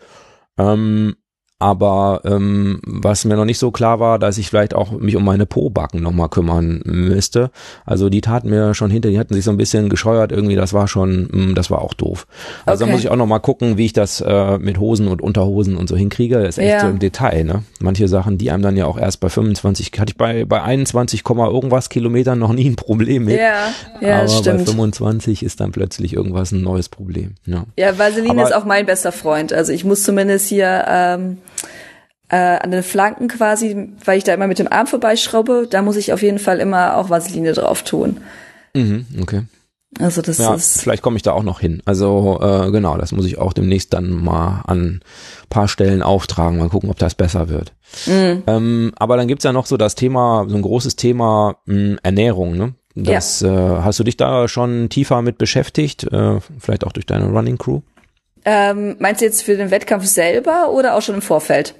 Ähm, 0.58 1.14
aber 1.60 2.22
ähm, 2.24 2.80
was 2.86 3.24
mir 3.24 3.36
noch 3.36 3.44
nicht 3.44 3.58
so 3.58 3.70
klar 3.70 4.00
war, 4.00 4.18
dass 4.18 4.38
ich 4.38 4.48
vielleicht 4.48 4.74
auch 4.74 4.90
mich 4.92 5.14
um 5.14 5.24
meine 5.24 5.44
Po-Backen 5.46 6.02
nochmal 6.02 6.28
kümmern 6.30 6.80
müsste. 6.84 7.50
Also 7.84 8.08
die 8.08 8.22
taten 8.22 8.48
mir 8.50 8.72
schon 8.74 8.90
hinter, 8.90 9.10
die 9.10 9.18
hatten 9.18 9.34
sich 9.34 9.44
so 9.44 9.50
ein 9.50 9.58
bisschen 9.58 9.88
gescheuert 9.90 10.32
irgendwie, 10.32 10.56
das 10.56 10.72
war 10.72 10.88
schon, 10.88 11.28
mh, 11.30 11.54
das 11.54 11.70
war 11.70 11.82
auch 11.82 11.92
doof. 11.94 12.26
Also 12.66 12.80
da 12.80 12.84
Okay. 12.86 12.92
muss 12.92 13.00
ich 13.04 13.10
auch 13.10 13.16
nochmal 13.16 13.40
gucken, 13.40 13.76
wie 13.76 13.84
ich 13.84 13.92
das 13.92 14.20
äh, 14.22 14.58
mit 14.58 14.80
Hosen 14.80 15.06
und 15.06 15.20
Unterhosen 15.22 15.76
und 15.76 15.88
so 15.88 15.96
hinkriege. 15.96 16.36
Das 16.40 16.56
ist 16.56 16.58
echt 16.58 16.70
Ja. 16.70 16.80
so 16.80 16.86
im 16.88 16.98
Detail, 16.98 17.44
ne? 17.44 17.62
Manche 17.78 18.08
Sachen, 18.08 18.38
die 18.38 18.50
einem 18.50 18.62
dann 18.62 18.76
ja 18.78 18.86
auch 18.86 18.98
erst 18.98 19.20
bei 19.20 19.28
25, 19.28 19.92
hatte 19.98 20.10
ich 20.12 20.16
bei, 20.16 20.46
bei 20.46 20.62
21, 20.62 21.22
Komma 21.24 21.46
irgendwas 21.48 21.90
Kilometern 21.90 22.38
noch 22.38 22.54
nie 22.54 22.68
ein 22.70 22.76
Problem 22.76 23.26
mit. 23.26 23.38
Ja, 23.38 23.68
ja, 24.00 24.14
aber 24.14 24.22
das 24.22 24.32
bei 24.42 24.50
stimmt. 24.52 24.66
25 24.68 25.42
ist 25.42 25.60
dann 25.60 25.72
plötzlich 25.72 26.14
irgendwas 26.14 26.52
ein 26.52 26.62
neues 26.62 26.88
Problem. 26.88 27.34
Ja. 27.44 27.64
Ja, 27.76 27.98
Vaseline 27.98 28.30
Aber- 28.30 28.44
ist 28.44 28.54
auch 28.54 28.64
mein 28.64 28.86
bester 28.86 29.12
Freund. 29.12 29.52
Also 29.52 29.72
ich 29.72 29.84
muss 29.84 30.02
zumindest 30.04 30.48
hier 30.48 30.84
ähm, 30.88 31.36
äh, 32.30 32.36
an 32.36 32.70
den 32.70 32.82
Flanken 32.82 33.28
quasi, 33.28 33.90
weil 34.04 34.18
ich 34.18 34.24
da 34.24 34.32
immer 34.34 34.46
mit 34.46 34.58
dem 34.58 34.70
Arm 34.70 34.86
vorbeischraube, 34.86 35.66
da 35.68 35.82
muss 35.82 35.96
ich 35.96 36.12
auf 36.12 36.22
jeden 36.22 36.38
Fall 36.38 36.60
immer 36.60 36.96
auch 36.96 37.10
Vaseline 37.10 37.52
drauf 37.52 37.82
tun. 37.82 38.18
Mhm, 38.74 39.06
okay. 39.20 39.42
Also 39.98 40.22
das 40.22 40.38
Ja, 40.38 40.54
ist 40.54 40.80
vielleicht 40.80 41.02
komme 41.02 41.16
ich 41.16 41.22
da 41.24 41.32
auch 41.32 41.42
noch 41.42 41.58
hin. 41.58 41.82
Also 41.84 42.38
äh, 42.40 42.70
genau, 42.70 42.96
das 42.96 43.10
muss 43.10 43.26
ich 43.26 43.38
auch 43.38 43.52
demnächst 43.52 43.92
dann 43.92 44.10
mal 44.10 44.62
an 44.68 45.00
paar 45.48 45.66
Stellen 45.66 46.02
auftragen, 46.02 46.58
mal 46.58 46.68
gucken, 46.68 46.90
ob 46.90 46.98
das 46.98 47.16
besser 47.16 47.48
wird. 47.48 47.72
Mhm. 48.06 48.44
Ähm, 48.46 48.92
aber 48.96 49.16
dann 49.16 49.26
gibt's 49.26 49.44
ja 49.44 49.52
noch 49.52 49.66
so 49.66 49.76
das 49.76 49.96
Thema, 49.96 50.46
so 50.48 50.54
ein 50.54 50.62
großes 50.62 50.94
Thema 50.94 51.56
mh, 51.66 51.98
Ernährung, 52.04 52.56
ne? 52.56 52.74
Das 52.94 53.42
äh, 53.42 53.48
hast 53.48 53.98
du 53.98 54.04
dich 54.04 54.16
da 54.16 54.46
schon 54.46 54.88
tiefer 54.90 55.22
mit 55.22 55.38
beschäftigt, 55.38 56.04
äh, 56.12 56.38
vielleicht 56.58 56.84
auch 56.84 56.92
durch 56.92 57.06
deine 57.06 57.26
Running 57.26 57.58
Crew? 57.58 57.80
ähm, 58.44 58.96
meinst 59.00 59.20
du 59.20 59.26
jetzt 59.26 59.42
für 59.42 59.56
den 59.56 59.70
Wettkampf 59.70 60.06
selber 60.06 60.70
oder 60.70 60.94
auch 60.96 61.02
schon 61.02 61.16
im 61.16 61.22
Vorfeld? 61.22 61.74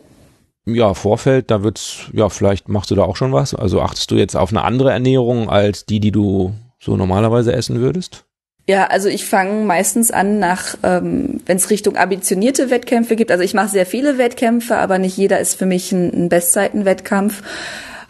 Ja, 0.67 0.95
Vorfeld, 0.95 1.51
da 1.51 1.63
wird's, 1.63 2.11
ja, 2.13 2.29
vielleicht 2.29 2.69
machst 2.69 2.91
du 2.91 2.95
da 2.95 3.03
auch 3.03 3.17
schon 3.17 3.33
was. 3.33 3.55
Also 3.55 3.81
achtest 3.81 4.11
du 4.11 4.17
jetzt 4.17 4.37
auf 4.37 4.51
eine 4.51 4.63
andere 4.63 4.93
Ernährung 4.93 5.49
als 5.49 5.87
die, 5.87 6.01
die 6.01 6.13
du 6.13 6.55
so 6.79 6.97
normalerweise 6.97 7.53
essen 7.53 7.81
würdest? 7.81 8.25
Ja, 8.69 8.87
also 8.87 9.09
ich 9.09 9.25
fange 9.25 9.65
meistens 9.65 10.11
an 10.11 10.39
nach, 10.39 10.77
ähm, 10.83 11.41
wenn 11.47 11.57
es 11.57 11.71
Richtung 11.71 11.97
ambitionierte 11.97 12.71
Wettkämpfe 12.71 13.17
gibt. 13.17 13.31
Also 13.33 13.43
ich 13.43 13.55
mache 13.55 13.69
sehr 13.69 13.87
viele 13.87 14.19
Wettkämpfe, 14.19 14.77
aber 14.77 14.99
nicht 14.99 15.17
jeder 15.17 15.41
ist 15.41 15.55
für 15.59 15.67
mich 15.67 15.93
ein, 15.93 16.27
ein 16.27 16.29
Bestzeitenwettkampf. 16.29 17.43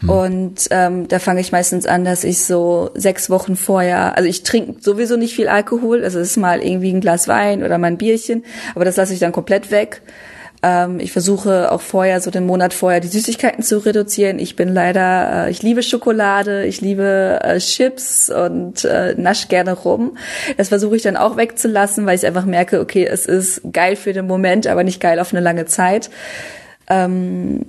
Und 0.07 0.67
ähm, 0.71 1.07
da 1.07 1.19
fange 1.19 1.41
ich 1.41 1.51
meistens 1.51 1.85
an, 1.85 2.05
dass 2.05 2.23
ich 2.23 2.43
so 2.43 2.89
sechs 2.95 3.29
Wochen 3.29 3.55
vorher, 3.55 4.17
also 4.17 4.27
ich 4.27 4.41
trinke 4.41 4.81
sowieso 4.81 5.15
nicht 5.15 5.35
viel 5.35 5.47
Alkohol, 5.47 6.03
also 6.03 6.19
es 6.19 6.31
ist 6.31 6.37
mal 6.37 6.61
irgendwie 6.61 6.91
ein 6.91 7.01
Glas 7.01 7.27
Wein 7.27 7.63
oder 7.63 7.77
mal 7.77 7.87
ein 7.87 7.97
Bierchen, 7.97 8.43
aber 8.73 8.83
das 8.83 8.97
lasse 8.97 9.13
ich 9.13 9.19
dann 9.19 9.31
komplett 9.31 9.69
weg. 9.69 10.01
Ähm, 10.63 10.99
ich 10.99 11.11
versuche 11.11 11.71
auch 11.71 11.81
vorher, 11.81 12.21
so 12.21 12.29
den 12.29 12.45
Monat 12.45 12.73
vorher, 12.73 12.99
die 12.99 13.07
Süßigkeiten 13.07 13.63
zu 13.63 13.79
reduzieren. 13.79 14.39
Ich 14.39 14.55
bin 14.55 14.69
leider, 14.69 15.47
äh, 15.47 15.51
ich 15.51 15.63
liebe 15.63 15.81
Schokolade, 15.81 16.65
ich 16.65 16.81
liebe 16.81 17.39
äh, 17.43 17.57
Chips 17.57 18.29
und 18.29 18.85
äh, 18.85 19.15
nasch 19.17 19.47
gerne 19.47 19.73
rum. 19.73 20.17
Das 20.57 20.69
versuche 20.69 20.95
ich 20.95 21.01
dann 21.01 21.17
auch 21.17 21.37
wegzulassen, 21.37 22.05
weil 22.05 22.15
ich 22.15 22.25
einfach 22.25 22.45
merke, 22.45 22.79
okay, 22.79 23.05
es 23.05 23.25
ist 23.25 23.61
geil 23.73 23.95
für 23.95 24.13
den 24.13 24.27
Moment, 24.27 24.67
aber 24.67 24.83
nicht 24.83 25.01
geil 25.01 25.19
auf 25.19 25.33
eine 25.33 25.41
lange 25.41 25.65
Zeit. 25.65 26.09
Ähm, 26.89 27.65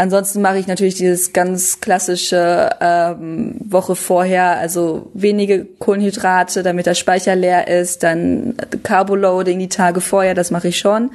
Ansonsten 0.00 0.40
mache 0.40 0.56
ich 0.56 0.66
natürlich 0.66 0.94
dieses 0.94 1.34
ganz 1.34 1.82
klassische 1.82 2.70
ähm, 2.80 3.56
Woche 3.60 3.94
vorher, 3.94 4.56
also 4.56 5.10
wenige 5.12 5.66
Kohlenhydrate, 5.66 6.62
damit 6.62 6.86
der 6.86 6.94
Speicher 6.94 7.36
leer 7.36 7.68
ist, 7.68 8.02
dann 8.02 8.54
Carboloading 8.82 9.58
die 9.58 9.68
Tage 9.68 10.00
vorher, 10.00 10.32
das 10.32 10.50
mache 10.50 10.68
ich 10.68 10.78
schon. 10.78 11.10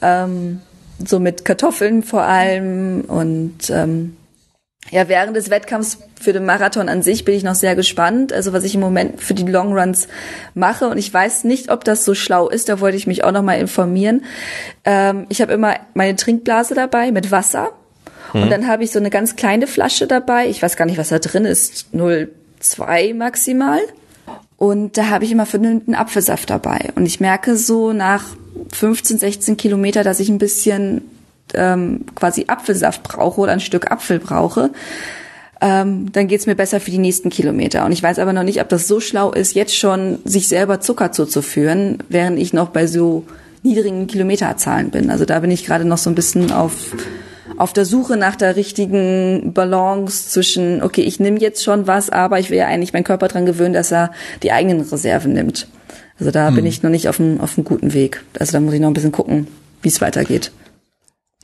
Ähm, 0.00 0.62
so 1.06 1.20
mit 1.20 1.44
Kartoffeln 1.44 2.02
vor 2.02 2.22
allem 2.22 3.02
und 3.02 3.68
ähm, 3.68 4.16
ja, 4.90 5.10
während 5.10 5.36
des 5.36 5.50
Wettkampfs 5.50 5.98
für 6.18 6.32
den 6.32 6.46
Marathon 6.46 6.88
an 6.88 7.02
sich 7.02 7.26
bin 7.26 7.34
ich 7.34 7.44
noch 7.44 7.54
sehr 7.54 7.76
gespannt. 7.76 8.32
Also 8.32 8.54
was 8.54 8.64
ich 8.64 8.76
im 8.76 8.80
Moment 8.80 9.20
für 9.20 9.34
die 9.34 9.42
Longruns 9.42 10.08
mache 10.54 10.88
und 10.88 10.96
ich 10.96 11.12
weiß 11.12 11.44
nicht, 11.44 11.70
ob 11.70 11.84
das 11.84 12.06
so 12.06 12.14
schlau 12.14 12.48
ist. 12.48 12.70
Da 12.70 12.80
wollte 12.80 12.96
ich 12.96 13.06
mich 13.06 13.24
auch 13.24 13.32
noch 13.32 13.42
mal 13.42 13.58
informieren. 13.58 14.24
Ähm, 14.86 15.26
ich 15.28 15.42
habe 15.42 15.52
immer 15.52 15.74
meine 15.92 16.16
Trinkblase 16.16 16.74
dabei 16.74 17.12
mit 17.12 17.30
Wasser 17.30 17.72
und 18.32 18.50
dann 18.50 18.66
habe 18.66 18.84
ich 18.84 18.90
so 18.90 18.98
eine 18.98 19.10
ganz 19.10 19.36
kleine 19.36 19.66
Flasche 19.66 20.06
dabei. 20.06 20.48
Ich 20.48 20.62
weiß 20.62 20.76
gar 20.76 20.86
nicht, 20.86 20.98
was 20.98 21.08
da 21.08 21.18
drin 21.18 21.44
ist. 21.44 21.86
0,2 21.94 23.14
maximal. 23.14 23.80
Und 24.56 24.96
da 24.96 25.10
habe 25.10 25.24
ich 25.24 25.32
immer 25.32 25.46
vernünftigen 25.46 25.94
Apfelsaft 25.94 26.48
dabei. 26.50 26.90
Und 26.94 27.06
ich 27.06 27.20
merke 27.20 27.56
so 27.56 27.92
nach 27.92 28.24
15, 28.72 29.18
16 29.18 29.56
Kilometer, 29.56 30.02
dass 30.02 30.20
ich 30.20 30.28
ein 30.28 30.38
bisschen 30.38 31.02
ähm, 31.54 32.06
quasi 32.14 32.46
Apfelsaft 32.48 33.02
brauche 33.02 33.40
oder 33.40 33.52
ein 33.52 33.60
Stück 33.60 33.90
Apfel 33.90 34.18
brauche. 34.18 34.70
Ähm, 35.60 36.12
dann 36.12 36.28
geht's 36.28 36.46
mir 36.46 36.54
besser 36.54 36.80
für 36.80 36.90
die 36.90 36.98
nächsten 36.98 37.30
Kilometer. 37.30 37.84
Und 37.84 37.92
ich 37.92 38.02
weiß 38.02 38.18
aber 38.18 38.32
noch 38.32 38.42
nicht, 38.42 38.60
ob 38.60 38.68
das 38.68 38.88
so 38.88 39.00
schlau 39.00 39.32
ist, 39.32 39.54
jetzt 39.54 39.76
schon 39.76 40.18
sich 40.24 40.48
selber 40.48 40.80
Zucker 40.80 41.12
zuzuführen, 41.12 41.98
während 42.08 42.38
ich 42.38 42.52
noch 42.52 42.70
bei 42.70 42.86
so 42.86 43.24
niedrigen 43.62 44.06
Kilometerzahlen 44.06 44.90
bin. 44.90 45.10
Also 45.10 45.24
da 45.24 45.40
bin 45.40 45.50
ich 45.50 45.64
gerade 45.64 45.84
noch 45.84 45.98
so 45.98 46.10
ein 46.10 46.14
bisschen 46.14 46.52
auf 46.52 46.72
auf 47.56 47.72
der 47.72 47.84
Suche 47.84 48.16
nach 48.16 48.36
der 48.36 48.56
richtigen 48.56 49.52
Balance 49.52 50.30
zwischen, 50.30 50.82
okay, 50.82 51.02
ich 51.02 51.20
nehme 51.20 51.38
jetzt 51.40 51.62
schon 51.62 51.86
was, 51.86 52.10
aber 52.10 52.38
ich 52.38 52.50
will 52.50 52.58
ja 52.58 52.66
eigentlich 52.66 52.92
meinen 52.92 53.04
Körper 53.04 53.28
dran 53.28 53.46
gewöhnen, 53.46 53.74
dass 53.74 53.92
er 53.92 54.10
die 54.42 54.52
eigenen 54.52 54.80
Reserven 54.80 55.32
nimmt. 55.32 55.68
Also 56.18 56.30
da 56.30 56.50
bin 56.50 56.64
ich 56.64 56.82
noch 56.82 56.90
nicht 56.90 57.08
auf 57.08 57.20
einem, 57.20 57.40
auf 57.40 57.56
einem 57.56 57.64
guten 57.64 57.92
Weg. 57.92 58.22
Also 58.38 58.52
da 58.52 58.60
muss 58.60 58.72
ich 58.72 58.80
noch 58.80 58.88
ein 58.88 58.94
bisschen 58.94 59.12
gucken, 59.12 59.48
wie 59.82 59.88
es 59.88 60.00
weitergeht. 60.00 60.50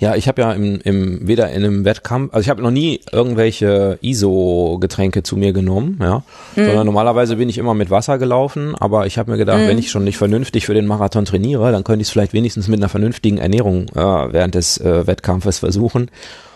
Ja, 0.03 0.17
ich 0.17 0.27
habe 0.27 0.43
ja 0.43 0.51
im, 0.51 0.81
im 0.81 1.29
weder 1.29 1.51
in 1.51 1.65
einem 1.65 1.85
Wettkampf, 1.85 2.35
also 2.35 2.43
ich 2.43 2.51
habe 2.51 2.61
noch 2.61 2.73
nie 2.73 3.03
irgendwelche 3.13 4.01
ISO-Getränke 4.03 5.23
zu 5.23 5.37
mir 5.37 5.53
genommen, 5.53 6.01
ja, 6.03 6.25
sondern 6.57 6.87
normalerweise 6.87 7.37
bin 7.37 7.49
ich 7.49 7.57
immer 7.57 7.73
mit 7.75 7.89
Wasser 7.89 8.19
gelaufen, 8.19 8.75
aber 8.75 9.07
ich 9.07 9.17
habe 9.17 9.31
mir 9.31 9.37
gedacht, 9.37 9.61
wenn 9.61 9.79
ich 9.79 9.93
schon 9.93 10.03
nicht 10.03 10.19
vernünftig 10.19 10.67
für 10.67 10.75
den 10.75 10.87
Marathon 10.87 11.25
trainiere, 11.25 11.71
dann 11.71 11.85
könnte 11.85 12.03
ich 12.03 12.09
es 12.09 12.11
vielleicht 12.11 12.33
wenigstens 12.33 12.67
mit 12.67 12.81
einer 12.81 12.89
vernünftigen 12.89 13.39
Ernährung 13.39 13.91
äh, 13.91 14.33
während 14.33 14.57
des 14.57 14.77
äh, 14.79 15.07
Wettkampfes 15.07 15.61
versuchen. 15.61 16.11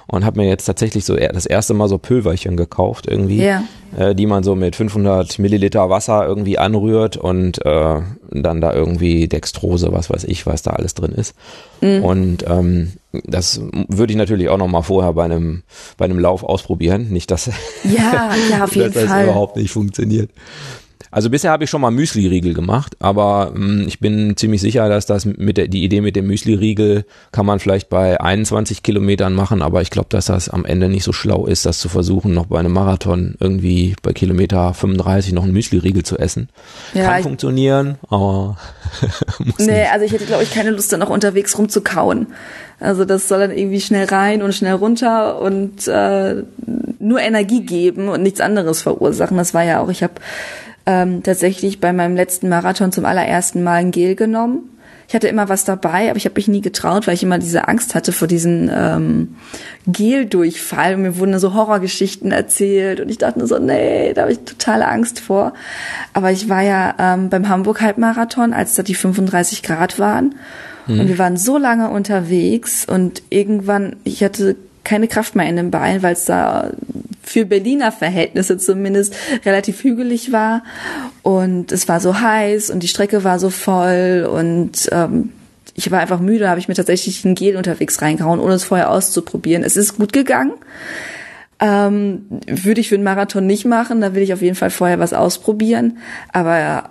Und 0.09 0.25
habe 0.25 0.41
mir 0.41 0.49
jetzt 0.49 0.65
tatsächlich 0.67 1.05
so 1.05 1.17
das 1.17 1.47
erste 1.47 1.75
Mal 1.75 1.89
so 1.89 1.99
Pülverchen 1.99 2.57
gekauft 2.57 3.07
irgendwie, 3.09 3.43
Ja. 3.43 3.65
äh, 3.97 4.15
die 4.15 4.27
man 4.27 4.45
so 4.45 4.55
mit 4.55 4.77
500 4.77 5.39
Milliliter 5.39 5.91
Wasser 5.91 6.27
irgendwie 6.27 6.59
anrührt 6.59 7.17
und 7.17 7.65
äh, 7.67 8.01
dann 8.31 8.61
da 8.61 8.73
irgendwie 8.73 9.27
Dextrose, 9.29 9.93
was 9.93 10.09
weiß 10.11 10.25
ich, 10.25 10.47
was 10.47 10.63
da 10.63 10.71
alles 10.73 10.95
drin 10.95 11.13
ist. 11.13 11.35
Mhm. 11.81 12.05
Und 12.05 12.45
ähm, 12.49 12.93
das 13.25 13.61
würde 13.89 14.13
ich 14.13 14.17
natürlich 14.17 14.49
auch 14.49 14.59
noch 14.59 14.69
mal 14.69 14.83
vorher 14.83 15.13
bei 15.15 15.25
einem 15.25 15.63
bei 15.97 16.05
einem 16.05 16.19
Lauf 16.19 16.45
ausprobieren, 16.45 17.09
nicht 17.11 17.31
dass 17.31 17.47
Ja, 17.85 18.31
ja, 18.51 18.65
auf 18.65 18.75
jeden 18.77 18.93
dass 18.93 19.03
das 19.03 19.11
Fall. 19.11 19.25
überhaupt 19.25 19.57
nicht 19.57 19.71
funktioniert. 19.71 20.31
Also 21.11 21.31
bisher 21.31 21.51
habe 21.51 21.65
ich 21.65 21.71
schon 21.71 21.81
mal 21.81 21.91
Müsli-Riegel 21.91 22.53
gemacht, 22.53 22.97
aber 22.99 23.53
mh, 23.55 23.85
ich 23.87 24.01
bin 24.01 24.37
ziemlich 24.37 24.61
sicher, 24.61 24.89
dass 24.89 25.07
das 25.07 25.25
mit 25.25 25.57
der, 25.57 25.69
die 25.69 25.85
Idee 25.85 26.01
mit 26.01 26.17
dem 26.17 26.27
Müsli-Riegel 26.27 27.05
kann 27.33 27.47
man 27.47 27.59
vielleicht 27.61 27.89
bei 27.89 28.21
21 28.21 28.83
Kilometern 28.83 29.33
machen, 29.35 29.63
aber 29.63 29.83
ich 29.83 29.91
glaube, 29.91 30.09
dass 30.11 30.27
das 30.27 30.49
am 30.49 30.65
Ende 30.65 30.89
nicht 30.89 31.05
so 31.05 31.13
schlau 31.13 31.47
ist, 31.47 31.65
das 31.65 31.79
zu 31.79 31.89
versuchen, 31.89 32.35
noch 32.35 32.47
bei 32.47 32.59
einem 32.59 32.73
Marathon 32.73 33.35
irgendwie 33.41 33.95
bei 34.03 34.13
Kilometer 34.13 34.75
35 34.75 35.33
noch 35.33 35.45
einen 35.45 35.53
Müsli-Riegel 35.53 36.03
zu 36.03 36.19
essen. 36.19 36.49
Ja, 36.93 37.05
kann 37.13 37.23
funktionieren, 37.23 37.97
aber 38.09 38.57
muss 39.39 39.59
Nee, 39.59 39.81
nicht. 39.81 39.93
also 39.93 40.05
ich 40.05 40.13
hätte, 40.13 40.27
glaube 40.27 40.43
ich, 40.43 40.53
keine 40.53 40.71
Lust, 40.71 40.93
dann 40.93 41.01
noch 41.01 41.11
unterwegs 41.11 41.57
rumzukauen. 41.59 42.27
Also 42.81 43.05
das 43.07 43.29
soll 43.29 43.39
dann 43.39 43.57
irgendwie 43.57 43.81
schnell 43.81 44.07
rein 44.07 44.43
und 44.43 44.55
schnell 44.55 44.75
runter 44.75 45.41
und 45.41 45.87
äh, 45.89 46.43
nur 46.99 47.21
Energie 47.21 47.65
geben 47.65 48.09
und 48.09 48.23
nichts 48.23 48.41
anderes 48.41 48.83
verursachen. 48.83 49.37
Das 49.39 49.55
war 49.55 49.63
ja 49.65 49.81
auch, 49.81 49.89
ich 49.89 50.03
habe 50.03 50.15
ähm, 50.87 51.23
tatsächlich 51.23 51.81
bei 51.81 51.93
meinem 51.93 52.17
letzten 52.17 52.49
Marathon 52.49 52.93
zum 52.93 53.05
allerersten 53.05 53.63
Mal 53.63 53.77
ein 53.77 53.91
Gel 53.91 54.15
genommen. 54.15 54.71
Ich 55.09 55.15
hatte 55.15 55.29
immer 55.29 55.49
was 55.49 55.65
dabei, 55.65 56.09
aber 56.09 56.17
ich 56.17 56.25
habe 56.25 56.35
mich 56.35 56.49
nie 56.49 56.61
getraut, 56.61 57.07
weil 57.07 57.15
ich 57.15 57.23
immer 57.23 57.39
diese 57.39 57.69
Angst 57.69 57.95
hatte 57.95 58.11
vor 58.11 58.27
diesen 58.27 58.69
ähm, 58.75 59.37
Geldurchfall. 59.87 60.95
Und 60.95 61.03
mir 61.03 61.19
wurden 61.19 61.39
so 61.39 61.55
Horrorgeschichten 61.55 62.33
erzählt 62.33 63.01
und 63.01 63.09
ich 63.09 63.19
dachte 63.19 63.39
nur 63.39 63.47
so, 63.47 63.59
nee, 63.59 64.13
da 64.15 64.23
habe 64.23 64.33
ich 64.33 64.41
totale 64.41 64.89
Angst 64.89 65.21
vor. 65.21 65.53
Aber 66.13 66.33
ich 66.33 66.49
war 66.49 66.63
ja 66.63 66.95
ähm, 66.99 67.31
beim 67.31 67.49
Hamburg 67.49 67.81
Halbmarathon, 67.83 68.53
als 68.53 68.75
da 68.75 68.83
die 68.83 68.97
35 68.97 69.63
Grad 69.63 70.01
waren. 70.01 70.35
Und 70.89 71.09
wir 71.09 71.19
waren 71.19 71.37
so 71.37 71.59
lange 71.59 71.91
unterwegs 71.91 72.85
und 72.85 73.23
irgendwann, 73.31 73.97
ich 74.05 74.23
hatte 74.23 74.55
keine 74.87 75.09
Kraft 75.09 75.35
mehr 75.35 75.49
in 75.49 75.57
den 75.57 75.71
Beinen, 75.71 76.03
weil 76.03 76.13
es 76.13 76.25
da 76.25 76.71
für 77.23 77.45
Berliner 77.45 77.91
Verhältnisse 77.91 78.57
zumindest 78.57 79.17
relativ 79.45 79.83
hügelig 79.83 80.33
war 80.33 80.63
und 81.23 81.73
es 81.73 81.89
war 81.89 82.01
so 82.01 82.21
heiß 82.21 82.71
und 82.71 82.85
die 82.85 82.89
Strecke 82.89 83.25
war 83.25 83.41
so 83.41 83.51
voll 83.51 84.29
und 84.33 84.89
ähm, 84.93 85.33
ich 85.75 85.91
war 85.91 85.99
einfach 86.01 86.21
müde, 86.21 86.49
habe 86.49 86.61
ich 86.61 86.69
mir 86.69 86.75
tatsächlich 86.75 87.25
ein 87.25 87.35
Gel 87.35 87.57
unterwegs 87.57 88.01
reingehauen, 88.01 88.41
ohne 88.41 88.55
es 88.55 88.65
vorher 88.65 88.91
auszuprobieren. 88.91 89.63
Es 89.63 89.77
ist 89.77 89.97
gut 89.97 90.13
gegangen. 90.13 90.53
Ähm, 91.59 92.27
würde 92.47 92.81
ich 92.81 92.89
für 92.89 92.95
einen 92.95 93.05
Marathon 93.05 93.47
nicht 93.47 93.65
machen, 93.65 94.01
da 94.01 94.15
will 94.15 94.23
ich 94.23 94.33
auf 94.33 94.43
jeden 94.43 94.57
Fall 94.57 94.71
vorher 94.71 95.01
was 95.01 95.13
ausprobieren. 95.13 95.99
Aber 96.33 96.91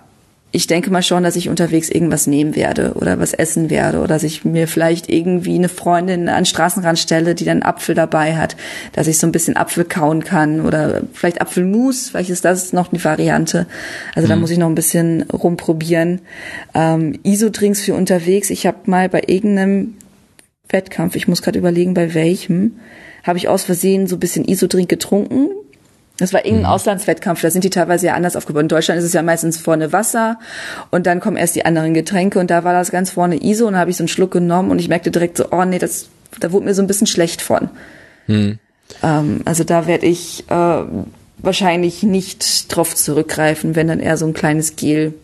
ich 0.52 0.66
denke 0.66 0.90
mal 0.90 1.02
schon, 1.02 1.22
dass 1.22 1.36
ich 1.36 1.48
unterwegs 1.48 1.90
irgendwas 1.90 2.26
nehmen 2.26 2.56
werde 2.56 2.94
oder 2.94 3.18
was 3.18 3.34
essen 3.34 3.68
werde 3.68 3.98
oder 3.98 4.08
dass 4.08 4.22
ich 4.22 4.44
mir 4.44 4.68
vielleicht 4.68 5.10
irgendwie 5.10 5.56
eine 5.56 5.68
Freundin 5.68 6.28
an 6.28 6.36
den 6.36 6.46
Straßenrand 6.46 6.98
stelle, 6.98 7.34
die 7.34 7.44
dann 7.44 7.62
Apfel 7.62 7.94
dabei 7.94 8.36
hat, 8.36 8.56
dass 8.92 9.06
ich 9.06 9.18
so 9.18 9.26
ein 9.26 9.32
bisschen 9.32 9.56
Apfel 9.56 9.84
kauen 9.84 10.24
kann 10.24 10.60
oder 10.60 11.02
vielleicht 11.12 11.40
Apfelmus, 11.40 12.10
vielleicht 12.10 12.30
ist 12.30 12.44
das 12.44 12.72
noch 12.72 12.90
eine 12.90 13.04
Variante. 13.04 13.66
Also 14.14 14.28
da 14.28 14.36
muss 14.36 14.50
ich 14.50 14.58
noch 14.58 14.68
ein 14.68 14.74
bisschen 14.74 15.22
rumprobieren. 15.22 16.20
Ähm, 16.74 17.18
Isodrinks 17.22 17.82
für 17.82 17.94
unterwegs. 17.94 18.48
Ich 18.50 18.66
habe 18.66 18.78
mal 18.86 19.08
bei 19.08 19.24
irgendeinem 19.26 19.94
Wettkampf, 20.68 21.16
ich 21.16 21.28
muss 21.28 21.42
gerade 21.42 21.58
überlegen, 21.58 21.94
bei 21.94 22.14
welchem, 22.14 22.76
habe 23.24 23.38
ich 23.38 23.48
aus 23.48 23.64
Versehen 23.64 24.06
so 24.06 24.16
ein 24.16 24.20
bisschen 24.20 24.44
Isodrink 24.44 24.88
getrunken. 24.88 25.48
Das 26.18 26.32
war 26.32 26.44
irgendein 26.44 26.66
Auslandswettkampf, 26.66 27.42
da 27.42 27.50
sind 27.50 27.64
die 27.64 27.70
teilweise 27.70 28.06
ja 28.06 28.14
anders 28.14 28.36
aufgebaut. 28.36 28.62
In 28.62 28.68
Deutschland 28.68 28.98
ist 28.98 29.04
es 29.04 29.12
ja 29.12 29.22
meistens 29.22 29.58
vorne 29.58 29.92
Wasser 29.92 30.38
und 30.90 31.06
dann 31.06 31.20
kommen 31.20 31.36
erst 31.36 31.56
die 31.56 31.66
anderen 31.66 31.92
Getränke 31.92 32.38
und 32.38 32.50
da 32.50 32.64
war 32.64 32.72
das 32.72 32.90
ganz 32.90 33.10
vorne 33.10 33.42
ISO 33.42 33.66
und 33.66 33.74
da 33.74 33.80
habe 33.80 33.90
ich 33.90 33.96
so 33.96 34.02
einen 34.02 34.08
Schluck 34.08 34.30
genommen 34.30 34.70
und 34.70 34.78
ich 34.78 34.88
merkte 34.88 35.10
direkt 35.10 35.36
so, 35.36 35.46
oh 35.50 35.64
nee, 35.64 35.78
das, 35.78 36.08
da 36.40 36.52
wurde 36.52 36.66
mir 36.66 36.74
so 36.74 36.82
ein 36.82 36.86
bisschen 36.86 37.06
schlecht 37.06 37.42
von. 37.42 37.68
Ähm, 39.02 39.40
also 39.44 39.64
da 39.64 39.86
werde 39.86 40.06
ich 40.06 40.44
äh, 40.48 40.84
wahrscheinlich 41.38 42.02
nicht 42.02 42.74
drauf 42.74 42.94
zurückgreifen, 42.94 43.76
wenn 43.76 43.88
dann 43.88 44.00
eher 44.00 44.16
so 44.16 44.26
ein 44.26 44.34
kleines 44.34 44.76
Gel 44.76 45.14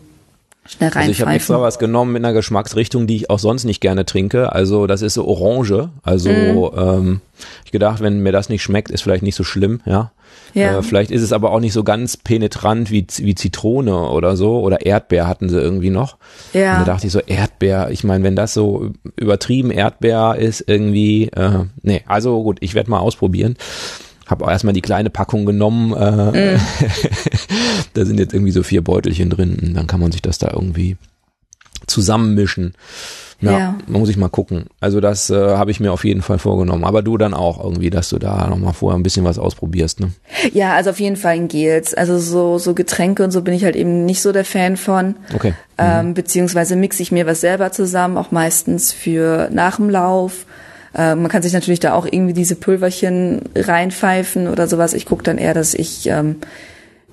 schnell 0.65 0.91
Also 0.93 1.11
ich 1.11 1.21
habe 1.21 1.31
extra 1.31 1.53
reinpfeifen. 1.55 1.61
was 1.61 1.79
genommen 1.79 2.13
mit 2.13 2.23
einer 2.23 2.33
Geschmacksrichtung, 2.33 3.07
die 3.07 3.15
ich 3.17 3.29
auch 3.29 3.39
sonst 3.39 3.63
nicht 3.65 3.81
gerne 3.81 4.05
trinke. 4.05 4.51
Also 4.53 4.87
das 4.87 5.01
ist 5.01 5.13
so 5.15 5.25
Orange. 5.27 5.89
Also 6.03 6.29
Mhm. 6.29 6.71
ähm, 6.77 7.21
ich 7.65 7.71
gedacht, 7.71 8.01
wenn 8.01 8.19
mir 8.19 8.31
das 8.31 8.49
nicht 8.49 8.61
schmeckt, 8.63 8.89
ist 8.91 9.01
vielleicht 9.01 9.23
nicht 9.23 9.35
so 9.35 9.43
schlimm, 9.43 9.81
ja. 9.85 10.11
Ja. 10.55 10.79
Äh, 10.79 10.83
vielleicht 10.83 11.09
ist 11.11 11.21
es 11.23 11.33
aber 11.33 11.51
auch 11.51 11.59
nicht 11.59 11.73
so 11.73 11.83
ganz 11.83 12.15
penetrant 12.17 12.91
wie, 12.91 13.05
wie 13.17 13.35
Zitrone 13.35 14.09
oder 14.09 14.35
so. 14.37 14.59
Oder 14.61 14.85
Erdbeer 14.85 15.27
hatten 15.27 15.49
sie 15.49 15.59
irgendwie 15.59 15.89
noch. 15.89 16.17
Ja. 16.53 16.73
Und 16.79 16.87
da 16.87 16.93
dachte 16.93 17.07
ich 17.07 17.13
so, 17.13 17.19
Erdbeer, 17.19 17.89
ich 17.91 18.03
meine, 18.03 18.23
wenn 18.23 18.35
das 18.35 18.53
so 18.53 18.91
übertrieben 19.15 19.71
Erdbeer 19.71 20.35
ist, 20.37 20.63
irgendwie, 20.67 21.25
äh, 21.29 21.65
nee, 21.81 22.03
also 22.07 22.41
gut, 22.43 22.57
ich 22.61 22.73
werde 22.75 22.89
mal 22.91 22.99
ausprobieren. 22.99 23.55
Habe 24.27 24.45
auch 24.45 24.49
erstmal 24.49 24.73
die 24.73 24.81
kleine 24.81 25.09
Packung 25.09 25.45
genommen. 25.45 25.93
Äh, 25.93 26.57
da 27.93 28.05
sind 28.05 28.19
jetzt 28.19 28.33
irgendwie 28.33 28.51
so 28.51 28.63
vier 28.63 28.81
Beutelchen 28.83 29.29
drin. 29.29 29.57
Und 29.61 29.73
dann 29.73 29.87
kann 29.87 29.99
man 29.99 30.11
sich 30.11 30.21
das 30.21 30.37
da 30.37 30.49
irgendwie 30.51 30.97
zusammenmischen. 31.87 32.73
Ja, 33.41 33.51
Ja. 33.59 33.75
man 33.87 33.99
muss 33.99 34.07
ich 34.09 34.15
mal 34.15 34.29
gucken. 34.29 34.67
Also 34.79 35.01
das 35.01 35.29
äh, 35.29 35.35
habe 35.57 35.69
ich 35.71 35.81
mir 35.81 35.91
auf 35.91 36.05
jeden 36.05 36.21
Fall 36.21 36.39
vorgenommen. 36.39 36.85
Aber 36.85 37.01
du 37.01 37.17
dann 37.17 37.33
auch 37.33 37.61
irgendwie, 37.61 37.89
dass 37.89 38.07
du 38.07 38.17
da 38.17 38.47
nochmal 38.47 38.71
vorher 38.71 38.97
ein 38.97 39.03
bisschen 39.03 39.25
was 39.25 39.37
ausprobierst. 39.37 39.99
Ne? 39.99 40.11
Ja, 40.53 40.73
also 40.73 40.91
auf 40.91 40.99
jeden 41.01 41.17
Fall 41.17 41.35
in 41.35 41.49
Gels. 41.49 41.93
Also 41.93 42.19
so, 42.19 42.57
so 42.57 42.73
Getränke 42.73 43.21
und 43.23 43.31
so 43.31 43.41
bin 43.41 43.53
ich 43.53 43.65
halt 43.65 43.75
eben 43.75 44.05
nicht 44.05 44.21
so 44.21 44.31
der 44.31 44.45
Fan 44.45 44.77
von. 44.77 45.15
Okay. 45.35 45.53
Ähm, 45.77 46.13
beziehungsweise 46.13 46.77
mixe 46.77 47.03
ich 47.03 47.11
mir 47.11 47.25
was 47.25 47.41
selber 47.41 47.73
zusammen, 47.73 48.17
auch 48.17 48.31
meistens 48.31 48.93
für 48.93 49.49
nach 49.51 49.75
dem 49.75 49.89
Lauf. 49.89 50.45
Ähm, 50.95 51.21
man 51.21 51.31
kann 51.31 51.41
sich 51.41 51.53
natürlich 51.53 51.79
da 51.79 51.93
auch 51.93 52.05
irgendwie 52.05 52.33
diese 52.33 52.55
Pulverchen 52.55 53.41
reinpfeifen 53.55 54.47
oder 54.47 54.67
sowas. 54.67 54.93
Ich 54.93 55.05
gucke 55.05 55.23
dann 55.23 55.37
eher, 55.37 55.53
dass 55.53 55.73
ich 55.73 56.07
ähm, 56.07 56.37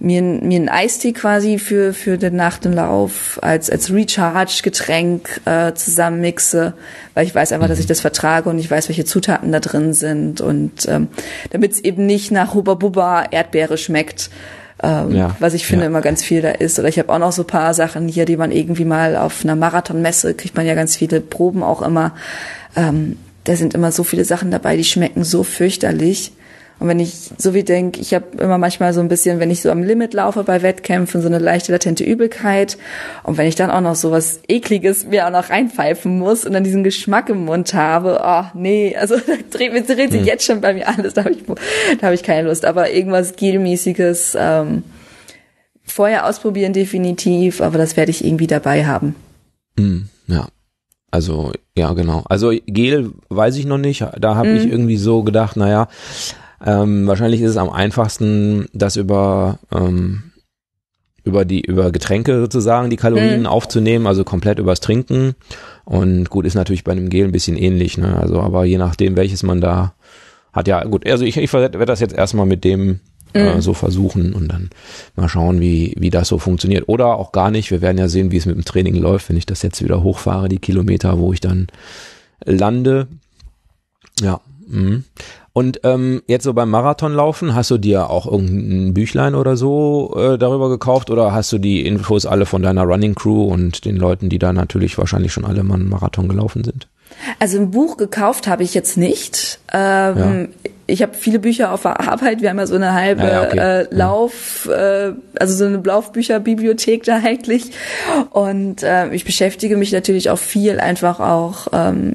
mir, 0.01 0.22
mir 0.22 0.57
einen 0.57 0.68
Eistee 0.68 1.12
quasi 1.12 1.59
für, 1.59 1.93
für 1.93 2.18
den 2.18 2.37
nach 2.37 2.59
dem 2.59 2.72
Lauf 2.72 3.39
als, 3.43 3.70
als 3.70 3.93
Recharge-Getränk 3.93 5.43
äh, 5.45 5.74
zusammenmixe, 5.74 6.74
weil 7.14 7.26
ich 7.26 7.35
weiß 7.35 7.53
einfach, 7.53 7.68
dass 7.68 7.78
ich 7.78 7.87
das 7.87 8.01
vertrage 8.01 8.49
und 8.49 8.59
ich 8.59 8.70
weiß, 8.70 8.89
welche 8.89 9.05
Zutaten 9.05 9.53
da 9.53 9.61
drin 9.61 9.93
sind 9.93 10.41
und 10.41 10.87
ähm, 10.89 11.09
damit 11.51 11.72
es 11.72 11.81
eben 11.81 12.07
nicht 12.07 12.31
nach 12.33 12.55
Hubba 12.55 12.74
Bubba 12.74 13.26
Erdbeere 13.31 13.76
schmeckt, 13.76 14.31
ähm, 14.83 15.14
Ja, 15.14 15.37
was 15.39 15.53
ich 15.53 15.66
finde 15.66 15.85
ja. 15.85 15.91
immer 15.91 16.01
ganz 16.01 16.22
viel 16.22 16.41
da 16.41 16.51
ist. 16.51 16.78
Oder 16.78 16.89
ich 16.89 16.99
habe 16.99 17.12
auch 17.12 17.18
noch 17.18 17.33
so 17.33 17.45
paar 17.45 17.74
Sachen 17.74 18.09
hier, 18.09 18.24
die 18.24 18.39
man 18.39 18.51
irgendwie 18.51 18.87
mal 18.87 19.16
auf 19.16 19.45
einer 19.45 19.57
Marathonmesse 19.57 20.35
kriegt 20.35 20.57
man 20.57 20.66
ja 20.66 20.74
ganz 20.74 20.97
viele 20.97 21.20
Proben 21.20 21.62
auch 21.62 21.83
immer. 21.83 22.14
Ähm, 22.74 23.16
da 23.51 23.57
sind 23.57 23.74
immer 23.74 23.90
so 23.90 24.05
viele 24.05 24.24
Sachen 24.24 24.53
dabei, 24.53 24.76
die 24.76 24.84
schmecken 24.84 25.24
so 25.24 25.42
fürchterlich. 25.42 26.30
Und 26.78 26.86
wenn 26.86 27.01
ich 27.01 27.30
so 27.36 27.53
wie 27.53 27.64
denk, 27.64 27.98
ich 27.98 28.14
habe 28.14 28.24
immer 28.38 28.59
manchmal 28.59 28.94
so 28.94 29.01
ein 29.01 29.09
bisschen, 29.09 29.40
wenn 29.40 29.51
ich 29.51 29.61
so 29.61 29.72
am 29.72 29.82
Limit 29.82 30.14
laufe 30.14 30.44
bei 30.44 30.62
Wettkämpfen, 30.62 31.20
so 31.20 31.26
eine 31.26 31.40
leichte 31.40 31.72
latente 31.72 32.05
Übelkeit. 32.05 32.78
Und 33.24 33.38
wenn 33.38 33.48
ich 33.48 33.57
dann 33.57 33.72
auch 33.72 33.80
noch 33.80 33.96
so 33.96 34.12
was 34.12 34.38
ekliges 34.46 35.05
mir 35.05 35.26
auch 35.26 35.32
noch 35.32 35.51
reinpfeifen 35.51 36.16
muss 36.16 36.44
und 36.44 36.53
dann 36.53 36.62
diesen 36.62 36.84
Geschmack 36.84 37.28
im 37.28 37.44
Mund 37.44 37.74
habe, 37.74 38.20
oh 38.24 38.44
nee, 38.55 38.96
also 38.96 39.16
da 39.26 39.32
dreht, 39.51 39.88
dreht 39.88 40.12
sich 40.12 40.24
jetzt 40.24 40.44
schon 40.44 40.61
bei 40.61 40.74
mir 40.74 40.86
alles, 40.86 41.14
da 41.14 41.24
habe 41.24 41.32
ich, 41.32 41.42
da 42.01 42.07
hab 42.07 42.14
ich 42.14 42.22
keine 42.22 42.46
Lust. 42.46 42.64
Aber 42.64 42.92
irgendwas 42.92 43.34
Gelmäßiges, 43.34 44.36
ähm, 44.38 44.84
vorher 45.84 46.24
ausprobieren 46.24 46.72
definitiv, 46.72 47.61
aber 47.61 47.78
das 47.78 47.96
werde 47.96 48.12
ich 48.12 48.24
irgendwie 48.24 48.46
dabei 48.46 48.86
haben. 48.86 49.16
Hm, 49.76 50.09
ja. 50.28 50.46
Also, 51.11 51.52
ja, 51.76 51.92
genau. 51.92 52.22
Also 52.28 52.52
Gel 52.66 53.12
weiß 53.28 53.56
ich 53.56 53.66
noch 53.66 53.78
nicht. 53.78 54.04
Da 54.18 54.36
habe 54.36 54.50
ich 54.50 54.66
irgendwie 54.66 54.96
so 54.96 55.22
gedacht, 55.22 55.56
naja, 55.56 55.88
ähm, 56.64 57.06
wahrscheinlich 57.06 57.40
ist 57.40 57.50
es 57.50 57.56
am 57.56 57.70
einfachsten, 57.70 58.66
das 58.72 58.96
über, 58.96 59.58
ähm, 59.72 60.32
über 61.24 61.44
die, 61.44 61.61
über 61.61 61.90
Getränke 61.90 62.38
sozusagen 62.40 62.90
die 62.90 62.96
Kalorien 62.96 63.46
aufzunehmen, 63.46 64.06
also 64.06 64.24
komplett 64.24 64.58
übers 64.58 64.80
Trinken. 64.80 65.34
Und 65.84 66.30
gut, 66.30 66.46
ist 66.46 66.54
natürlich 66.54 66.84
bei 66.84 66.92
einem 66.92 67.08
Gel 67.08 67.24
ein 67.24 67.32
bisschen 67.32 67.56
ähnlich, 67.56 67.98
ne? 67.98 68.16
Also, 68.16 68.40
aber 68.40 68.64
je 68.64 68.78
nachdem, 68.78 69.16
welches 69.16 69.42
man 69.42 69.61
da 69.61 69.94
hat, 70.52 70.68
ja, 70.68 70.84
gut, 70.84 71.08
also 71.08 71.24
ich, 71.24 71.36
ich 71.36 71.52
werde 71.52 71.84
das 71.86 72.00
jetzt 72.00 72.14
erstmal 72.14 72.46
mit 72.46 72.64
dem 72.64 73.00
äh, 73.33 73.61
so 73.61 73.74
versuchen 73.74 74.33
und 74.33 74.49
dann 74.49 74.70
mal 75.16 75.28
schauen, 75.28 75.61
wie, 75.61 75.95
wie 75.99 76.11
das 76.11 76.28
so 76.28 76.39
funktioniert. 76.39 76.89
Oder 76.89 77.16
auch 77.16 77.33
gar 77.33 77.51
nicht. 77.51 77.70
Wir 77.70 77.81
werden 77.81 77.99
ja 77.99 78.09
sehen, 78.09 78.31
wie 78.31 78.37
es 78.37 78.47
mit 78.47 78.57
dem 78.57 78.64
Training 78.64 78.97
läuft, 78.97 79.28
wenn 79.28 79.37
ich 79.37 79.47
das 79.47 79.62
jetzt 79.62 79.83
wieder 79.83 80.03
hochfahre, 80.03 80.49
die 80.49 80.59
Kilometer, 80.59 81.18
wo 81.18 81.33
ich 81.33 81.41
dann 81.41 81.68
lande. 82.45 83.09
Ja. 84.20 84.41
Mhm. 84.68 85.05
Und 85.53 85.81
ähm, 85.83 86.22
jetzt 86.28 86.45
so 86.45 86.55
beim 86.55 86.70
Marathonlaufen, 86.70 87.55
hast 87.55 87.72
du 87.72 87.78
dir 87.78 88.09
auch 88.09 88.26
irgendein 88.26 88.95
Büchlein 88.95 89.35
oder 89.35 89.57
so 89.57 90.14
äh, 90.16 90.39
darüber 90.39 90.68
gekauft 90.68 91.11
oder 91.11 91.33
hast 91.33 91.51
du 91.53 91.59
die 91.59 91.85
Infos 91.85 92.24
alle 92.24 92.47
von 92.47 92.62
deiner 92.62 92.85
Running 92.85 93.16
Crew 93.16 93.45
und 93.45 93.85
den 93.85 93.97
Leuten, 93.97 94.28
die 94.28 94.39
da 94.39 94.53
natürlich 94.53 94.97
wahrscheinlich 94.97 95.33
schon 95.33 95.45
alle 95.45 95.64
mal 95.64 95.74
einen 95.74 95.89
Marathon 95.89 96.28
gelaufen 96.28 96.62
sind? 96.62 96.87
Also 97.38 97.58
ein 97.58 97.70
Buch 97.70 97.96
gekauft 97.96 98.46
habe 98.46 98.62
ich 98.62 98.74
jetzt 98.74 98.96
nicht. 98.96 99.61
Ähm, 99.72 100.48
ja. 100.64 100.70
Ich 100.86 101.02
habe 101.02 101.14
viele 101.14 101.38
Bücher 101.38 101.72
auf 101.72 101.82
der 101.82 102.00
Arbeit. 102.00 102.42
Wir 102.42 102.50
haben 102.50 102.58
ja 102.58 102.66
so 102.66 102.74
eine 102.74 102.92
halbe 102.92 103.22
ja, 103.22 103.42
okay. 103.44 103.58
äh, 103.58 103.86
Lauf, 103.94 104.68
äh, 104.68 105.12
also 105.38 105.54
so 105.54 105.66
eine 105.66 105.76
Laufbücherbibliothek 105.76 107.04
da 107.04 107.18
eigentlich. 107.18 107.70
Und 108.30 108.82
äh, 108.82 109.08
ich 109.11 109.24
beschäftige 109.24 109.76
mich 109.76 109.92
natürlich 109.92 110.30
auch 110.30 110.38
viel 110.38 110.80
einfach 110.80 111.20
auch 111.20 111.68
ähm, 111.72 112.14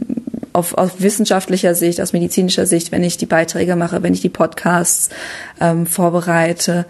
auf, 0.56 0.74
auf 0.74 1.02
wissenschaftlicher 1.02 1.76
Sicht, 1.76 2.02
aus 2.02 2.14
medizinischer 2.14 2.66
Sicht, 2.66 2.92
wenn 2.92 3.04
ich 3.04 3.18
die 3.18 3.26
Beiträge 3.26 3.76
mache, 3.76 4.04
wenn 4.04 4.14
ich 4.14 4.22
die 4.22 4.30
Podcasts 4.30 5.10
ähm, 5.60 5.86
vorbereite. 5.86 6.86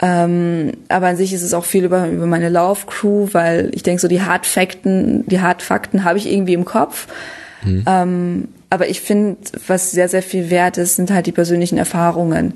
Ähm, 0.00 0.72
aber 0.88 1.08
an 1.08 1.16
sich 1.16 1.32
ist 1.32 1.42
es 1.42 1.54
auch 1.54 1.64
viel 1.64 1.84
über, 1.84 2.08
über 2.08 2.26
meine 2.26 2.48
Laufcrew, 2.48 3.28
weil 3.32 3.70
ich 3.74 3.82
denke, 3.82 4.00
so 4.00 4.08
die 4.08 4.22
Hardfakten, 4.22 5.26
die 5.26 5.40
Hardfakten 5.40 6.04
habe 6.04 6.18
ich 6.18 6.30
irgendwie 6.30 6.54
im 6.54 6.64
Kopf. 6.64 7.08
Mhm. 7.62 7.84
Ähm, 7.86 8.48
aber 8.70 8.88
ich 8.88 9.02
finde, 9.02 9.36
was 9.66 9.90
sehr, 9.90 10.08
sehr 10.08 10.22
viel 10.22 10.48
wert 10.48 10.78
ist, 10.78 10.96
sind 10.96 11.10
halt 11.10 11.26
die 11.26 11.32
persönlichen 11.32 11.76
Erfahrungen. 11.76 12.54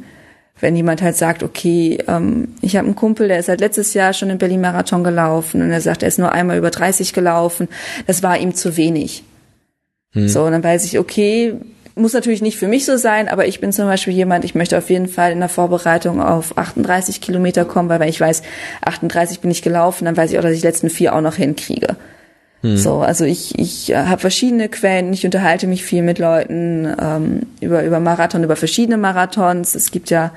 Wenn 0.58 0.74
jemand 0.74 1.02
halt 1.02 1.16
sagt, 1.16 1.42
okay, 1.42 1.98
ähm, 2.08 2.54
ich 2.62 2.76
habe 2.76 2.86
einen 2.86 2.96
Kumpel, 2.96 3.28
der 3.28 3.38
ist 3.38 3.50
halt 3.50 3.60
letztes 3.60 3.92
Jahr 3.92 4.14
schon 4.14 4.30
den 4.30 4.38
Berlin-Marathon 4.38 5.04
gelaufen 5.04 5.60
und 5.60 5.70
er 5.70 5.82
sagt, 5.82 6.02
er 6.02 6.08
ist 6.08 6.18
nur 6.18 6.32
einmal 6.32 6.56
über 6.56 6.70
30 6.70 7.12
gelaufen, 7.12 7.68
das 8.06 8.22
war 8.22 8.38
ihm 8.38 8.54
zu 8.54 8.78
wenig. 8.78 9.24
Mhm. 10.14 10.28
So, 10.28 10.44
und 10.44 10.52
dann 10.52 10.64
weiß 10.64 10.86
ich, 10.86 10.98
okay, 10.98 11.54
muss 11.96 12.12
natürlich 12.12 12.42
nicht 12.42 12.58
für 12.58 12.68
mich 12.68 12.84
so 12.84 12.98
sein, 12.98 13.28
aber 13.28 13.46
ich 13.46 13.58
bin 13.58 13.72
zum 13.72 13.86
Beispiel 13.86 14.12
jemand, 14.12 14.44
ich 14.44 14.54
möchte 14.54 14.76
auf 14.76 14.90
jeden 14.90 15.08
Fall 15.08 15.32
in 15.32 15.40
der 15.40 15.48
Vorbereitung 15.48 16.20
auf 16.20 16.56
38 16.56 17.22
Kilometer 17.22 17.64
kommen, 17.64 17.88
weil 17.88 18.00
wenn 18.00 18.08
ich 18.08 18.20
weiß, 18.20 18.42
38 18.82 19.40
bin 19.40 19.50
ich 19.50 19.62
gelaufen, 19.62 20.04
dann 20.04 20.16
weiß 20.16 20.30
ich 20.30 20.38
auch, 20.38 20.42
dass 20.42 20.52
ich 20.52 20.60
die 20.60 20.66
letzten 20.66 20.90
vier 20.90 21.16
auch 21.16 21.22
noch 21.22 21.36
hinkriege. 21.36 21.96
Hm. 22.62 22.76
So, 22.76 22.98
also 22.98 23.24
ich, 23.24 23.58
ich 23.58 23.90
äh, 23.90 23.96
habe 23.96 24.20
verschiedene 24.20 24.68
Quellen, 24.68 25.12
ich 25.12 25.24
unterhalte 25.24 25.66
mich 25.66 25.84
viel 25.84 26.02
mit 26.02 26.18
Leuten 26.18 26.86
ähm, 27.00 27.40
über, 27.60 27.82
über 27.82 27.98
Marathon, 27.98 28.44
über 28.44 28.56
verschiedene 28.56 28.98
Marathons. 28.98 29.74
Es 29.74 29.90
gibt 29.90 30.10
ja 30.10 30.32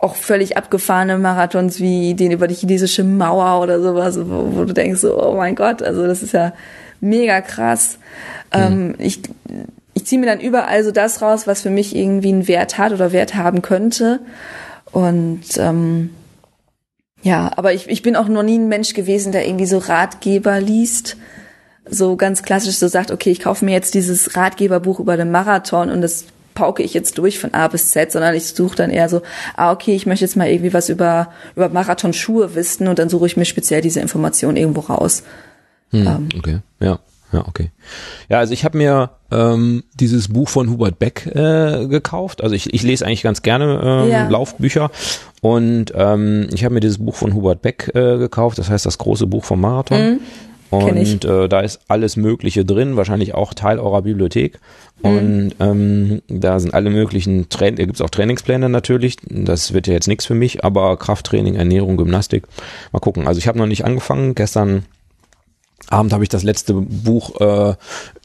auch 0.00 0.16
völlig 0.16 0.56
abgefahrene 0.56 1.16
Marathons 1.18 1.78
wie 1.78 2.14
den 2.14 2.32
über 2.32 2.48
die 2.48 2.54
chinesische 2.54 3.04
Mauer 3.04 3.62
oder 3.62 3.80
sowas, 3.80 4.18
wo, 4.18 4.56
wo 4.56 4.64
du 4.64 4.72
denkst, 4.72 5.00
so, 5.00 5.22
oh 5.22 5.36
mein 5.36 5.54
Gott, 5.54 5.80
also 5.80 6.06
das 6.06 6.24
ist 6.24 6.32
ja 6.32 6.52
mega 7.00 7.40
krass. 7.40 7.98
Hm. 8.50 8.62
Ähm, 8.62 8.94
ich 8.98 9.20
ich 9.98 10.04
ziehe 10.04 10.20
mir 10.20 10.26
dann 10.26 10.38
überall 10.38 10.84
so 10.84 10.92
das 10.92 11.22
raus, 11.22 11.48
was 11.48 11.62
für 11.62 11.70
mich 11.70 11.96
irgendwie 11.96 12.28
einen 12.28 12.46
Wert 12.46 12.78
hat 12.78 12.92
oder 12.92 13.10
Wert 13.10 13.34
haben 13.34 13.62
könnte. 13.62 14.20
Und 14.92 15.58
ähm, 15.58 16.10
ja, 17.22 17.50
aber 17.56 17.72
ich, 17.72 17.88
ich 17.88 18.02
bin 18.02 18.14
auch 18.14 18.28
noch 18.28 18.44
nie 18.44 18.58
ein 18.58 18.68
Mensch 18.68 18.94
gewesen, 18.94 19.32
der 19.32 19.44
irgendwie 19.44 19.66
so 19.66 19.78
Ratgeber 19.78 20.60
liest. 20.60 21.16
So 21.90 22.14
ganz 22.14 22.44
klassisch 22.44 22.76
so 22.76 22.86
sagt, 22.86 23.10
okay, 23.10 23.30
ich 23.30 23.40
kaufe 23.40 23.64
mir 23.64 23.72
jetzt 23.72 23.94
dieses 23.94 24.36
Ratgeberbuch 24.36 25.00
über 25.00 25.16
den 25.16 25.32
Marathon 25.32 25.90
und 25.90 26.00
das 26.00 26.26
pauke 26.54 26.84
ich 26.84 26.94
jetzt 26.94 27.18
durch 27.18 27.40
von 27.40 27.52
A 27.54 27.66
bis 27.66 27.90
Z, 27.90 28.12
sondern 28.12 28.36
ich 28.36 28.46
suche 28.46 28.76
dann 28.76 28.90
eher 28.90 29.08
so, 29.08 29.22
ah, 29.56 29.72
okay, 29.72 29.96
ich 29.96 30.06
möchte 30.06 30.24
jetzt 30.24 30.36
mal 30.36 30.48
irgendwie 30.48 30.74
was 30.74 30.90
über, 30.90 31.32
über 31.56 31.70
Marathonschuhe 31.70 32.54
wissen 32.54 32.86
und 32.86 33.00
dann 33.00 33.08
suche 33.08 33.26
ich 33.26 33.36
mir 33.36 33.46
speziell 33.46 33.80
diese 33.80 33.98
Information 33.98 34.56
irgendwo 34.56 34.80
raus. 34.82 35.24
Hm, 35.90 36.06
ähm, 36.06 36.28
okay, 36.36 36.58
ja. 36.78 37.00
Ja, 37.32 37.46
okay. 37.46 37.70
Ja, 38.28 38.38
also 38.38 38.52
ich 38.52 38.64
habe 38.64 38.78
mir 38.78 39.10
ähm, 39.30 39.84
dieses 39.94 40.28
Buch 40.28 40.48
von 40.48 40.70
Hubert 40.70 40.98
Beck 40.98 41.26
äh, 41.26 41.86
gekauft. 41.86 42.42
Also 42.42 42.54
ich, 42.54 42.72
ich 42.72 42.82
lese 42.82 43.06
eigentlich 43.06 43.22
ganz 43.22 43.42
gerne 43.42 43.80
ähm, 43.82 44.10
ja. 44.10 44.28
Laufbücher 44.28 44.90
und 45.40 45.92
ähm, 45.94 46.48
ich 46.52 46.64
habe 46.64 46.74
mir 46.74 46.80
dieses 46.80 46.98
Buch 46.98 47.14
von 47.14 47.34
Hubert 47.34 47.62
Beck 47.62 47.90
äh, 47.94 48.18
gekauft. 48.18 48.58
Das 48.58 48.70
heißt 48.70 48.86
das 48.86 48.98
große 48.98 49.26
Buch 49.26 49.44
vom 49.44 49.60
Marathon. 49.60 50.12
Mhm. 50.12 50.20
Und 50.70 51.24
äh, 51.24 51.48
da 51.48 51.60
ist 51.60 51.80
alles 51.88 52.16
Mögliche 52.16 52.64
drin, 52.64 52.96
wahrscheinlich 52.96 53.34
auch 53.34 53.54
Teil 53.54 53.78
eurer 53.78 54.02
Bibliothek. 54.02 54.60
Mhm. 55.02 55.10
Und 55.10 55.54
ähm, 55.60 56.22
da 56.28 56.58
sind 56.58 56.74
alle 56.74 56.90
möglichen 56.90 57.48
Train 57.48 57.76
da 57.76 57.84
gibt's 57.84 58.02
auch 58.02 58.10
Trainingspläne 58.10 58.68
natürlich. 58.68 59.16
Das 59.28 59.72
wird 59.72 59.86
ja 59.86 59.94
jetzt 59.94 60.08
nichts 60.08 60.26
für 60.26 60.34
mich, 60.34 60.64
aber 60.64 60.96
Krafttraining, 60.98 61.54
Ernährung, 61.54 61.96
Gymnastik. 61.96 62.44
Mal 62.92 63.00
gucken. 63.00 63.26
Also 63.26 63.38
ich 63.38 63.48
habe 63.48 63.58
noch 63.58 63.66
nicht 63.66 63.84
angefangen. 63.84 64.34
Gestern 64.34 64.84
Abend 65.88 66.12
habe 66.12 66.22
ich 66.22 66.28
das 66.28 66.42
letzte 66.42 66.74
Buch 66.74 67.40
äh, 67.40 67.74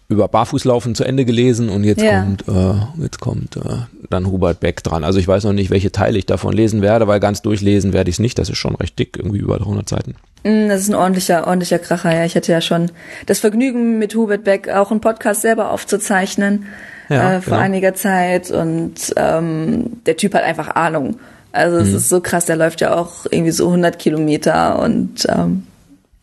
über 0.10 0.28
Barfußlaufen 0.28 0.96
zu 0.96 1.04
Ende 1.04 1.26
gelesen 1.26 1.70
und 1.70 1.84
jetzt 1.84 2.02
ja. 2.02 2.22
kommt 2.22 2.48
äh, 2.48 3.02
jetzt 3.02 3.20
kommt 3.20 3.58
äh, 3.58 3.62
dann 4.10 4.28
Hubert 4.28 4.60
Beck 4.60 4.84
dran. 4.84 5.04
Also 5.04 5.20
ich 5.20 5.28
weiß 5.28 5.46
noch 5.46 5.54
nicht, 5.54 5.70
welche 5.70 5.92
Teile 5.92 6.18
ich 6.18 6.26
davon 6.26 6.54
lesen 6.54 6.82
werde, 6.82 7.08
weil 7.08 7.20
ganz 7.20 7.42
durchlesen 7.42 7.94
werde 7.94 8.10
ich 8.10 8.16
es 8.16 8.20
nicht. 8.20 8.38
Das 8.38 8.50
ist 8.50 8.58
schon 8.58 8.76
recht 8.76 9.00
dick, 9.00 9.18
irgendwie 9.18 9.40
über 9.40 9.58
300 9.58 9.88
Seiten. 9.88 10.16
Mm, 10.44 10.70
das 10.70 10.82
ist 10.82 10.90
ein 10.90 10.96
ordentlicher, 10.96 11.48
ordentlicher 11.48 11.80
Kracher. 11.80 12.14
Ja, 12.14 12.26
ich 12.26 12.36
hatte 12.36 12.52
ja 12.52 12.62
schon 12.62 12.92
das 13.26 13.40
Vergnügen 13.40 13.98
mit 13.98 14.16
Hubert 14.16 14.44
Beck 14.44 14.70
auch 14.70 14.92
einen 14.92 15.02
Podcast 15.02 15.42
selber 15.42 15.72
aufzuzeichnen 15.72 16.66
ja, 17.10 17.36
äh, 17.36 17.42
vor 17.42 17.54
genau. 17.54 17.64
einiger 17.64 17.94
Zeit 17.94 18.52
und 18.52 18.96
ähm, 19.16 20.02
der 20.06 20.18
Typ 20.18 20.34
hat 20.34 20.44
einfach 20.44 20.76
Ahnung. 20.76 21.18
Also 21.52 21.78
es 21.78 21.90
mhm. 21.90 21.96
ist 21.96 22.10
so 22.10 22.20
krass. 22.20 22.46
Der 22.46 22.56
läuft 22.56 22.82
ja 22.82 22.96
auch 22.96 23.26
irgendwie 23.30 23.52
so 23.52 23.68
100 23.68 24.00
Kilometer 24.00 24.80
und 24.80 25.26
ähm, 25.30 25.64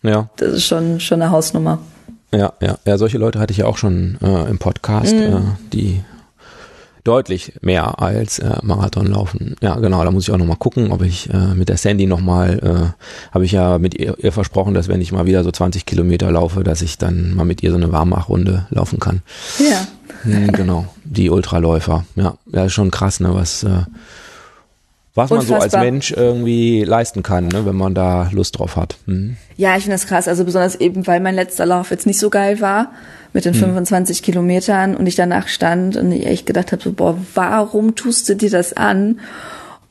ja. 0.03 0.29
Das 0.37 0.53
ist 0.53 0.67
schon, 0.67 1.01
schon 1.01 1.23
eine 1.23 1.31
Hausnummer. 1.31 1.79
Ja, 2.33 2.53
ja, 2.61 2.79
ja, 2.85 2.99
solche 2.99 3.19
Leute 3.19 3.41
hatte 3.41 3.53
ich 3.53 3.59
ja 3.59 3.67
auch 3.67 3.77
schon 3.77 4.19
äh, 4.23 4.49
im 4.49 4.59
Podcast, 4.59 5.15
mhm. 5.15 5.21
äh, 5.21 5.41
die 5.73 6.01
deutlich 7.05 7.55
mehr 7.63 8.01
als 8.01 8.39
äh, 8.39 8.57
Marathon 8.63 9.07
laufen. 9.07 9.57
Ja, 9.61 9.77
genau, 9.77 10.05
da 10.05 10.11
muss 10.11 10.25
ich 10.25 10.35
auch 10.35 10.39
nochmal 10.39 10.57
gucken, 10.57 10.93
ob 10.93 11.03
ich 11.03 11.31
äh, 11.31 11.55
mit 11.55 11.69
der 11.69 11.77
Sandy 11.77 12.07
nochmal, 12.07 12.59
äh, 12.63 13.33
habe 13.35 13.45
ich 13.45 13.53
ja 13.53 13.79
mit 13.79 13.95
ihr, 13.95 14.17
ihr 14.19 14.33
versprochen, 14.33 14.75
dass 14.75 14.89
wenn 14.89 15.01
ich 15.01 15.13
mal 15.13 15.27
wieder 15.27 15.43
so 15.43 15.51
20 15.51 15.87
Kilometer 15.87 16.31
laufe, 16.31 16.63
dass 16.63 16.83
ich 16.83 16.99
dann 16.99 17.35
mal 17.35 17.45
mit 17.45 17.63
ihr 17.63 17.71
so 17.71 17.77
eine 17.77 17.93
Warmachrunde 17.93 18.67
laufen 18.71 19.01
kann. 19.01 19.23
Ja. 19.59 19.87
Hm, 20.23 20.53
genau, 20.53 20.87
die 21.05 21.31
Ultraläufer. 21.31 22.05
Ja, 22.17 22.35
ja, 22.53 22.65
ist 22.67 22.75
schon 22.75 22.91
krass, 22.91 23.21
ne, 23.21 23.35
was 23.35 23.65
äh, 23.65 23.85
was 25.15 25.31
man 25.31 25.41
so 25.41 25.57
als 25.57 25.73
Mensch 25.73 26.13
irgendwie 26.13 26.85
leisten 26.85 27.23
kann, 27.23 27.49
ne, 27.49 27.67
wenn 27.67 27.77
man 27.77 27.95
da 27.95 28.29
Lust 28.33 28.59
drauf 28.59 28.77
hat. 28.77 28.97
Mhm. 29.07 29.37
Ja, 29.57 29.77
ich 29.77 29.83
finde 29.83 29.97
das 29.97 30.07
krass. 30.07 30.29
Also 30.29 30.45
besonders 30.45 30.77
eben, 30.77 31.07
weil 31.07 31.21
mein 31.21 31.35
letzter 31.35 31.67
Lauf 31.67 31.91
jetzt 31.91 32.07
nicht 32.07 32.19
so 32.19 32.31
geil 32.31 32.61
war 32.61 32.93
mit 33.33 33.45
den 33.45 33.55
mhm. 33.55 33.61
25 33.61 34.23
Kilometern 34.23 34.97
und 34.97 35.07
ich 35.07 35.17
danach 35.17 35.49
stand 35.49 35.97
und 35.97 36.13
ich 36.13 36.27
echt 36.27 36.47
gedacht 36.47 36.73
habe, 36.73 36.83
so, 36.83 36.93
boah, 36.93 37.17
warum 37.35 37.95
tust 37.95 38.29
du 38.29 38.37
dir 38.37 38.51
das 38.51 38.73
an? 38.73 39.21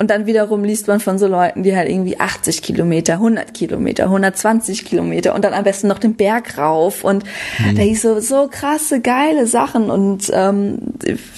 Und 0.01 0.09
dann 0.09 0.25
wiederum 0.25 0.63
liest 0.63 0.87
man 0.87 1.01
von 1.01 1.19
so 1.19 1.27
Leuten, 1.27 1.61
die 1.61 1.75
halt 1.75 1.89
irgendwie 1.89 2.17
80 2.17 2.61
Kilometer, 2.61 3.13
100 3.15 3.53
Kilometer, 3.53 4.05
120 4.05 4.85
Kilometer 4.85 5.35
und 5.35 5.43
dann 5.43 5.53
am 5.53 5.65
besten 5.65 5.89
noch 5.89 5.99
den 5.99 6.15
Berg 6.15 6.57
rauf. 6.57 7.03
Und 7.03 7.25
mhm. 7.59 7.75
da 7.75 7.81
hieß 7.81 8.03
so, 8.03 8.21
so 8.21 8.47
krasse, 8.49 9.01
geile 9.01 9.45
Sachen. 9.45 9.89
Und 9.89 10.31
ähm, 10.33 10.77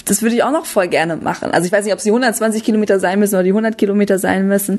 das 0.04 0.22
würde 0.22 0.36
ich 0.36 0.44
auch 0.44 0.52
noch 0.52 0.64
voll 0.64 0.86
gerne 0.86 1.16
machen. 1.16 1.50
Also 1.50 1.66
ich 1.66 1.72
weiß 1.72 1.84
nicht, 1.84 1.92
ob 1.92 1.98
sie 1.98 2.10
120 2.10 2.62
Kilometer 2.62 3.00
sein 3.00 3.18
müssen 3.18 3.34
oder 3.34 3.42
die 3.42 3.50
100 3.50 3.76
Kilometer 3.76 4.20
sein 4.20 4.46
müssen. 4.46 4.78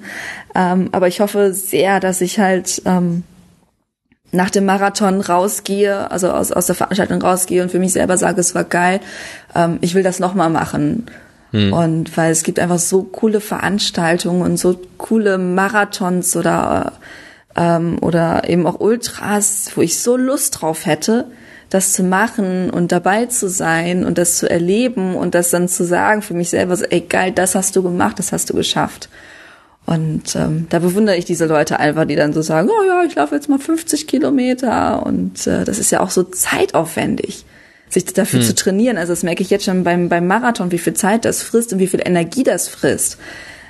Ähm, 0.55 0.87
aber 0.93 1.09
ich 1.09 1.19
hoffe 1.19 1.53
sehr, 1.53 1.99
dass 1.99 2.21
ich 2.21 2.39
halt... 2.39 2.81
Ähm, 2.85 3.23
nach 4.35 4.49
dem 4.49 4.65
Marathon 4.65 5.21
rausgehe, 5.21 6.09
also 6.09 6.31
aus, 6.31 6.51
aus 6.51 6.65
der 6.65 6.73
Veranstaltung 6.73 7.21
rausgehe 7.21 7.61
und 7.61 7.69
für 7.69 7.77
mich 7.77 7.93
selber 7.93 8.17
sage, 8.17 8.41
es 8.41 8.55
war 8.55 8.63
geil, 8.63 8.99
ähm, 9.53 9.77
ich 9.81 9.93
will 9.93 10.01
das 10.01 10.19
nochmal 10.19 10.49
machen. 10.49 11.05
Hm. 11.53 11.71
Und 11.71 12.17
weil 12.17 12.31
es 12.31 12.43
gibt 12.43 12.59
einfach 12.59 12.79
so 12.79 13.03
coole 13.03 13.39
Veranstaltungen 13.39 14.41
und 14.41 14.57
so 14.57 14.77
coole 14.97 15.37
Marathons 15.37 16.35
oder 16.35 16.93
ähm, 17.55 17.97
oder 18.01 18.49
eben 18.49 18.65
auch 18.65 18.79
Ultras, 18.79 19.71
wo 19.75 19.81
ich 19.81 19.99
so 19.99 20.17
Lust 20.17 20.61
drauf 20.61 20.87
hätte, 20.87 21.25
das 21.69 21.93
zu 21.93 22.03
machen 22.03 22.71
und 22.71 22.91
dabei 22.91 23.27
zu 23.27 23.47
sein 23.49 24.03
und 24.03 24.17
das 24.17 24.37
zu 24.37 24.49
erleben 24.49 25.15
und 25.15 25.35
das 25.35 25.51
dann 25.51 25.67
zu 25.67 25.85
sagen 25.85 26.23
für 26.23 26.33
mich 26.33 26.49
selber 26.49 26.75
so, 26.75 26.85
ey 26.85 27.01
geil, 27.01 27.31
das 27.31 27.53
hast 27.53 27.75
du 27.75 27.83
gemacht, 27.83 28.17
das 28.17 28.31
hast 28.31 28.49
du 28.49 28.55
geschafft. 28.55 29.07
Und 29.85 30.35
ähm, 30.35 30.65
da 30.69 30.79
bewundere 30.79 31.17
ich 31.17 31.25
diese 31.25 31.45
Leute 31.45 31.79
einfach, 31.79 32.05
die 32.05 32.15
dann 32.15 32.33
so 32.33 32.41
sagen, 32.41 32.69
oh 32.69 32.87
ja, 32.87 33.03
ich 33.03 33.13
laufe 33.15 33.35
jetzt 33.35 33.49
mal 33.49 33.59
50 33.59 34.07
Kilometer 34.07 35.05
und 35.05 35.45
äh, 35.45 35.65
das 35.65 35.77
ist 35.77 35.91
ja 35.91 35.99
auch 35.99 36.09
so 36.09 36.23
zeitaufwendig 36.23 37.45
sich 37.93 38.05
dafür 38.05 38.39
hm. 38.39 38.45
zu 38.45 38.55
trainieren. 38.55 38.97
Also 38.97 39.13
das 39.13 39.23
merke 39.23 39.43
ich 39.43 39.49
jetzt 39.49 39.65
schon 39.65 39.83
beim, 39.83 40.09
beim 40.09 40.27
Marathon, 40.27 40.71
wie 40.71 40.77
viel 40.77 40.93
Zeit 40.93 41.25
das 41.25 41.41
frisst 41.41 41.73
und 41.73 41.79
wie 41.79 41.87
viel 41.87 42.01
Energie 42.03 42.43
das 42.43 42.67
frisst. 42.67 43.17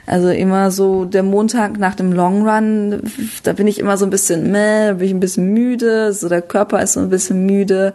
Also 0.05 0.29
immer 0.29 0.69
so 0.69 1.05
der 1.05 1.23
Montag 1.23 1.79
nach 1.79 1.95
dem 1.95 2.11
Long 2.11 2.47
Run, 2.47 3.01
da 3.43 3.53
bin 3.53 3.67
ich 3.67 3.79
immer 3.79 3.95
so 3.95 4.05
ein 4.05 4.09
bisschen 4.09 4.51
meh, 4.51 4.87
da 4.87 4.93
bin 4.93 5.07
ich 5.07 5.13
ein 5.13 5.21
bisschen 5.21 5.53
müde, 5.53 6.11
so 6.11 6.27
der 6.27 6.41
Körper 6.41 6.81
ist 6.81 6.93
so 6.93 6.99
ein 6.99 7.09
bisschen 7.09 7.45
müde. 7.45 7.93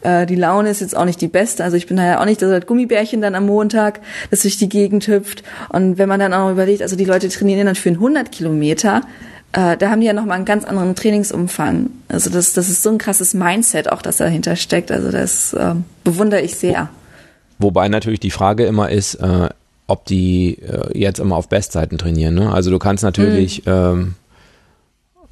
Äh, 0.00 0.26
die 0.26 0.34
Laune 0.34 0.70
ist 0.70 0.80
jetzt 0.80 0.96
auch 0.96 1.04
nicht 1.04 1.20
die 1.20 1.28
beste. 1.28 1.62
Also 1.62 1.76
ich 1.76 1.86
bin 1.86 1.98
da 1.98 2.04
ja 2.04 2.20
auch 2.20 2.24
nicht 2.24 2.42
das 2.42 2.66
Gummibärchen 2.66 3.20
dann 3.20 3.36
am 3.36 3.46
Montag, 3.46 4.00
das 4.30 4.42
durch 4.42 4.56
die 4.56 4.68
Gegend 4.68 5.06
hüpft. 5.06 5.44
Und 5.68 5.98
wenn 5.98 6.08
man 6.08 6.18
dann 6.18 6.34
auch 6.34 6.50
überlegt, 6.50 6.82
also 6.82 6.96
die 6.96 7.04
Leute 7.04 7.28
trainieren 7.28 7.66
dann 7.66 7.76
für 7.76 7.90
100 7.90 8.32
Kilometer, 8.32 9.02
äh, 9.52 9.76
da 9.76 9.90
haben 9.90 10.00
die 10.00 10.06
ja 10.06 10.12
nochmal 10.12 10.36
einen 10.36 10.44
ganz 10.44 10.64
anderen 10.64 10.94
Trainingsumfang. 10.94 11.90
Also 12.08 12.30
das, 12.30 12.52
das 12.52 12.68
ist 12.68 12.82
so 12.82 12.90
ein 12.90 12.98
krasses 12.98 13.34
Mindset 13.34 13.90
auch, 13.90 14.02
das 14.02 14.18
dahinter 14.18 14.56
steckt. 14.56 14.90
Also 14.90 15.10
das 15.10 15.52
äh, 15.52 15.74
bewundere 16.04 16.42
ich 16.42 16.56
sehr. 16.56 16.90
Wobei 17.58 17.88
natürlich 17.88 18.20
die 18.20 18.30
Frage 18.30 18.66
immer 18.66 18.90
ist, 18.90 19.14
äh, 19.14 19.48
ob 19.86 20.04
die 20.04 20.58
äh, 20.58 20.98
jetzt 20.98 21.20
immer 21.20 21.36
auf 21.36 21.48
Bestzeiten 21.48 21.96
trainieren. 21.96 22.34
Ne? 22.34 22.52
Also 22.52 22.70
du 22.70 22.78
kannst 22.78 23.04
natürlich, 23.04 23.64
mhm. 23.64 23.72
ähm, 23.72 24.14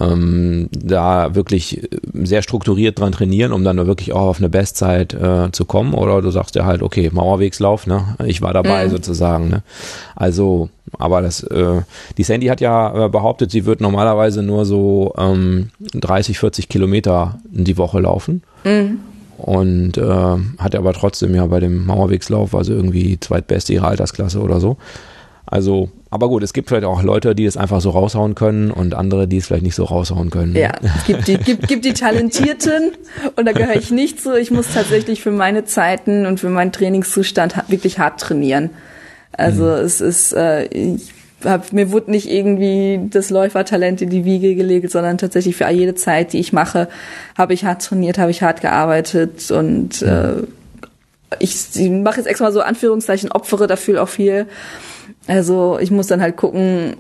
ähm, 0.01 0.69
da 0.73 1.35
wirklich 1.35 1.89
sehr 2.13 2.43
strukturiert 2.43 2.99
dran 2.99 3.13
trainieren, 3.13 3.53
um 3.53 3.65
dann 3.65 3.77
wirklich 3.87 4.13
auch 4.13 4.29
auf 4.29 4.39
eine 4.39 4.49
Bestzeit 4.49 5.15
äh, 5.15 5.51
zu 5.53 5.65
kommen? 5.65 5.95
Oder 5.95 6.23
du 6.23 6.31
sagst 6.31 6.55
ja 6.55 6.65
halt, 6.65 6.83
okay, 6.83 7.11
Mauerwegslauf, 7.13 7.87
ne? 7.87 8.17
Ich 8.27 8.43
war 8.43 8.53
dabei 8.53 8.87
mhm. 8.87 8.91
sozusagen, 8.91 9.49
ne? 9.49 9.63
Also, 10.17 10.69
aber 10.99 11.23
das, 11.23 11.43
äh, 11.45 11.83
die 12.17 12.23
Sandy 12.25 12.47
hat 12.47 12.61
ja 12.61 13.07
äh, 13.07 13.09
behauptet, 13.09 13.51
sie 13.51 13.67
wird 13.67 13.81
normalerweise 13.81 14.43
nur 14.43 14.65
so 14.65 15.15
ähm, 15.19 15.71
30, 15.95 16.39
40 16.39 16.69
Kilometer 16.69 17.39
in 17.53 17.65
die 17.65 17.79
Woche 17.79 18.01
laufen. 18.01 18.43
Mhm. 18.65 18.99
Und 19.37 19.99
äh, 19.99 20.37
hat 20.59 20.75
aber 20.75 20.93
trotzdem 20.93 21.35
ja 21.35 21.47
bei 21.47 21.61
dem 21.61 21.87
Mauerwegslauf, 21.87 22.55
also 22.55 22.73
irgendwie 22.73 23.19
zweitbeste 23.19 23.73
ihrer 23.73 23.89
Altersklasse 23.89 24.41
oder 24.41 24.61
so. 24.61 24.77
Also, 25.47 25.91
aber 26.15 26.29
gut, 26.29 26.45
es 26.45 26.53
gibt 26.53 26.69
vielleicht 26.69 26.85
auch 26.85 27.03
Leute, 27.03 27.35
die 27.35 27.45
es 27.45 27.57
einfach 27.57 27.81
so 27.81 27.91
raushauen 27.91 28.37
können 28.37 28.71
und 28.71 28.95
andere, 28.95 29.27
die 29.27 29.39
es 29.39 29.49
vielleicht 29.49 29.65
nicht 29.65 29.75
so 29.75 29.83
raushauen 29.83 30.31
können. 30.31 30.55
Ja, 30.55 30.71
es 30.81 31.07
gibt 31.07 31.27
die, 31.27 31.39
gibt, 31.39 31.67
gibt 31.67 31.85
die 31.85 31.93
Talentierten 31.93 32.93
und 33.35 33.47
da 33.47 33.51
gehöre 33.51 33.75
ich 33.75 33.91
nicht 33.91 34.23
zu. 34.23 34.39
Ich 34.39 34.53
muss 34.53 34.73
tatsächlich 34.73 35.23
für 35.23 35.33
meine 35.33 35.65
Zeiten 35.65 36.25
und 36.25 36.39
für 36.39 36.51
meinen 36.51 36.71
Trainingszustand 36.71 37.57
wirklich 37.67 37.99
hart 37.99 38.21
trainieren. 38.21 38.71
Also 39.33 39.65
mhm. 39.65 39.71
es 39.71 40.01
ist, 40.01 40.33
äh, 40.35 40.67
ich 40.67 41.11
hab, 41.43 41.73
mir 41.73 41.91
wurde 41.91 42.13
nicht 42.13 42.31
irgendwie 42.31 43.01
das 43.11 43.31
Läufertalent 43.31 44.01
in 44.01 44.11
die 44.11 44.25
Wiege 44.25 44.55
gelegt, 44.55 44.93
sondern 44.93 45.19
tatsächlich 45.19 45.57
für 45.57 45.69
jede 45.69 45.97
Zeit, 45.97 46.33
die 46.33 46.39
ich 46.39 46.53
mache, 46.53 46.87
habe 47.37 47.55
ich 47.55 47.65
hart 47.65 47.83
trainiert, 47.83 48.19
habe 48.19 48.31
ich 48.31 48.41
hart 48.41 48.61
gearbeitet 48.61 49.51
und 49.51 50.01
mhm. 50.01 50.09
äh, 50.09 50.33
ich, 51.41 51.57
ich 51.75 51.91
mache 51.91 52.19
jetzt 52.19 52.27
extra 52.27 52.45
mal 52.45 52.53
so 52.53 52.61
Anführungszeichen, 52.61 53.33
opfere 53.33 53.67
dafür 53.67 54.05
auch 54.05 54.09
viel. 54.09 54.47
Also 55.27 55.79
ich 55.81 55.91
muss 55.91 56.07
dann 56.07 56.21
halt 56.21 56.37
gucken, 56.37 56.97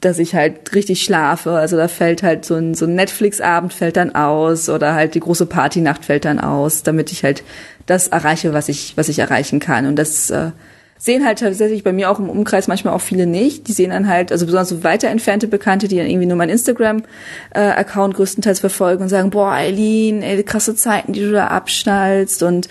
dass 0.00 0.18
ich 0.18 0.34
halt 0.34 0.74
richtig 0.74 1.02
schlafe. 1.02 1.52
Also 1.52 1.76
da 1.76 1.88
fällt 1.88 2.22
halt 2.22 2.44
so 2.44 2.54
ein, 2.54 2.74
so 2.74 2.86
ein 2.86 2.94
Netflix-Abend 2.94 3.72
fällt 3.72 3.96
dann 3.96 4.14
aus 4.14 4.68
oder 4.68 4.94
halt 4.94 5.14
die 5.14 5.20
große 5.20 5.46
Partynacht 5.46 6.04
fällt 6.04 6.24
dann 6.24 6.40
aus, 6.40 6.82
damit 6.82 7.12
ich 7.12 7.24
halt 7.24 7.42
das 7.86 8.08
erreiche, 8.08 8.52
was 8.52 8.68
ich, 8.68 8.96
was 8.96 9.08
ich 9.08 9.18
erreichen 9.18 9.60
kann. 9.60 9.86
Und 9.86 9.96
das 9.96 10.30
äh, 10.30 10.50
sehen 10.98 11.24
halt 11.24 11.38
tatsächlich 11.38 11.84
bei 11.84 11.92
mir 11.92 12.10
auch 12.10 12.18
im 12.18 12.28
Umkreis 12.28 12.68
manchmal 12.68 12.94
auch 12.94 13.00
viele 13.00 13.26
nicht. 13.26 13.68
Die 13.68 13.72
sehen 13.72 13.90
dann 13.90 14.08
halt, 14.08 14.32
also 14.32 14.46
besonders 14.46 14.68
so 14.68 14.84
weiter 14.84 15.08
entfernte 15.08 15.46
Bekannte, 15.48 15.88
die 15.88 15.96
dann 15.96 16.06
irgendwie 16.06 16.26
nur 16.26 16.36
mein 16.36 16.50
Instagram-Account 16.50 18.14
größtenteils 18.14 18.60
verfolgen 18.60 19.04
und 19.04 19.08
sagen, 19.08 19.30
boah, 19.30 19.52
Eileen, 19.52 20.22
ey, 20.22 20.42
krasse 20.42 20.74
Zeiten, 20.74 21.12
die 21.12 21.20
du 21.20 21.32
da 21.32 21.46
abschnallst 21.48 22.42
und 22.42 22.68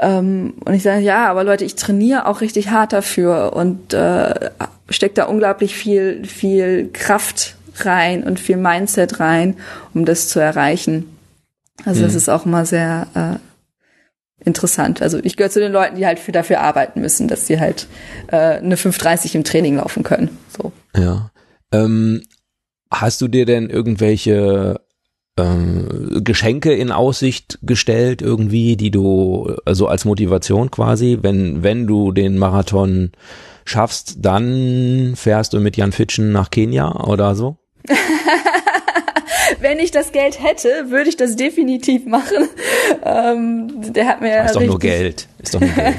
ähm, 0.00 0.54
und 0.64 0.74
ich 0.74 0.82
sage, 0.82 1.02
ja, 1.02 1.28
aber 1.28 1.44
Leute, 1.44 1.64
ich 1.64 1.74
trainiere 1.74 2.26
auch 2.26 2.40
richtig 2.40 2.70
hart 2.70 2.92
dafür 2.92 3.52
und 3.54 3.92
äh, 3.94 4.50
steckt 4.88 5.18
da 5.18 5.24
unglaublich 5.24 5.74
viel, 5.74 6.24
viel 6.24 6.90
Kraft 6.92 7.56
rein 7.76 8.24
und 8.24 8.40
viel 8.40 8.56
Mindset 8.56 9.20
rein, 9.20 9.56
um 9.94 10.04
das 10.04 10.28
zu 10.28 10.40
erreichen. 10.40 11.04
Also 11.84 12.00
mhm. 12.00 12.04
das 12.04 12.14
ist 12.14 12.28
auch 12.28 12.46
immer 12.46 12.66
sehr 12.66 13.06
äh, 13.14 14.44
interessant. 14.44 15.02
Also 15.02 15.18
ich 15.22 15.36
gehöre 15.36 15.50
zu 15.50 15.60
den 15.60 15.72
Leuten, 15.72 15.96
die 15.96 16.06
halt 16.06 16.18
für 16.18 16.32
dafür 16.32 16.60
arbeiten 16.60 17.00
müssen, 17.00 17.28
dass 17.28 17.46
sie 17.46 17.60
halt 17.60 17.86
äh, 18.28 18.36
eine 18.36 18.76
5:30 18.76 19.34
im 19.34 19.44
Training 19.44 19.76
laufen 19.76 20.02
können. 20.02 20.30
So. 20.56 20.72
Ja. 20.96 21.30
Ähm, 21.72 22.22
hast 22.90 23.20
du 23.20 23.28
dir 23.28 23.46
denn 23.46 23.68
irgendwelche 23.68 24.80
äh, 25.38 26.20
Geschenke 26.20 26.72
in 26.72 26.92
Aussicht 26.92 27.58
gestellt 27.62 28.22
irgendwie, 28.22 28.76
die 28.76 28.90
du 28.90 29.56
also 29.64 29.86
als 29.86 30.04
Motivation 30.04 30.70
quasi, 30.70 31.18
wenn 31.22 31.62
wenn 31.62 31.86
du 31.86 32.12
den 32.12 32.38
Marathon 32.38 33.12
schaffst, 33.64 34.16
dann 34.20 35.14
fährst 35.16 35.52
du 35.52 35.60
mit 35.60 35.76
Jan 35.76 35.92
Fitschen 35.92 36.32
nach 36.32 36.50
Kenia 36.50 37.04
oder 37.04 37.34
so? 37.34 37.56
wenn 39.60 39.78
ich 39.78 39.90
das 39.90 40.12
Geld 40.12 40.42
hätte, 40.42 40.90
würde 40.90 41.08
ich 41.08 41.16
das 41.16 41.36
definitiv 41.36 42.06
machen. 42.06 42.48
Ähm, 43.04 43.92
der 43.92 44.06
hat 44.06 44.20
mir 44.20 44.30
ja 44.30 44.44
ist 44.44 44.56
doch 44.56 44.62
nur 44.62 44.78
Geld. 44.78 45.28
Ist 45.38 45.54
doch 45.54 45.60
nur 45.60 45.70
Geld. 45.70 45.96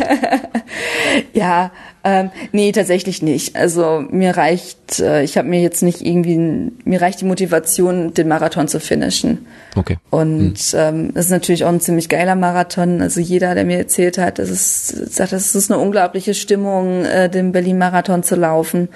ja, 1.34 1.72
ähm, 2.10 2.32
nee, 2.52 2.72
tatsächlich 2.72 3.22
nicht. 3.22 3.56
Also 3.56 4.04
mir 4.10 4.36
reicht, 4.36 5.00
äh, 5.00 5.24
ich 5.24 5.38
habe 5.38 5.48
mir 5.48 5.62
jetzt 5.62 5.84
nicht 5.84 6.02
irgendwie, 6.02 6.72
mir 6.84 7.02
reicht 7.02 7.22
die 7.22 7.26
Motivation, 7.26 8.14
den 8.14 8.28
Marathon 8.28 8.68
zu 8.68 8.80
finishen. 8.80 9.46
Okay. 9.76 9.98
Und 10.10 10.58
hm. 10.58 10.80
ähm, 10.80 11.14
das 11.14 11.26
ist 11.26 11.32
natürlich 11.32 11.66
auch 11.66 11.70
ein 11.70 11.82
ziemlich 11.82 12.10
geiler 12.10 12.36
Marathon. 12.36 13.02
Also 13.02 13.22
jeder, 13.22 13.54
der 13.54 13.66
mir 13.66 13.78
erzählt 13.78 14.18
hat, 14.18 14.40
das 14.40 14.50
ist, 14.50 15.14
sagt, 15.14 15.32
das 15.32 15.54
ist 15.54 15.72
eine 15.72 15.80
unglaubliche 15.80 16.34
Stimmung, 16.34 17.06
äh, 17.06 17.30
den 17.30 17.52
Berlin-Marathon 17.52 18.24
zu 18.24 18.36
laufen. 18.36 18.90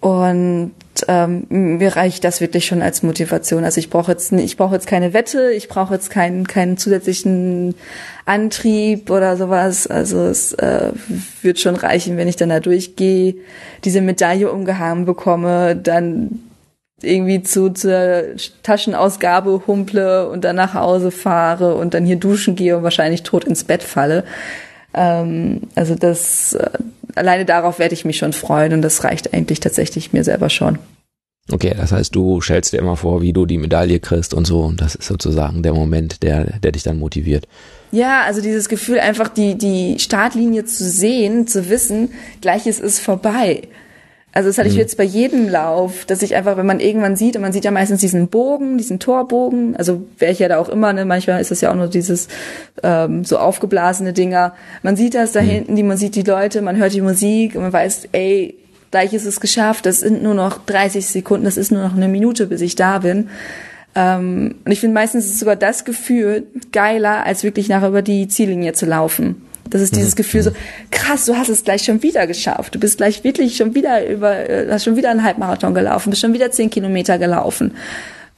Und 0.00 0.72
ähm, 1.08 1.46
mir 1.48 1.96
reicht 1.96 2.22
das 2.22 2.40
wirklich 2.40 2.66
schon 2.66 2.82
als 2.82 3.02
Motivation. 3.02 3.64
Also 3.64 3.78
ich 3.78 3.90
brauche 3.90 4.12
jetzt 4.12 4.30
ich 4.32 4.56
brauche 4.56 4.74
jetzt 4.74 4.86
keine 4.86 5.12
Wette, 5.12 5.50
ich 5.52 5.68
brauche 5.68 5.94
jetzt 5.94 6.10
keinen 6.10 6.46
keinen 6.46 6.76
zusätzlichen 6.76 7.74
Antrieb 8.24 9.10
oder 9.10 9.36
sowas. 9.36 9.86
Also 9.88 10.24
es 10.26 10.52
äh, 10.54 10.92
wird 11.42 11.58
schon 11.58 11.76
reichen, 11.76 12.16
wenn 12.16 12.28
ich 12.28 12.36
dann 12.36 12.48
da 12.50 12.60
durchgehe, 12.60 13.36
diese 13.84 14.00
Medaille 14.00 14.50
umgehangen 14.50 15.04
bekomme, 15.04 15.74
dann 15.74 16.40
irgendwie 17.02 17.42
zu 17.42 17.70
zur 17.70 18.24
Taschenausgabe 18.62 19.62
humple 19.66 20.28
und 20.28 20.44
dann 20.44 20.56
nach 20.56 20.74
Hause 20.74 21.10
fahre 21.10 21.74
und 21.76 21.94
dann 21.94 22.04
hier 22.04 22.16
duschen 22.16 22.56
gehe 22.56 22.76
und 22.76 22.82
wahrscheinlich 22.82 23.22
tot 23.24 23.44
ins 23.44 23.64
Bett 23.64 23.82
falle. 23.82 24.24
Ähm, 24.94 25.62
also 25.74 25.94
das 25.94 26.54
äh, 26.54 26.70
alleine 27.18 27.44
darauf 27.44 27.78
werde 27.78 27.94
ich 27.94 28.04
mich 28.04 28.18
schon 28.18 28.32
freuen 28.32 28.72
und 28.72 28.82
das 28.82 29.04
reicht 29.04 29.34
eigentlich 29.34 29.60
tatsächlich 29.60 30.12
mir 30.12 30.24
selber 30.24 30.48
schon. 30.50 30.78
Okay, 31.50 31.74
das 31.74 31.92
heißt, 31.92 32.14
du 32.14 32.42
stellst 32.42 32.74
dir 32.74 32.78
immer 32.78 32.96
vor, 32.96 33.22
wie 33.22 33.32
du 33.32 33.46
die 33.46 33.56
Medaille 33.56 34.00
kriegst 34.00 34.34
und 34.34 34.46
so 34.46 34.60
und 34.60 34.80
das 34.80 34.94
ist 34.94 35.06
sozusagen 35.06 35.62
der 35.62 35.72
Moment, 35.72 36.22
der, 36.22 36.58
der 36.58 36.72
dich 36.72 36.82
dann 36.82 36.98
motiviert. 36.98 37.48
Ja, 37.90 38.22
also 38.22 38.42
dieses 38.42 38.68
Gefühl 38.68 39.00
einfach 39.00 39.28
die, 39.28 39.56
die 39.56 39.98
Startlinie 39.98 40.66
zu 40.66 40.84
sehen, 40.84 41.46
zu 41.46 41.70
wissen, 41.70 42.10
gleiches 42.42 42.80
ist 42.80 42.98
vorbei. 42.98 43.62
Also 44.32 44.50
das 44.50 44.58
hatte 44.58 44.68
ich 44.68 44.74
mhm. 44.74 44.80
jetzt 44.80 44.96
bei 44.96 45.04
jedem 45.04 45.48
Lauf, 45.48 46.04
dass 46.04 46.22
ich 46.22 46.36
einfach, 46.36 46.56
wenn 46.56 46.66
man 46.66 46.80
irgendwann 46.80 47.16
sieht, 47.16 47.34
und 47.34 47.42
man 47.42 47.52
sieht 47.52 47.64
ja 47.64 47.70
meistens 47.70 48.00
diesen 48.00 48.28
Bogen, 48.28 48.76
diesen 48.76 49.00
Torbogen, 49.00 49.74
also 49.76 50.06
welcher 50.18 50.48
da 50.48 50.58
auch 50.58 50.68
immer, 50.68 50.92
ne, 50.92 51.04
manchmal 51.04 51.40
ist 51.40 51.50
das 51.50 51.60
ja 51.60 51.70
auch 51.70 51.74
nur 51.74 51.88
dieses 51.88 52.28
ähm, 52.82 53.24
so 53.24 53.38
aufgeblasene 53.38 54.12
Dinger. 54.12 54.54
Man 54.82 54.96
sieht 54.96 55.14
das 55.14 55.32
da 55.32 55.40
mhm. 55.40 55.46
hinten, 55.46 55.76
die, 55.76 55.82
man 55.82 55.96
sieht 55.96 56.14
die 56.14 56.22
Leute, 56.22 56.62
man 56.62 56.76
hört 56.76 56.92
die 56.92 57.00
Musik 57.00 57.54
und 57.54 57.62
man 57.62 57.72
weiß, 57.72 58.10
ey, 58.12 58.54
gleich 58.90 59.12
ist 59.12 59.26
es 59.26 59.40
geschafft, 59.40 59.86
das 59.86 60.00
sind 60.00 60.22
nur 60.22 60.34
noch 60.34 60.64
30 60.64 61.06
Sekunden, 61.06 61.44
das 61.44 61.56
ist 61.56 61.72
nur 61.72 61.82
noch 61.82 61.96
eine 61.96 62.08
Minute, 62.08 62.46
bis 62.46 62.60
ich 62.60 62.76
da 62.76 62.98
bin. 62.98 63.30
Ähm, 63.94 64.56
und 64.64 64.70
ich 64.70 64.80
finde 64.80 64.94
meistens 64.94 65.26
ist 65.26 65.38
sogar 65.38 65.56
das 65.56 65.84
Gefühl 65.84 66.46
geiler, 66.70 67.24
als 67.24 67.44
wirklich 67.44 67.68
nachher 67.68 67.88
über 67.88 68.02
die 68.02 68.28
Ziellinie 68.28 68.74
zu 68.74 68.86
laufen. 68.86 69.47
Das 69.70 69.82
ist 69.82 69.96
dieses 69.96 70.12
mhm. 70.12 70.16
Gefühl 70.16 70.42
so, 70.42 70.50
krass, 70.90 71.26
du 71.26 71.36
hast 71.36 71.48
es 71.48 71.64
gleich 71.64 71.84
schon 71.84 72.02
wieder 72.02 72.26
geschafft. 72.26 72.74
Du 72.74 72.78
bist 72.78 72.98
gleich 72.98 73.24
wirklich 73.24 73.56
schon 73.56 73.74
wieder 73.74 74.06
über, 74.06 74.48
äh, 74.48 74.68
hast 74.70 74.84
schon 74.84 74.96
wieder 74.96 75.10
einen 75.10 75.24
Halbmarathon 75.24 75.74
gelaufen, 75.74 76.10
bist 76.10 76.22
schon 76.22 76.34
wieder 76.34 76.50
zehn 76.50 76.70
Kilometer 76.70 77.18
gelaufen. 77.18 77.72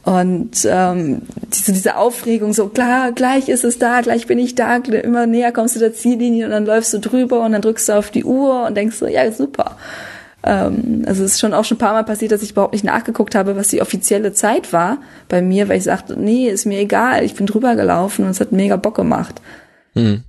Und 0.02 0.66
ähm, 0.68 1.22
diese, 1.52 1.72
diese 1.72 1.96
Aufregung, 1.96 2.54
so 2.54 2.68
klar, 2.68 3.12
gleich 3.12 3.48
ist 3.48 3.64
es 3.64 3.78
da, 3.78 4.00
gleich 4.00 4.26
bin 4.26 4.38
ich 4.38 4.54
da, 4.54 4.76
immer 4.76 5.26
näher 5.26 5.52
kommst 5.52 5.76
du 5.76 5.80
der 5.80 5.92
Ziellinie 5.92 6.46
und 6.46 6.52
dann 6.52 6.64
läufst 6.64 6.94
du 6.94 6.98
drüber 6.98 7.44
und 7.44 7.52
dann 7.52 7.60
drückst 7.60 7.90
du 7.90 7.92
auf 7.92 8.10
die 8.10 8.24
Uhr 8.24 8.66
und 8.66 8.76
denkst 8.76 8.96
so, 8.96 9.06
ja, 9.06 9.30
super. 9.30 9.76
Ähm, 10.42 11.04
also 11.06 11.22
es 11.22 11.32
ist 11.32 11.40
schon 11.40 11.52
auch 11.52 11.64
schon 11.64 11.76
ein 11.76 11.80
paar 11.80 11.92
Mal 11.92 12.04
passiert, 12.04 12.32
dass 12.32 12.42
ich 12.42 12.52
überhaupt 12.52 12.72
nicht 12.72 12.84
nachgeguckt 12.84 13.34
habe, 13.34 13.56
was 13.56 13.68
die 13.68 13.82
offizielle 13.82 14.32
Zeit 14.32 14.72
war 14.72 14.98
bei 15.28 15.42
mir, 15.42 15.68
weil 15.68 15.76
ich 15.76 15.84
sagte, 15.84 16.18
nee, 16.18 16.48
ist 16.48 16.64
mir 16.64 16.78
egal, 16.78 17.22
ich 17.24 17.34
bin 17.34 17.46
drüber 17.46 17.76
gelaufen 17.76 18.24
und 18.24 18.30
es 18.30 18.40
hat 18.40 18.52
mega 18.52 18.76
Bock 18.76 18.96
gemacht. 18.96 19.40
Hm. 19.94 20.24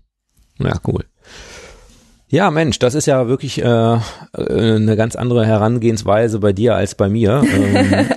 Ja, 0.65 0.79
cool. 0.87 1.05
Ja, 2.31 2.49
Mensch, 2.49 2.79
das 2.79 2.95
ist 2.95 3.07
ja 3.07 3.27
wirklich 3.27 3.61
äh, 3.61 3.65
äh 3.65 3.97
eine 4.33 4.95
ganz 4.95 5.17
andere 5.17 5.45
Herangehensweise 5.45 6.39
bei 6.39 6.53
dir 6.53 6.75
als 6.75 6.95
bei 6.95 7.09
mir. 7.09 7.43
Ähm, 7.51 8.07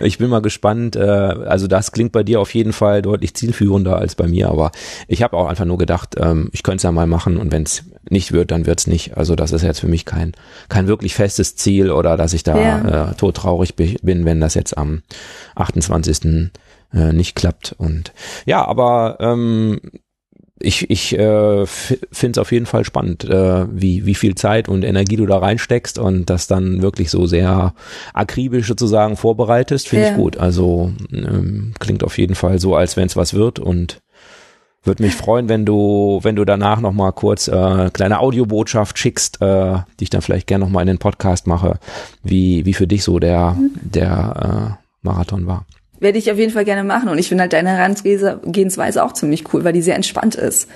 ich 0.02 0.18
bin 0.18 0.28
mal 0.28 0.42
gespannt. 0.42 0.96
Äh, 0.96 1.00
also 1.00 1.68
das 1.68 1.92
klingt 1.92 2.12
bei 2.12 2.22
dir 2.24 2.40
auf 2.40 2.52
jeden 2.54 2.72
Fall 2.72 3.02
deutlich 3.02 3.34
zielführender 3.34 3.96
als 3.96 4.16
bei 4.16 4.26
mir, 4.26 4.48
aber 4.48 4.72
ich 5.06 5.22
habe 5.22 5.36
auch 5.36 5.46
einfach 5.46 5.64
nur 5.64 5.78
gedacht, 5.78 6.16
ähm, 6.18 6.48
ich 6.52 6.62
könnte 6.62 6.78
es 6.78 6.82
ja 6.82 6.92
mal 6.92 7.06
machen 7.06 7.36
und 7.36 7.52
wenn 7.52 7.62
es 7.62 7.84
nicht 8.10 8.32
wird, 8.32 8.50
dann 8.50 8.66
wird's 8.66 8.86
nicht. 8.86 9.16
Also 9.16 9.36
das 9.36 9.52
ist 9.52 9.62
jetzt 9.62 9.80
für 9.80 9.88
mich 9.88 10.04
kein 10.04 10.32
kein 10.68 10.88
wirklich 10.88 11.14
festes 11.14 11.54
Ziel 11.56 11.90
oder 11.90 12.16
dass 12.16 12.32
ich 12.32 12.42
da 12.42 12.60
ja. 12.60 13.10
äh, 13.10 13.14
todtraurig 13.14 13.76
bin, 13.76 14.24
wenn 14.24 14.40
das 14.40 14.54
jetzt 14.54 14.76
am 14.76 15.02
28. 15.54 16.50
Äh, 16.94 17.12
nicht 17.12 17.36
klappt. 17.36 17.74
Und 17.78 18.12
ja, 18.44 18.64
aber 18.66 19.16
ähm, 19.20 19.80
ich, 20.62 20.90
ich 20.90 21.18
äh, 21.18 21.66
finde 21.66 22.30
es 22.32 22.38
auf 22.38 22.52
jeden 22.52 22.66
Fall 22.66 22.84
spannend, 22.84 23.24
äh, 23.24 23.66
wie, 23.70 24.06
wie 24.06 24.14
viel 24.14 24.34
Zeit 24.34 24.68
und 24.68 24.84
Energie 24.84 25.16
du 25.16 25.26
da 25.26 25.38
reinsteckst 25.38 25.98
und 25.98 26.30
das 26.30 26.46
dann 26.46 26.82
wirklich 26.82 27.10
so 27.10 27.26
sehr 27.26 27.74
akribisch 28.14 28.66
sozusagen 28.66 29.16
vorbereitest, 29.16 29.88
finde 29.88 30.06
ja. 30.06 30.10
ich 30.12 30.16
gut. 30.16 30.36
Also 30.36 30.92
ähm, 31.12 31.72
klingt 31.78 32.04
auf 32.04 32.18
jeden 32.18 32.34
Fall 32.34 32.58
so, 32.58 32.74
als 32.74 32.96
wenn 32.96 33.06
es 33.06 33.16
was 33.16 33.34
wird 33.34 33.58
und 33.58 34.00
würde 34.84 35.02
mich 35.04 35.14
freuen, 35.14 35.48
wenn 35.48 35.64
du, 35.64 36.20
wenn 36.22 36.34
du 36.34 36.44
danach 36.44 36.80
noch 36.80 36.92
mal 36.92 37.12
kurz 37.12 37.46
äh, 37.46 37.90
kleine 37.92 38.18
Audiobotschaft 38.18 38.98
schickst, 38.98 39.40
äh, 39.40 39.74
die 40.00 40.04
ich 40.04 40.10
dann 40.10 40.22
vielleicht 40.22 40.46
gerne 40.46 40.64
noch 40.64 40.72
mal 40.72 40.80
in 40.80 40.88
den 40.88 40.98
Podcast 40.98 41.46
mache, 41.46 41.78
wie 42.24 42.66
wie 42.66 42.74
für 42.74 42.88
dich 42.88 43.04
so 43.04 43.20
der 43.20 43.56
der 43.80 44.78
Marathon 45.02 45.46
war. 45.46 45.66
Werde 46.02 46.18
ich 46.18 46.30
auf 46.30 46.38
jeden 46.38 46.52
Fall 46.52 46.64
gerne 46.64 46.84
machen 46.84 47.08
und 47.08 47.18
ich 47.18 47.28
finde 47.28 47.42
halt 47.42 47.52
deine 47.52 47.70
Herangehensweise 47.70 49.04
auch 49.04 49.12
ziemlich 49.12 49.52
cool, 49.52 49.64
weil 49.64 49.72
die 49.72 49.82
sehr 49.82 49.96
entspannt 49.96 50.34
ist. 50.34 50.68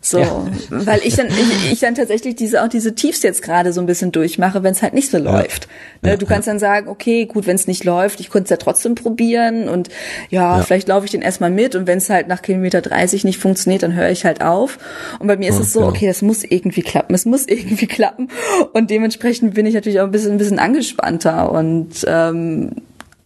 So, 0.00 0.20
ja. 0.20 0.46
weil 0.70 1.00
ich 1.02 1.16
dann, 1.16 1.26
ich, 1.26 1.72
ich 1.72 1.80
dann 1.80 1.96
tatsächlich 1.96 2.36
diese 2.36 2.62
auch 2.62 2.68
diese 2.68 2.94
Tiefs 2.94 3.22
jetzt 3.22 3.42
gerade 3.42 3.72
so 3.72 3.80
ein 3.80 3.86
bisschen 3.86 4.12
durchmache, 4.12 4.62
wenn 4.62 4.72
es 4.72 4.80
halt 4.80 4.94
nicht 4.94 5.10
so 5.10 5.18
ja. 5.18 5.24
läuft. 5.24 5.66
Ne, 6.02 6.10
ja, 6.10 6.16
du 6.16 6.24
kannst 6.24 6.46
dann 6.46 6.60
sagen, 6.60 6.88
okay, 6.88 7.26
gut, 7.26 7.46
wenn 7.46 7.56
es 7.56 7.66
nicht 7.66 7.82
läuft, 7.82 8.20
ich 8.20 8.30
konnte 8.30 8.44
es 8.44 8.50
ja 8.50 8.58
trotzdem 8.58 8.94
probieren 8.94 9.68
und 9.68 9.88
ja, 10.30 10.62
vielleicht 10.62 10.86
laufe 10.86 11.06
ich 11.06 11.10
den 11.10 11.22
erstmal 11.22 11.50
mit 11.50 11.74
und 11.74 11.88
wenn 11.88 11.98
es 11.98 12.10
halt 12.10 12.28
nach 12.28 12.42
Kilometer 12.42 12.80
30 12.80 13.24
nicht 13.24 13.38
funktioniert, 13.38 13.82
dann 13.82 13.94
höre 13.94 14.10
ich 14.10 14.24
halt 14.24 14.40
auf. 14.40 14.78
Und 15.18 15.26
bei 15.26 15.36
mir 15.36 15.48
ist 15.48 15.58
es 15.58 15.72
so, 15.72 15.84
okay, 15.84 16.06
das 16.06 16.22
muss 16.22 16.44
irgendwie 16.44 16.82
klappen, 16.82 17.14
es 17.14 17.24
muss 17.24 17.46
irgendwie 17.48 17.88
klappen 17.88 18.28
und 18.72 18.90
dementsprechend 18.90 19.54
bin 19.54 19.66
ich 19.66 19.74
natürlich 19.74 19.98
auch 19.98 20.04
ein 20.04 20.12
bisschen, 20.12 20.32
ein 20.32 20.38
bisschen 20.38 20.60
angespannter 20.60 21.50
und 21.50 22.04
ähm, 22.06 22.70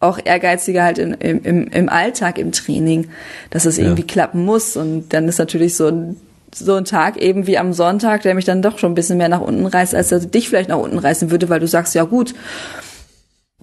auch 0.02 0.18
ehrgeiziger 0.22 0.84
halt 0.84 0.98
im, 0.98 1.14
im, 1.20 1.68
im 1.68 1.88
Alltag, 1.88 2.38
im 2.38 2.52
Training, 2.52 3.08
dass 3.50 3.64
es 3.64 3.78
irgendwie 3.78 4.02
klappen 4.02 4.44
muss 4.44 4.76
und 4.76 5.12
dann 5.12 5.28
ist 5.28 5.38
natürlich 5.38 5.76
so 5.76 5.88
ein 5.88 6.16
so 6.54 6.74
ein 6.74 6.84
Tag 6.84 7.16
eben 7.16 7.46
wie 7.46 7.56
am 7.56 7.72
Sonntag, 7.72 8.22
der 8.22 8.34
mich 8.34 8.44
dann 8.44 8.60
doch 8.60 8.78
schon 8.78 8.92
ein 8.92 8.94
bisschen 8.94 9.16
mehr 9.16 9.30
nach 9.30 9.40
unten 9.40 9.64
reißt, 9.64 9.94
als 9.94 10.12
er 10.12 10.20
dich 10.20 10.50
vielleicht 10.50 10.68
nach 10.68 10.78
unten 10.78 10.98
reißen 10.98 11.30
würde, 11.30 11.48
weil 11.48 11.60
du 11.60 11.66
sagst, 11.66 11.94
ja 11.94 12.04
gut, 12.04 12.34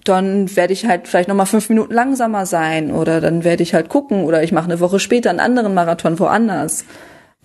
dann 0.04 0.54
werde 0.56 0.72
ich 0.72 0.86
halt 0.86 1.06
vielleicht 1.06 1.28
nochmal 1.28 1.46
fünf 1.46 1.68
Minuten 1.68 1.92
langsamer 1.92 2.46
sein 2.46 2.90
oder 2.90 3.20
dann 3.20 3.44
werde 3.44 3.62
ich 3.62 3.74
halt 3.74 3.88
gucken 3.88 4.24
oder 4.24 4.42
ich 4.42 4.52
mache 4.52 4.64
eine 4.64 4.80
Woche 4.80 4.98
später 4.98 5.30
einen 5.30 5.40
anderen 5.40 5.74
Marathon 5.74 6.18
woanders. 6.18 6.84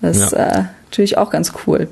Das 0.01 0.17
ist 0.17 0.31
ja. 0.31 0.47
äh, 0.47 0.63
natürlich 0.85 1.17
auch 1.17 1.29
ganz 1.29 1.53
cool. 1.67 1.89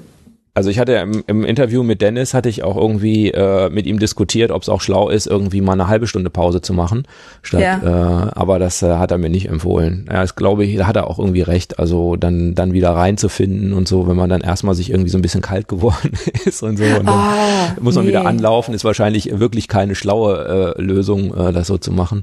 Also 0.56 0.70
ich 0.70 0.78
hatte 0.78 0.94
im, 0.94 1.24
im, 1.26 1.46
Interview 1.46 1.82
mit 1.82 2.02
Dennis 2.02 2.36
hatte 2.36 2.48
ich 2.48 2.64
auch 2.64 2.78
irgendwie 2.78 3.32
äh, 3.32 3.72
mit 3.72 3.88
ihm 3.88 3.98
diskutiert, 3.98 4.52
ob 4.52 4.62
es 4.62 4.70
auch 4.70 4.82
schlau 4.82 5.10
ist, 5.10 5.26
irgendwie 5.26 5.62
mal 5.62 5.74
eine 5.74 5.88
halbe 5.88 6.06
Stunde 6.06 6.30
Pause 6.30 6.62
zu 6.62 6.74
machen. 6.74 7.08
Statt, 7.42 7.62
ja. 7.62 8.28
äh, 8.28 8.32
aber 8.36 8.60
das 8.60 8.84
äh, 8.84 8.98
hat 8.98 9.10
er 9.10 9.18
mir 9.18 9.32
nicht 9.32 9.50
empfohlen. 9.50 10.06
Ja, 10.12 10.22
das 10.22 10.36
glaube 10.36 10.64
ich, 10.64 10.78
da 10.78 10.86
hat 10.86 10.96
er 10.96 11.10
auch 11.10 11.18
irgendwie 11.18 11.42
recht. 11.42 11.80
Also 11.80 12.18
dann 12.18 12.54
dann 12.54 12.72
wieder 12.74 12.92
reinzufinden 12.92 13.74
und 13.74 13.88
so, 13.88 14.08
wenn 14.08 14.16
man 14.16 14.30
dann 14.30 14.42
erstmal 14.42 14.76
sich 14.76 14.92
irgendwie 14.92 15.10
so 15.10 15.18
ein 15.18 15.24
bisschen 15.24 15.42
kalt 15.42 15.68
geworden 15.74 16.12
ist 16.46 16.62
und 16.62 16.78
so, 16.78 16.84
und 16.84 17.08
dann 17.08 17.76
oh, 17.78 17.82
muss 17.82 17.96
man 17.96 18.04
nee. 18.04 18.10
wieder 18.10 18.28
anlaufen, 18.28 18.76
ist 18.76 18.86
wahrscheinlich 18.86 19.40
wirklich 19.40 19.68
keine 19.68 19.96
schlaue 19.96 20.76
äh, 20.78 20.82
Lösung, 20.82 21.36
äh, 21.36 21.52
das 21.52 21.66
so 21.66 21.80
zu 21.80 21.92
machen. 21.92 22.22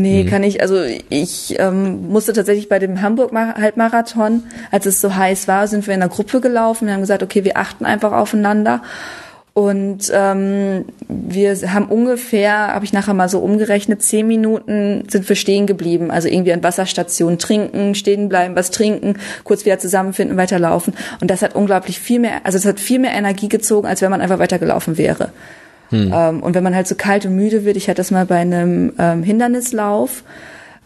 Nee, 0.00 0.22
mhm. 0.22 0.28
kann 0.28 0.44
ich, 0.44 0.62
also 0.62 0.80
ich 1.08 1.58
ähm, 1.58 2.08
musste 2.08 2.32
tatsächlich 2.32 2.68
bei 2.68 2.78
dem 2.78 3.02
Hamburg-Halbmarathon, 3.02 4.44
als 4.70 4.86
es 4.86 5.00
so 5.00 5.16
heiß 5.16 5.48
war, 5.48 5.66
sind 5.66 5.88
wir 5.88 5.94
in 5.94 6.02
einer 6.02 6.08
Gruppe 6.08 6.40
gelaufen 6.40 6.86
und 6.86 6.94
haben 6.94 7.00
gesagt, 7.00 7.24
okay, 7.24 7.42
wir 7.42 7.56
achten 7.56 7.84
einfach 7.84 8.12
aufeinander. 8.12 8.82
Und 9.54 10.08
ähm, 10.14 10.84
wir 11.08 11.56
haben 11.72 11.86
ungefähr, 11.86 12.68
habe 12.68 12.84
ich 12.84 12.92
nachher 12.92 13.12
mal 13.12 13.28
so 13.28 13.40
umgerechnet, 13.40 14.00
zehn 14.00 14.28
Minuten 14.28 15.02
sind 15.10 15.28
wir 15.28 15.34
stehen 15.34 15.66
geblieben. 15.66 16.12
Also 16.12 16.28
irgendwie 16.28 16.52
an 16.52 16.62
Wasserstationen 16.62 17.40
trinken, 17.40 17.96
stehen 17.96 18.28
bleiben, 18.28 18.54
was 18.54 18.70
trinken, 18.70 19.16
kurz 19.42 19.64
wieder 19.64 19.80
zusammenfinden, 19.80 20.36
weiterlaufen. 20.36 20.94
Und 21.20 21.28
das 21.28 21.42
hat 21.42 21.56
unglaublich 21.56 21.98
viel 21.98 22.20
mehr, 22.20 22.42
also 22.44 22.56
es 22.56 22.66
hat 22.66 22.78
viel 22.78 23.00
mehr 23.00 23.14
Energie 23.14 23.48
gezogen, 23.48 23.88
als 23.88 24.00
wenn 24.00 24.12
man 24.12 24.20
einfach 24.20 24.38
weitergelaufen 24.38 24.96
wäre. 24.96 25.32
Hm. 25.90 26.12
Ähm, 26.14 26.42
und 26.42 26.54
wenn 26.54 26.64
man 26.64 26.74
halt 26.74 26.86
so 26.86 26.94
kalt 26.94 27.24
und 27.26 27.34
müde 27.34 27.64
wird, 27.64 27.76
ich 27.76 27.88
hatte 27.88 27.96
das 27.96 28.10
mal 28.10 28.26
bei 28.26 28.36
einem 28.36 28.92
ähm, 28.98 29.22
Hindernislauf, 29.22 30.24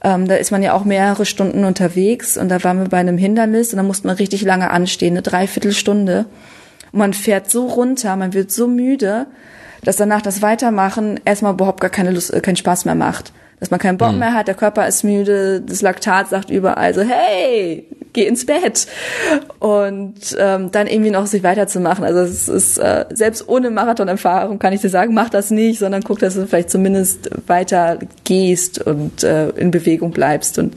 ähm, 0.04 0.26
da 0.26 0.36
ist 0.36 0.50
man 0.50 0.62
ja 0.62 0.74
auch 0.74 0.84
mehrere 0.84 1.26
Stunden 1.26 1.64
unterwegs 1.64 2.36
und 2.36 2.48
da 2.48 2.62
waren 2.64 2.78
wir 2.78 2.88
bei 2.88 2.98
einem 2.98 3.18
Hindernis 3.18 3.72
und 3.72 3.76
da 3.76 3.82
musste 3.82 4.06
man 4.06 4.16
richtig 4.16 4.42
lange 4.42 4.70
anstehen, 4.70 5.14
eine 5.14 5.22
Dreiviertelstunde. 5.22 6.26
Und 6.92 6.98
man 6.98 7.14
fährt 7.14 7.50
so 7.50 7.66
runter, 7.66 8.16
man 8.16 8.34
wird 8.34 8.50
so 8.50 8.66
müde, 8.66 9.26
dass 9.84 9.96
danach 9.96 10.22
das 10.22 10.42
Weitermachen 10.42 11.20
erstmal 11.24 11.54
überhaupt 11.54 11.80
gar 11.80 11.90
keine 11.90 12.10
Lust, 12.10 12.32
äh, 12.32 12.40
keinen 12.40 12.56
Spaß 12.56 12.84
mehr 12.84 12.94
macht 12.94 13.32
dass 13.62 13.70
man 13.70 13.78
keinen 13.78 13.96
Bock 13.96 14.10
mhm. 14.10 14.18
mehr 14.18 14.34
hat, 14.34 14.48
der 14.48 14.56
Körper 14.56 14.88
ist 14.88 15.04
müde, 15.04 15.60
das 15.60 15.82
Laktat 15.82 16.28
sagt 16.28 16.50
überall 16.50 16.94
so, 16.94 17.02
hey, 17.02 17.86
geh 18.12 18.26
ins 18.26 18.44
Bett. 18.44 18.88
Und 19.60 20.36
ähm, 20.36 20.72
dann 20.72 20.88
irgendwie 20.88 21.12
noch 21.12 21.26
sich 21.26 21.44
weiterzumachen. 21.44 22.02
Also 22.02 22.22
es 22.22 22.48
ist, 22.48 22.78
äh, 22.78 23.04
selbst 23.12 23.48
ohne 23.48 23.70
Marathonerfahrung 23.70 24.58
kann 24.58 24.72
ich 24.72 24.80
dir 24.80 24.88
sagen, 24.88 25.14
mach 25.14 25.30
das 25.30 25.52
nicht, 25.52 25.78
sondern 25.78 26.02
guck, 26.02 26.18
dass 26.18 26.34
du 26.34 26.44
vielleicht 26.48 26.70
zumindest 26.70 27.30
weiter 27.46 28.00
gehst 28.24 28.84
und 28.84 29.22
äh, 29.22 29.50
in 29.50 29.70
Bewegung 29.70 30.10
bleibst. 30.10 30.58
Und 30.58 30.74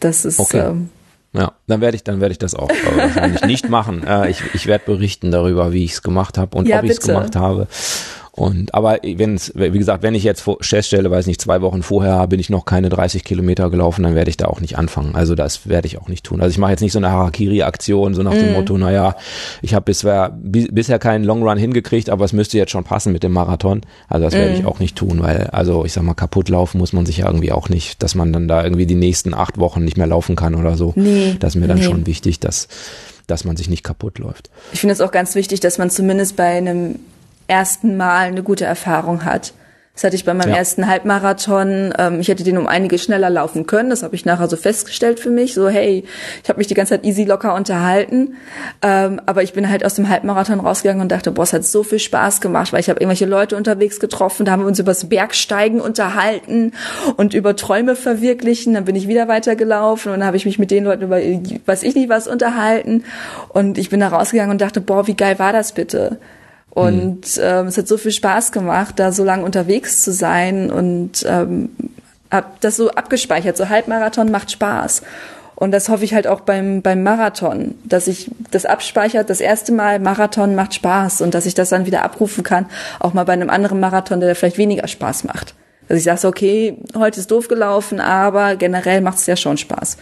das 0.00 0.24
ist 0.24 0.40
okay. 0.40 0.66
ähm, 0.66 0.88
ja, 1.32 1.52
dann 1.68 1.80
werde 1.80 1.94
ich, 1.94 2.02
dann 2.02 2.20
werde 2.20 2.32
ich 2.32 2.38
das 2.38 2.56
auch 2.56 2.70
äh, 2.70 2.96
wahrscheinlich 2.96 3.44
nicht 3.44 3.68
machen. 3.68 4.04
Äh, 4.04 4.30
ich, 4.30 4.42
ich 4.52 4.66
werde 4.66 4.84
berichten 4.84 5.30
darüber, 5.30 5.72
wie 5.72 5.84
ich 5.84 5.92
es 5.92 6.02
gemacht 6.02 6.38
habe 6.38 6.58
und 6.58 6.66
ja, 6.66 6.80
ob 6.80 6.84
ich 6.86 6.90
es 6.90 7.00
gemacht 7.00 7.36
habe. 7.36 7.68
Und 8.34 8.74
aber 8.74 8.98
wenn 9.02 9.34
es, 9.34 9.52
wie 9.54 9.78
gesagt, 9.78 10.02
wenn 10.02 10.14
ich 10.14 10.24
jetzt 10.24 10.48
feststelle, 10.62 11.10
weiß 11.10 11.26
nicht, 11.26 11.40
zwei 11.40 11.60
Wochen 11.60 11.82
vorher 11.82 12.26
bin 12.28 12.40
ich 12.40 12.48
noch 12.48 12.64
keine 12.64 12.88
30 12.88 13.24
Kilometer 13.24 13.68
gelaufen, 13.68 14.04
dann 14.04 14.14
werde 14.14 14.30
ich 14.30 14.38
da 14.38 14.46
auch 14.46 14.62
nicht 14.62 14.78
anfangen. 14.78 15.14
Also 15.14 15.34
das 15.34 15.68
werde 15.68 15.86
ich 15.86 15.98
auch 15.98 16.08
nicht 16.08 16.24
tun. 16.24 16.40
Also 16.40 16.50
ich 16.50 16.58
mache 16.58 16.70
jetzt 16.70 16.80
nicht 16.80 16.92
so 16.92 16.98
eine 16.98 17.10
Harakiri-Aktion, 17.10 18.14
so 18.14 18.22
nach 18.22 18.32
dem 18.32 18.52
mm. 18.52 18.54
Motto, 18.54 18.78
naja, 18.78 19.16
ich 19.60 19.74
habe 19.74 19.84
bisher, 19.84 20.34
bisher 20.40 20.98
keinen 20.98 21.24
Long 21.24 21.42
Run 21.42 21.58
hingekriegt, 21.58 22.08
aber 22.08 22.24
es 22.24 22.32
müsste 22.32 22.56
jetzt 22.56 22.70
schon 22.70 22.84
passen 22.84 23.12
mit 23.12 23.22
dem 23.22 23.32
Marathon. 23.32 23.82
Also 24.08 24.24
das 24.24 24.32
mm. 24.32 24.38
werde 24.38 24.54
ich 24.54 24.64
auch 24.64 24.78
nicht 24.78 24.96
tun, 24.96 25.22
weil, 25.22 25.48
also 25.48 25.84
ich 25.84 25.92
sag 25.92 26.02
mal, 26.02 26.14
kaputt 26.14 26.48
laufen 26.48 26.78
muss 26.78 26.94
man 26.94 27.04
sich 27.04 27.18
ja 27.18 27.26
irgendwie 27.26 27.52
auch 27.52 27.68
nicht, 27.68 28.02
dass 28.02 28.14
man 28.14 28.32
dann 28.32 28.48
da 28.48 28.64
irgendwie 28.64 28.86
die 28.86 28.94
nächsten 28.94 29.34
acht 29.34 29.58
Wochen 29.58 29.84
nicht 29.84 29.98
mehr 29.98 30.06
laufen 30.06 30.36
kann 30.36 30.54
oder 30.54 30.78
so. 30.78 30.94
Nee. 30.96 31.36
Das 31.38 31.54
ist 31.54 31.60
mir 31.60 31.68
dann 31.68 31.80
nee. 31.80 31.84
schon 31.84 32.06
wichtig, 32.06 32.40
dass 32.40 32.68
dass 33.28 33.44
man 33.44 33.56
sich 33.56 33.70
nicht 33.70 33.84
kaputt 33.84 34.18
läuft. 34.18 34.50
Ich 34.72 34.80
finde 34.80 34.94
es 34.94 35.00
auch 35.00 35.12
ganz 35.12 35.36
wichtig, 35.36 35.60
dass 35.60 35.78
man 35.78 35.90
zumindest 35.90 36.36
bei 36.36 36.48
einem 36.48 36.96
ersten 37.46 37.96
Mal 37.96 38.28
eine 38.28 38.42
gute 38.42 38.64
Erfahrung 38.64 39.24
hat. 39.24 39.52
Das 39.94 40.04
hatte 40.04 40.16
ich 40.16 40.24
bei 40.24 40.32
meinem 40.32 40.52
ja. 40.52 40.56
ersten 40.56 40.86
Halbmarathon. 40.86 41.92
Ähm, 41.98 42.20
ich 42.20 42.28
hätte 42.28 42.44
den 42.44 42.56
um 42.56 42.66
einige 42.66 42.96
schneller 42.96 43.28
laufen 43.28 43.66
können. 43.66 43.90
Das 43.90 44.02
habe 44.02 44.14
ich 44.14 44.24
nachher 44.24 44.48
so 44.48 44.56
festgestellt 44.56 45.20
für 45.20 45.28
mich. 45.28 45.52
So, 45.52 45.68
hey, 45.68 46.04
ich 46.42 46.48
habe 46.48 46.58
mich 46.58 46.66
die 46.66 46.74
ganze 46.74 46.94
Zeit 46.94 47.04
easy 47.04 47.24
locker 47.24 47.54
unterhalten. 47.54 48.36
Ähm, 48.80 49.20
aber 49.26 49.42
ich 49.42 49.52
bin 49.52 49.68
halt 49.68 49.84
aus 49.84 49.94
dem 49.94 50.08
Halbmarathon 50.08 50.60
rausgegangen 50.60 51.02
und 51.02 51.12
dachte, 51.12 51.30
boah, 51.30 51.42
es 51.42 51.52
hat 51.52 51.66
so 51.66 51.82
viel 51.82 51.98
Spaß 51.98 52.40
gemacht, 52.40 52.72
weil 52.72 52.80
ich 52.80 52.88
habe 52.88 53.00
irgendwelche 53.00 53.26
Leute 53.26 53.54
unterwegs 53.54 54.00
getroffen. 54.00 54.46
Da 54.46 54.52
haben 54.52 54.62
wir 54.62 54.66
uns 54.66 54.78
über 54.78 54.92
das 54.92 55.10
Bergsteigen 55.10 55.78
unterhalten 55.78 56.72
und 57.18 57.34
über 57.34 57.54
Träume 57.54 57.94
verwirklichen. 57.94 58.72
Dann 58.72 58.86
bin 58.86 58.96
ich 58.96 59.08
wieder 59.08 59.28
weitergelaufen 59.28 60.10
und 60.10 60.20
dann 60.20 60.26
habe 60.26 60.38
ich 60.38 60.46
mich 60.46 60.58
mit 60.58 60.70
den 60.70 60.84
Leuten 60.84 61.02
über, 61.02 61.18
weiß 61.18 61.82
ich 61.82 61.94
nicht 61.94 62.08
was, 62.08 62.28
unterhalten. 62.28 63.04
Und 63.50 63.76
ich 63.76 63.90
bin 63.90 64.00
da 64.00 64.08
rausgegangen 64.08 64.52
und 64.52 64.62
dachte, 64.62 64.80
boah, 64.80 65.06
wie 65.06 65.14
geil 65.14 65.38
war 65.38 65.52
das 65.52 65.72
bitte? 65.72 66.18
Und 66.74 67.36
mhm. 67.36 67.42
ähm, 67.42 67.66
es 67.66 67.76
hat 67.76 67.86
so 67.86 67.98
viel 67.98 68.12
Spaß 68.12 68.50
gemacht, 68.50 68.98
da 68.98 69.12
so 69.12 69.24
lange 69.24 69.44
unterwegs 69.44 70.02
zu 70.02 70.10
sein 70.10 70.70
und 70.70 71.22
ähm, 71.28 71.68
hab 72.30 72.62
das 72.62 72.76
so 72.76 72.90
abgespeichert. 72.90 73.58
So 73.58 73.68
Halbmarathon 73.68 74.30
macht 74.30 74.50
Spaß. 74.50 75.02
Und 75.54 75.70
das 75.70 75.90
hoffe 75.90 76.04
ich 76.04 76.14
halt 76.14 76.26
auch 76.26 76.40
beim, 76.40 76.80
beim 76.80 77.02
Marathon, 77.02 77.74
dass 77.84 78.08
ich 78.08 78.30
das 78.50 78.64
abspeichert, 78.64 79.28
das 79.28 79.40
erste 79.40 79.70
Mal 79.70 79.98
Marathon 79.98 80.54
macht 80.54 80.72
Spaß 80.74 81.20
und 81.20 81.34
dass 81.34 81.44
ich 81.44 81.52
das 81.52 81.68
dann 81.68 81.84
wieder 81.84 82.02
abrufen 82.02 82.42
kann, 82.42 82.66
auch 83.00 83.12
mal 83.12 83.24
bei 83.24 83.34
einem 83.34 83.50
anderen 83.50 83.78
Marathon, 83.78 84.20
der 84.20 84.34
vielleicht 84.34 84.58
weniger 84.58 84.88
Spaß 84.88 85.24
macht. 85.24 85.54
Dass 85.88 85.98
ich 85.98 86.04
sage, 86.04 86.26
okay, 86.26 86.78
heute 86.96 87.20
ist 87.20 87.30
doof 87.30 87.48
gelaufen, 87.48 88.00
aber 88.00 88.56
generell 88.56 89.02
macht 89.02 89.18
es 89.18 89.26
ja 89.26 89.36
schon 89.36 89.58
Spaß. 89.58 89.98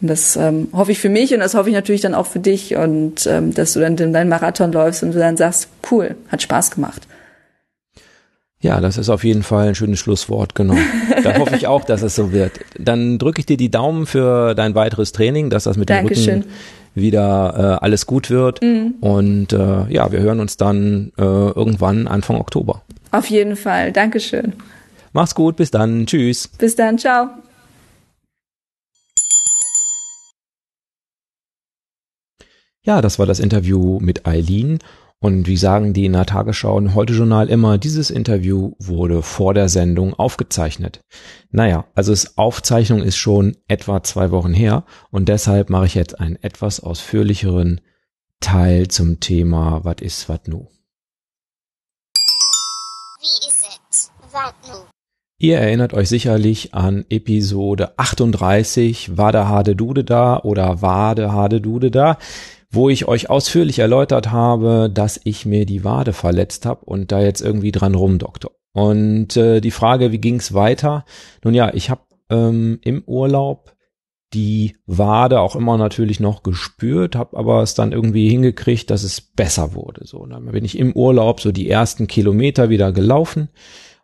Und 0.00 0.08
das 0.08 0.36
ähm, 0.36 0.68
hoffe 0.72 0.92
ich 0.92 1.00
für 1.00 1.08
mich 1.08 1.34
und 1.34 1.40
das 1.40 1.54
hoffe 1.54 1.68
ich 1.68 1.74
natürlich 1.74 2.00
dann 2.00 2.14
auch 2.14 2.26
für 2.26 2.38
dich 2.38 2.76
und 2.76 3.26
ähm, 3.26 3.52
dass 3.52 3.72
du 3.72 3.80
dann 3.80 3.96
deinen 3.96 4.28
Marathon 4.28 4.70
läufst 4.72 5.02
und 5.02 5.12
du 5.12 5.18
dann 5.18 5.36
sagst, 5.36 5.68
cool, 5.90 6.14
hat 6.28 6.40
Spaß 6.42 6.70
gemacht. 6.70 7.08
Ja, 8.60 8.80
das 8.80 8.96
ist 8.96 9.08
auf 9.08 9.22
jeden 9.22 9.44
Fall 9.44 9.68
ein 9.68 9.74
schönes 9.74 10.00
Schlusswort, 10.00 10.54
genau. 10.54 10.74
Da 11.22 11.38
hoffe 11.38 11.56
ich 11.56 11.66
auch, 11.66 11.84
dass 11.84 12.02
es 12.02 12.14
so 12.14 12.32
wird. 12.32 12.52
Dann 12.78 13.18
drücke 13.18 13.40
ich 13.40 13.46
dir 13.46 13.56
die 13.56 13.70
Daumen 13.70 14.06
für 14.06 14.54
dein 14.54 14.74
weiteres 14.74 15.12
Training, 15.12 15.50
dass 15.50 15.64
das 15.64 15.76
mit 15.76 15.88
dem 15.88 16.06
Rücken 16.06 16.44
wieder 16.94 17.78
äh, 17.80 17.84
alles 17.84 18.06
gut 18.06 18.30
wird. 18.30 18.62
Mhm. 18.62 18.94
Und 19.00 19.52
äh, 19.52 19.86
ja, 19.88 20.10
wir 20.12 20.20
hören 20.20 20.40
uns 20.40 20.56
dann 20.56 21.12
äh, 21.18 21.22
irgendwann 21.22 22.06
Anfang 22.06 22.36
Oktober. 22.36 22.82
Auf 23.10 23.26
jeden 23.26 23.56
Fall. 23.56 23.92
Dankeschön. 23.92 24.54
Mach's 25.12 25.34
gut, 25.34 25.56
bis 25.56 25.70
dann. 25.70 26.06
Tschüss. 26.06 26.48
Bis 26.58 26.76
dann, 26.76 26.98
ciao. 26.98 27.28
Ja, 32.88 33.02
das 33.02 33.18
war 33.18 33.26
das 33.26 33.38
Interview 33.38 33.98
mit 34.00 34.26
Eileen. 34.26 34.78
Und 35.20 35.46
wie 35.46 35.58
sagen 35.58 35.92
die 35.92 36.06
in 36.06 36.14
der 36.14 36.24
Tagesschau 36.24 36.74
und 36.74 36.94
Heute-Journal 36.94 37.50
immer, 37.50 37.76
dieses 37.76 38.08
Interview 38.08 38.72
wurde 38.78 39.20
vor 39.20 39.52
der 39.52 39.68
Sendung 39.68 40.14
aufgezeichnet. 40.14 41.02
Naja, 41.50 41.84
also 41.94 42.14
es 42.14 42.38
Aufzeichnung 42.38 43.02
ist 43.02 43.18
schon 43.18 43.58
etwa 43.68 44.02
zwei 44.02 44.30
Wochen 44.30 44.54
her 44.54 44.84
und 45.10 45.28
deshalb 45.28 45.68
mache 45.68 45.84
ich 45.84 45.94
jetzt 45.96 46.18
einen 46.18 46.36
etwas 46.36 46.80
ausführlicheren 46.80 47.82
Teil 48.40 48.88
zum 48.88 49.20
Thema 49.20 49.84
Was 49.84 49.96
ist 50.00 50.30
wat 50.30 50.48
nu? 50.48 50.68
Wie 53.20 53.48
ist 53.48 53.66
es? 53.90 54.12
Wat 54.32 54.54
nu? 54.66 54.78
Ihr 55.40 55.58
erinnert 55.58 55.92
euch 55.92 56.08
sicherlich 56.08 56.72
an 56.72 57.04
Episode 57.10 57.98
38, 57.98 59.18
Wade 59.18 59.46
Hade 59.46 59.76
Dude 59.76 60.04
da 60.04 60.38
oder 60.38 60.80
Wade 60.80 61.32
Hade 61.32 61.60
Dude 61.60 61.90
da 61.90 62.16
wo 62.70 62.88
ich 62.88 63.08
euch 63.08 63.30
ausführlich 63.30 63.78
erläutert 63.78 64.30
habe, 64.30 64.90
dass 64.92 65.20
ich 65.24 65.46
mir 65.46 65.66
die 65.66 65.84
Wade 65.84 66.12
verletzt 66.12 66.66
habe 66.66 66.84
und 66.84 67.12
da 67.12 67.20
jetzt 67.20 67.40
irgendwie 67.40 67.72
dran 67.72 67.94
rumdoktor. 67.94 68.52
Und 68.72 69.36
äh, 69.36 69.60
die 69.60 69.70
Frage, 69.70 70.12
wie 70.12 70.18
ging's 70.18 70.54
weiter? 70.54 71.04
Nun 71.42 71.54
ja, 71.54 71.72
ich 71.72 71.90
habe 71.90 72.02
ähm, 72.30 72.78
im 72.82 73.02
Urlaub 73.06 73.74
die 74.34 74.76
Wade 74.86 75.40
auch 75.40 75.56
immer 75.56 75.78
natürlich 75.78 76.20
noch 76.20 76.42
gespürt, 76.42 77.16
habe 77.16 77.36
aber 77.36 77.62
es 77.62 77.74
dann 77.74 77.92
irgendwie 77.92 78.28
hingekriegt, 78.28 78.90
dass 78.90 79.02
es 79.02 79.22
besser 79.22 79.74
wurde. 79.74 80.06
So, 80.06 80.26
dann 80.26 80.44
bin 80.46 80.64
ich 80.64 80.78
im 80.78 80.92
Urlaub 80.92 81.40
so 81.40 81.50
die 81.50 81.70
ersten 81.70 82.06
Kilometer 82.06 82.68
wieder 82.68 82.92
gelaufen 82.92 83.48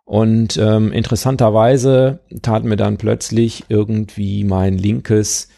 und 0.04 0.56
ähm, 0.56 0.92
interessanterweise 0.92 2.20
tat 2.42 2.64
mir 2.64 2.76
dann 2.76 2.96
plötzlich 2.96 3.64
irgendwie 3.68 4.44
mein 4.44 4.78
linkes 4.78 5.48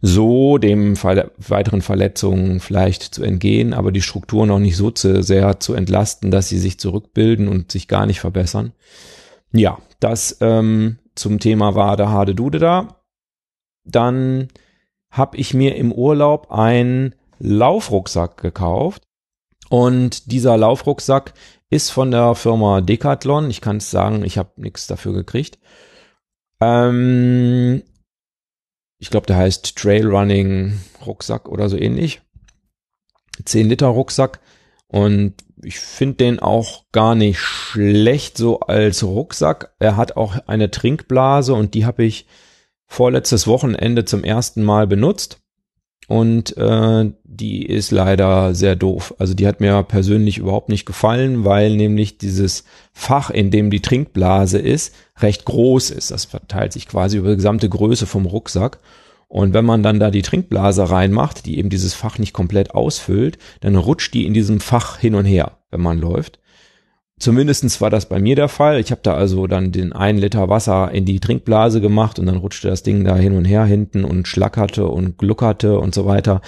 so 0.00 0.58
dem 0.58 0.96
Ver 0.96 1.30
weiteren 1.38 1.82
Verletzungen 1.82 2.60
vielleicht 2.60 3.02
zu 3.02 3.22
entgehen, 3.22 3.74
aber 3.74 3.90
die 3.90 4.02
Struktur 4.02 4.46
noch 4.46 4.60
nicht 4.60 4.76
so 4.76 4.90
zu, 4.90 5.22
sehr 5.22 5.58
zu 5.60 5.74
entlasten, 5.74 6.30
dass 6.30 6.48
sie 6.48 6.58
sich 6.58 6.78
zurückbilden 6.78 7.48
und 7.48 7.72
sich 7.72 7.88
gar 7.88 8.06
nicht 8.06 8.20
verbessern. 8.20 8.72
Ja, 9.52 9.78
das 10.00 10.38
ähm, 10.40 10.98
zum 11.14 11.40
Thema 11.40 11.74
Wade, 11.74 12.08
Hade, 12.08 12.34
Dude 12.34 12.58
da. 12.58 13.02
Dann 13.84 14.48
habe 15.10 15.36
ich 15.36 15.54
mir 15.54 15.74
im 15.76 15.90
Urlaub 15.90 16.52
einen 16.52 17.14
Laufrucksack 17.38 18.40
gekauft 18.40 19.02
und 19.68 20.30
dieser 20.30 20.56
Laufrucksack 20.56 21.34
ist 21.70 21.90
von 21.90 22.10
der 22.10 22.34
Firma 22.34 22.80
Decathlon. 22.80 23.50
Ich 23.50 23.60
kann 23.60 23.78
es 23.78 23.90
sagen, 23.90 24.24
ich 24.24 24.38
habe 24.38 24.50
nichts 24.56 24.86
dafür 24.86 25.12
gekriegt. 25.12 25.58
Ähm, 26.60 27.82
ich 28.98 29.10
glaube, 29.10 29.26
der 29.26 29.36
heißt 29.36 29.76
Trailrunning 29.76 30.80
Rucksack 31.06 31.48
oder 31.48 31.68
so 31.68 31.76
ähnlich. 31.76 32.20
10 33.44 33.68
Liter 33.68 33.86
Rucksack. 33.86 34.40
Und 34.88 35.34
ich 35.62 35.78
finde 35.78 36.16
den 36.16 36.40
auch 36.40 36.84
gar 36.92 37.14
nicht 37.14 37.38
schlecht 37.38 38.36
so 38.36 38.60
als 38.60 39.02
Rucksack. 39.04 39.74
Er 39.78 39.96
hat 39.96 40.16
auch 40.16 40.36
eine 40.46 40.70
Trinkblase 40.70 41.54
und 41.54 41.74
die 41.74 41.84
habe 41.86 42.04
ich 42.04 42.26
vorletztes 42.86 43.46
Wochenende 43.46 44.04
zum 44.04 44.24
ersten 44.24 44.62
Mal 44.64 44.86
benutzt. 44.86 45.40
Und 46.08 46.56
äh, 46.56 47.10
die 47.22 47.66
ist 47.66 47.90
leider 47.90 48.54
sehr 48.54 48.76
doof. 48.76 49.14
Also 49.18 49.34
die 49.34 49.46
hat 49.46 49.60
mir 49.60 49.82
persönlich 49.82 50.38
überhaupt 50.38 50.70
nicht 50.70 50.86
gefallen, 50.86 51.44
weil 51.44 51.76
nämlich 51.76 52.16
dieses 52.16 52.64
Fach, 52.94 53.28
in 53.28 53.50
dem 53.50 53.70
die 53.70 53.82
Trinkblase 53.82 54.58
ist, 54.58 54.94
recht 55.18 55.44
groß 55.44 55.90
ist. 55.90 56.10
Das 56.10 56.24
verteilt 56.24 56.72
sich 56.72 56.88
quasi 56.88 57.18
über 57.18 57.28
die 57.28 57.36
gesamte 57.36 57.68
Größe 57.68 58.06
vom 58.06 58.24
Rucksack. 58.24 58.78
Und 59.28 59.52
wenn 59.52 59.66
man 59.66 59.82
dann 59.82 60.00
da 60.00 60.10
die 60.10 60.22
Trinkblase 60.22 60.90
reinmacht, 60.90 61.44
die 61.44 61.58
eben 61.58 61.68
dieses 61.68 61.92
Fach 61.92 62.16
nicht 62.18 62.32
komplett 62.32 62.74
ausfüllt, 62.74 63.36
dann 63.60 63.76
rutscht 63.76 64.14
die 64.14 64.24
in 64.24 64.32
diesem 64.32 64.60
Fach 64.60 64.96
hin 64.96 65.14
und 65.14 65.26
her, 65.26 65.58
wenn 65.70 65.82
man 65.82 65.98
läuft. 65.98 66.38
Zumindestens 67.18 67.80
war 67.80 67.90
das 67.90 68.06
bei 68.06 68.20
mir 68.20 68.36
der 68.36 68.48
Fall. 68.48 68.78
Ich 68.78 68.92
habe 68.92 69.00
da 69.02 69.14
also 69.14 69.46
dann 69.46 69.72
den 69.72 69.92
einen 69.92 70.18
Liter 70.18 70.48
Wasser 70.48 70.90
in 70.92 71.04
die 71.04 71.18
Trinkblase 71.18 71.80
gemacht 71.80 72.18
und 72.18 72.26
dann 72.26 72.36
rutschte 72.36 72.68
das 72.68 72.84
Ding 72.84 73.04
da 73.04 73.16
hin 73.16 73.34
und 73.34 73.44
her 73.44 73.64
hinten 73.64 74.04
und 74.04 74.28
schlackerte 74.28 74.86
und 74.86 75.18
gluckerte 75.18 75.80
und 75.80 75.94
so 75.94 76.06
weiter. 76.06 76.40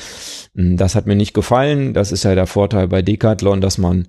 Hm, 0.54 0.76
das 0.76 0.94
hat 0.94 1.06
mir 1.06 1.16
nicht 1.16 1.34
gefallen. 1.34 1.92
Das 1.92 2.12
ist 2.12 2.22
ja 2.22 2.34
der 2.36 2.46
Vorteil 2.46 2.86
bei 2.86 3.02
Decathlon, 3.02 3.60
dass 3.60 3.78
man, 3.78 4.06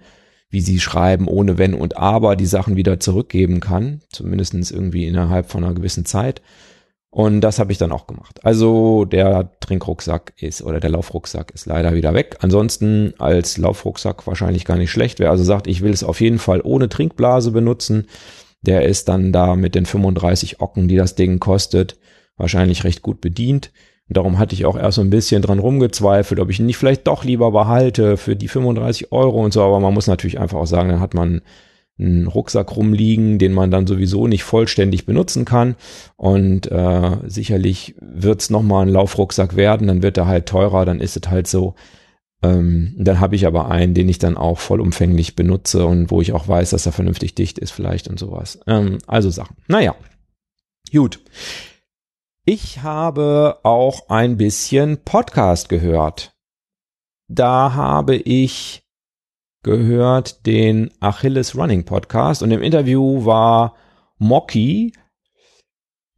wie 0.49 0.62
sie 0.62 0.80
schreiben, 0.80 1.28
ohne 1.28 1.57
Wenn 1.57 1.74
und 1.74 1.97
Aber 1.97 2.36
die 2.36 2.45
Sachen 2.45 2.76
wieder 2.76 2.99
zurückgeben 2.99 3.59
kann. 3.59 4.01
Zumindestens 4.09 4.70
irgendwie 4.70 5.07
innerhalb 5.07 5.49
von 5.49 5.64
einer 5.64 5.74
gewissen 5.74 6.05
Zeit. 6.05 6.41
Und 7.14 7.41
das 7.41 7.59
habe 7.59 7.74
ich 7.74 7.78
dann 7.78 7.91
auch 7.91 8.07
gemacht. 8.07 8.39
Also 8.43 9.03
der 9.03 9.51
Trinkrucksack 9.59 10.32
ist 10.38 10.64
oder 10.64 10.80
der 10.80 10.91
Laufrucksack 10.91 11.51
ist 11.51 11.66
leider 11.66 11.93
wieder 11.93 12.14
weg. 12.14 12.38
Ansonsten 12.39 13.14
als 13.18 13.57
Laufrucksack 13.57 14.26
wahrscheinlich 14.28 14.64
gar 14.64 14.78
nicht 14.78 14.91
schlecht. 14.91 15.20
Wer 15.20 15.30
also 15.30 15.43
sagt, 15.43 15.68
ich 15.68 15.82
will 15.82 15.91
es 15.91 16.05
auf 16.05 16.22
jeden 16.22 16.39
Fall 16.39 16.62
ohne 16.64 16.88
Trinkblase 16.88 17.51
benutzen, 17.51 18.07
der 18.62 18.86
ist 18.86 19.09
dann 19.09 19.34
da 19.34 19.55
mit 19.55 19.76
den 19.76 19.86
35 19.86 20.62
Ocken, 20.62 20.88
die 20.88 20.95
das 20.95 21.16
Ding 21.16 21.39
kostet, 21.39 21.97
wahrscheinlich 22.38 22.86
recht 22.86 23.01
gut 23.01 23.20
bedient. 23.20 23.72
Und 24.07 24.16
darum 24.16 24.39
hatte 24.39 24.55
ich 24.55 24.66
auch 24.66 24.78
erst 24.78 24.95
so 24.95 25.01
ein 25.01 25.09
bisschen 25.09 25.41
dran 25.41 25.59
rumgezweifelt, 25.59 26.39
ob 26.39 26.49
ich 26.49 26.59
ihn 26.59 26.66
nicht 26.66 26.78
vielleicht 26.78 27.07
doch 27.07 27.26
lieber 27.26 27.51
behalte 27.51 28.16
für 28.16 28.38
die 28.38 28.47
35 28.47 29.12
Euro 29.12 29.43
und 29.43 29.51
so. 29.51 29.64
Aber 29.64 29.82
man 29.82 29.93
muss 29.93 30.07
natürlich 30.07 30.39
einfach 30.39 30.59
auch 30.59 30.66
sagen, 30.66 30.89
dann 30.89 31.01
hat 31.01 31.14
man 31.14 31.41
einen 32.02 32.28
Rucksack 32.28 32.76
rumliegen, 32.76 33.38
den 33.38 33.54
man 33.54 33.72
dann 33.72 33.88
sowieso 33.88 34.28
nicht 34.28 34.43
vollständig 34.43 35.06
benutzen 35.06 35.45
kann. 35.45 35.76
Und 36.18 36.72
äh, 36.72 37.18
sicherlich 37.28 37.95
wird 37.99 38.41
es 38.41 38.49
nochmal 38.49 38.86
ein 38.86 38.93
Laufrucksack 38.93 39.56
werden, 39.56 39.88
dann 39.88 40.04
wird 40.04 40.18
er 40.18 40.28
halt 40.28 40.47
teurer, 40.47 40.86
dann 40.86 40.99
ist 40.99 41.18
es 41.18 41.30
halt 41.30 41.47
so. 41.47 41.76
Ähm, 42.43 42.95
dann 42.97 43.20
habe 43.20 43.36
ich 43.36 43.45
aber 43.45 43.70
einen, 43.70 43.93
den 43.93 44.10
ich 44.10 44.18
dann 44.18 44.36
auch 44.36 44.58
vollumfänglich 44.58 45.36
benutze 45.36 45.86
und 45.86 46.10
wo 46.10 46.22
ich 46.22 46.34
auch 46.34 46.47
weiß, 46.47 46.72
dass 46.72 46.86
er 46.86 46.91
vernünftig 46.91 47.36
dicht 47.36 47.60
ist 47.60 47.72
vielleicht 47.72 48.08
und 48.08 48.18
sowas. 48.18 48.60
Ähm, 48.66 48.97
also 49.06 49.30
Sachen. 49.30 49.56
Naja, 49.68 49.95
gut. 50.91 51.20
Ich 52.43 52.82
habe 52.82 53.60
auch 53.62 54.10
ein 54.10 54.38
bisschen 54.38 54.97
Podcast 55.06 55.70
gehört. 55.70 56.34
Da 57.28 57.74
habe 57.76 58.16
ich 58.16 58.81
gehört 59.64 60.45
den 60.45 60.91
Achilles 60.99 61.55
Running 61.55 61.86
Podcast 61.86 62.43
und 62.43 62.51
im 62.51 62.62
Interview 62.62 63.26
war 63.26 63.76
Mocky 64.18 64.93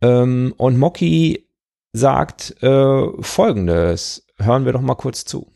ähm, 0.01 0.53
und 0.57 0.77
Mocky 0.77 1.49
sagt 1.93 2.61
äh, 2.61 3.21
folgendes. 3.21 4.25
Hören 4.37 4.65
wir 4.65 4.73
doch 4.73 4.81
mal 4.81 4.95
kurz 4.95 5.25
zu. 5.25 5.47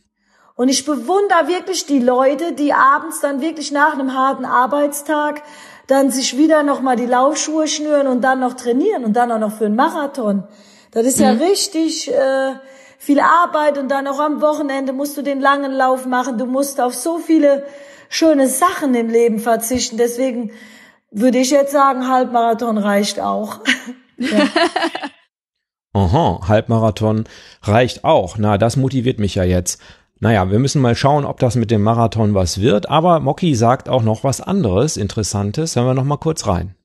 Und 0.56 0.70
ich 0.70 0.86
bewundere 0.86 1.48
wirklich 1.48 1.86
die 1.86 2.00
Leute, 2.00 2.54
die 2.54 2.74
abends 2.74 3.22
dann 3.22 3.42
wirklich 3.42 3.72
nach 3.72 3.94
einem 3.94 4.14
harten 4.14 4.46
Arbeitstag 4.46 5.44
dann 5.88 6.12
sich 6.12 6.38
wieder 6.38 6.64
nochmal 6.64 6.96
die 6.96 7.06
Laufschuhe 7.06 7.68
schnüren 7.68 8.08
und 8.08 8.22
dann 8.22 8.40
noch 8.40 8.54
trainieren 8.54 9.06
und 9.06 9.14
dann 9.14 9.32
auch 9.32 9.40
noch 9.40 9.54
für 9.54 9.66
einen 9.66 9.76
Marathon. 9.76 10.44
Das 10.92 11.06
ist 11.06 11.20
mhm. 11.20 11.26
ja 11.26 11.32
richtig 11.32 12.12
äh, 12.12 12.56
viel 12.98 13.20
Arbeit 13.20 13.78
und 13.78 13.90
dann 13.90 14.08
auch 14.08 14.20
am 14.20 14.42
Wochenende 14.42 14.94
musst 14.94 15.18
du 15.18 15.22
den 15.22 15.40
langen 15.40 15.72
Lauf 15.72 16.06
machen. 16.06 16.38
Du 16.38 16.46
musst 16.46 16.82
auf 16.82 16.94
so 16.94 17.20
viele 17.20 17.66
schöne 18.10 18.48
Sachen 18.48 18.96
im 18.96 19.10
Leben 19.10 19.40
verzichten. 19.40 19.98
Deswegen 19.98 20.52
würde 21.12 21.38
ich 21.38 21.52
jetzt 21.52 21.72
sagen, 21.72 22.08
Halbmarathon 22.08 22.78
reicht 22.78 23.20
auch. 23.20 23.60
ja. 24.18 24.48
Aha, 25.94 26.42
Halbmarathon 26.48 27.26
reicht 27.64 28.04
auch. 28.04 28.38
Na, 28.38 28.58
das 28.58 28.76
motiviert 28.76 29.20
mich 29.20 29.36
ja 29.36 29.44
jetzt. 29.44 29.82
Naja, 30.20 30.50
wir 30.50 30.60
müssen 30.60 30.82
mal 30.82 30.96
schauen, 30.96 31.26
ob 31.26 31.40
das 31.40 31.56
mit 31.56 31.70
dem 31.70 31.84
Marathon 31.84 32.34
was 32.34 32.60
wird. 32.60 32.90
Aber 32.90 33.20
Mocky 33.20 33.56
sagt 33.56 33.88
auch 33.88 34.02
noch 34.02 34.24
was 34.24 34.42
anderes, 34.42 34.98
Interessantes. 34.98 35.76
Hören 35.76 35.88
wir 35.88 35.94
noch 35.94 36.04
mal 36.04 36.18
kurz 36.18 36.48
rein. 36.48 36.76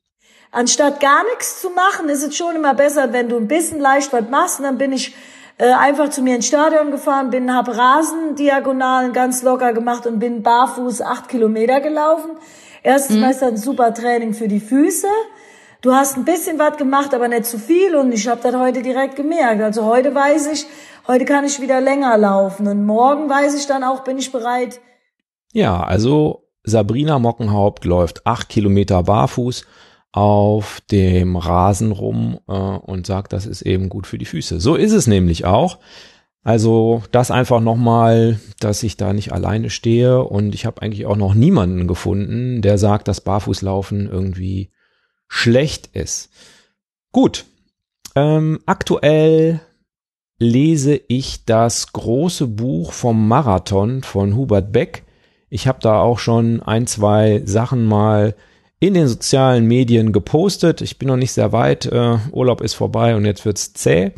Anstatt 0.50 1.00
gar 1.00 1.24
nichts 1.24 1.62
zu 1.62 1.70
machen, 1.70 2.10
ist 2.10 2.22
es 2.22 2.36
schon 2.36 2.56
immer 2.56 2.74
besser, 2.74 3.12
wenn 3.14 3.30
du 3.30 3.38
ein 3.38 3.48
bisschen 3.48 3.80
leicht 3.80 4.12
was 4.12 4.28
machst. 4.28 4.58
Und 4.58 4.66
dann 4.66 4.76
bin 4.76 4.92
ich 4.92 5.14
äh, 5.58 5.72
einfach 5.72 6.10
zu 6.10 6.22
mir 6.22 6.36
ins 6.36 6.46
Stadion 6.46 6.90
gefahren, 6.90 7.30
bin, 7.30 7.54
hab 7.54 7.68
Rasendiagonalen 7.68 9.12
ganz 9.12 9.42
locker 9.42 9.72
gemacht 9.72 10.06
und 10.06 10.18
bin 10.18 10.42
barfuß 10.42 11.02
acht 11.02 11.28
Kilometer 11.28 11.80
gelaufen. 11.80 12.30
Erstens 12.82 13.18
mhm. 13.18 13.24
ist 13.24 13.42
das 13.42 13.48
ein 13.50 13.56
super 13.56 13.94
Training 13.94 14.34
für 14.34 14.48
die 14.48 14.60
Füße. 14.60 15.08
Du 15.82 15.92
hast 15.92 16.16
ein 16.16 16.24
bisschen 16.24 16.58
was 16.58 16.76
gemacht, 16.76 17.12
aber 17.14 17.28
nicht 17.28 17.46
zu 17.46 17.58
viel 17.58 17.96
und 17.96 18.12
ich 18.12 18.28
habe 18.28 18.40
das 18.42 18.54
heute 18.54 18.82
direkt 18.82 19.16
gemerkt. 19.16 19.60
Also 19.60 19.84
heute 19.84 20.14
weiß 20.14 20.52
ich, 20.52 20.66
heute 21.08 21.24
kann 21.24 21.44
ich 21.44 21.60
wieder 21.60 21.80
länger 21.80 22.16
laufen 22.16 22.68
und 22.68 22.86
morgen 22.86 23.28
weiß 23.28 23.54
ich 23.54 23.66
dann 23.66 23.82
auch, 23.82 24.04
bin 24.04 24.18
ich 24.18 24.30
bereit. 24.30 24.80
Ja, 25.52 25.82
also 25.82 26.48
Sabrina 26.64 27.18
Mockenhaupt 27.18 27.84
läuft 27.84 28.26
acht 28.26 28.48
Kilometer 28.48 29.02
barfuß 29.02 29.66
auf 30.12 30.82
dem 30.90 31.36
Rasen 31.36 31.90
rum 31.90 32.38
äh, 32.46 32.52
und 32.52 33.06
sagt, 33.06 33.32
das 33.32 33.46
ist 33.46 33.62
eben 33.62 33.88
gut 33.88 34.06
für 34.06 34.18
die 34.18 34.26
Füße. 34.26 34.60
So 34.60 34.74
ist 34.74 34.92
es 34.92 35.06
nämlich 35.06 35.46
auch. 35.46 35.78
Also 36.44 37.02
das 37.12 37.30
einfach 37.30 37.60
nochmal, 37.60 38.40
dass 38.60 38.82
ich 38.82 38.96
da 38.96 39.12
nicht 39.12 39.32
alleine 39.32 39.70
stehe 39.70 40.22
und 40.22 40.54
ich 40.54 40.66
habe 40.66 40.82
eigentlich 40.82 41.06
auch 41.06 41.16
noch 41.16 41.34
niemanden 41.34 41.86
gefunden, 41.86 42.62
der 42.62 42.78
sagt, 42.78 43.08
dass 43.08 43.20
Barfußlaufen 43.20 44.08
irgendwie 44.08 44.70
schlecht 45.28 45.88
ist. 45.94 46.30
Gut, 47.12 47.46
ähm, 48.14 48.60
aktuell 48.66 49.60
lese 50.38 51.00
ich 51.06 51.44
das 51.44 51.92
große 51.92 52.48
Buch 52.48 52.92
vom 52.92 53.28
Marathon 53.28 54.02
von 54.02 54.34
Hubert 54.34 54.72
Beck. 54.72 55.04
Ich 55.48 55.68
habe 55.68 55.78
da 55.80 56.00
auch 56.00 56.18
schon 56.18 56.60
ein, 56.60 56.86
zwei 56.86 57.42
Sachen 57.44 57.86
mal 57.86 58.34
in 58.82 58.94
den 58.94 59.06
sozialen 59.06 59.66
Medien 59.66 60.10
gepostet. 60.10 60.80
Ich 60.80 60.98
bin 60.98 61.06
noch 61.06 61.16
nicht 61.16 61.30
sehr 61.30 61.52
weit. 61.52 61.86
Äh, 61.86 62.18
Urlaub 62.32 62.60
ist 62.60 62.74
vorbei 62.74 63.14
und 63.14 63.24
jetzt 63.24 63.44
wird's 63.44 63.72
zäh. 63.74 64.10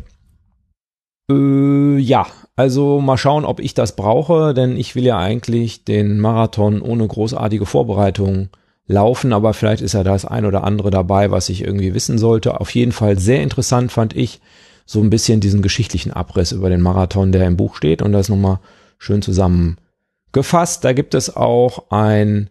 Äh, 1.29 1.97
ja, 1.99 2.25
also 2.55 2.99
mal 2.99 3.17
schauen, 3.17 3.45
ob 3.45 3.59
ich 3.59 3.75
das 3.75 3.95
brauche, 3.95 4.55
denn 4.55 4.75
ich 4.75 4.95
will 4.95 5.03
ja 5.03 5.19
eigentlich 5.19 5.85
den 5.85 6.19
Marathon 6.19 6.81
ohne 6.81 7.07
großartige 7.07 7.67
Vorbereitung 7.67 8.49
laufen, 8.87 9.33
aber 9.33 9.53
vielleicht 9.53 9.83
ist 9.83 9.93
ja 9.93 10.03
das 10.03 10.25
ein 10.25 10.47
oder 10.47 10.63
andere 10.63 10.89
dabei, 10.89 11.29
was 11.29 11.49
ich 11.49 11.63
irgendwie 11.63 11.93
wissen 11.93 12.17
sollte. 12.17 12.59
Auf 12.59 12.73
jeden 12.73 12.91
Fall 12.91 13.19
sehr 13.19 13.43
interessant 13.43 13.91
fand 13.91 14.15
ich 14.15 14.41
so 14.87 14.99
ein 14.99 15.11
bisschen 15.11 15.41
diesen 15.41 15.61
geschichtlichen 15.61 16.11
Abriss 16.11 16.51
über 16.51 16.71
den 16.71 16.81
Marathon, 16.81 17.31
der 17.31 17.45
im 17.45 17.55
Buch 17.55 17.75
steht 17.75 18.01
und 18.01 18.13
das 18.13 18.29
nochmal 18.29 18.57
schön 18.97 19.21
zusammengefasst. 19.21 20.83
Da 20.83 20.93
gibt 20.93 21.13
es 21.13 21.35
auch 21.35 21.91
ein 21.91 22.49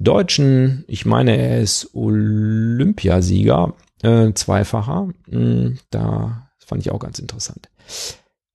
Deutschen, 0.00 0.84
ich 0.88 1.06
meine, 1.06 1.36
er 1.36 1.60
ist 1.60 1.94
Olympiasieger, 1.94 3.74
äh, 4.02 4.32
zweifacher. 4.32 5.08
Mm, 5.28 5.74
da 5.90 6.48
fand 6.58 6.82
ich 6.82 6.90
auch 6.90 6.98
ganz 6.98 7.18
interessant. 7.18 7.68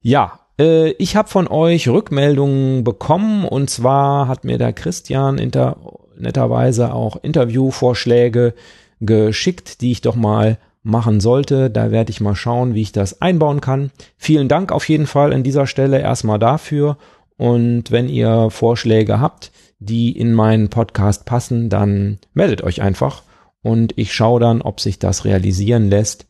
Ja, 0.02 0.40
äh, 0.60 0.92
ich 0.94 1.16
habe 1.16 1.30
von 1.30 1.48
euch 1.48 1.88
Rückmeldungen 1.88 2.84
bekommen 2.84 3.46
und 3.46 3.70
zwar 3.70 4.28
hat 4.28 4.44
mir 4.44 4.58
der 4.58 4.74
Christian 4.74 5.38
inter, 5.38 5.78
netterweise 6.18 6.94
auch 6.94 7.18
Interviewvorschläge 7.22 8.54
geschickt, 9.02 9.82
die 9.82 9.92
ich 9.92 10.02
doch 10.02 10.16
mal 10.16 10.58
machen 10.82 11.20
sollte. 11.20 11.70
Da 11.70 11.92
werde 11.92 12.12
ich 12.12 12.22
mal 12.22 12.36
schauen, 12.36 12.74
wie 12.74 12.82
ich 12.82 12.92
das 12.92 13.22
einbauen 13.22 13.62
kann. 13.62 13.92
Vielen 14.18 14.48
Dank 14.48 14.72
auf 14.72 14.88
jeden 14.88 15.08
Fall 15.08 15.34
an 15.34 15.44
dieser 15.44 15.68
Stelle 15.68 16.00
erstmal 16.00 16.40
dafür. 16.40 16.98
Und 17.38 17.92
wenn 17.92 18.08
ihr 18.08 18.50
Vorschläge 18.50 19.20
habt, 19.20 19.52
die 19.86 20.18
in 20.18 20.34
meinen 20.34 20.70
Podcast 20.70 21.26
passen, 21.26 21.70
dann 21.70 22.20
meldet 22.34 22.64
euch 22.64 22.82
einfach 22.82 23.24
und 23.62 23.94
ich 23.98 24.14
schaue 24.14 24.40
dann, 24.40 24.62
ob 24.62 24.80
sich 24.80 25.00
das 25.00 25.26
realisieren 25.26 25.90
lässt, 25.90 26.28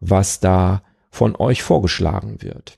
was 0.00 0.40
da 0.40 0.82
von 1.10 1.34
euch 1.36 1.62
vorgeschlagen 1.62 2.42
wird. 2.42 2.76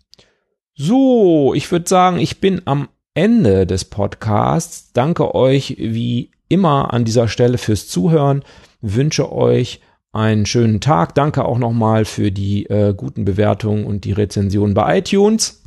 So, 0.74 1.54
ich 1.54 1.70
würde 1.72 1.88
sagen, 1.88 2.18
ich 2.18 2.40
bin 2.40 2.62
am 2.64 2.88
Ende 3.14 3.66
des 3.66 3.84
Podcasts. 3.84 4.92
Danke 4.92 5.34
euch 5.34 5.76
wie 5.78 6.30
immer 6.48 6.94
an 6.94 7.04
dieser 7.04 7.26
Stelle 7.26 7.58
fürs 7.58 7.88
Zuhören. 7.88 8.44
Wünsche 8.80 9.32
euch 9.32 9.80
einen 10.12 10.46
schönen 10.46 10.80
Tag. 10.80 11.14
Danke 11.14 11.44
auch 11.44 11.58
nochmal 11.58 12.04
für 12.04 12.30
die 12.30 12.66
äh, 12.66 12.94
guten 12.96 13.24
Bewertungen 13.24 13.84
und 13.84 14.04
die 14.04 14.12
Rezension 14.12 14.72
bei 14.72 14.98
iTunes. 14.98 15.64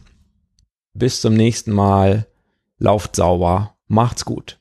Bis 0.93 1.21
zum 1.21 1.33
nächsten 1.33 1.71
Mal. 1.71 2.27
Lauft 2.79 3.15
sauber. 3.15 3.75
Macht's 3.91 4.23
gut. 4.23 4.57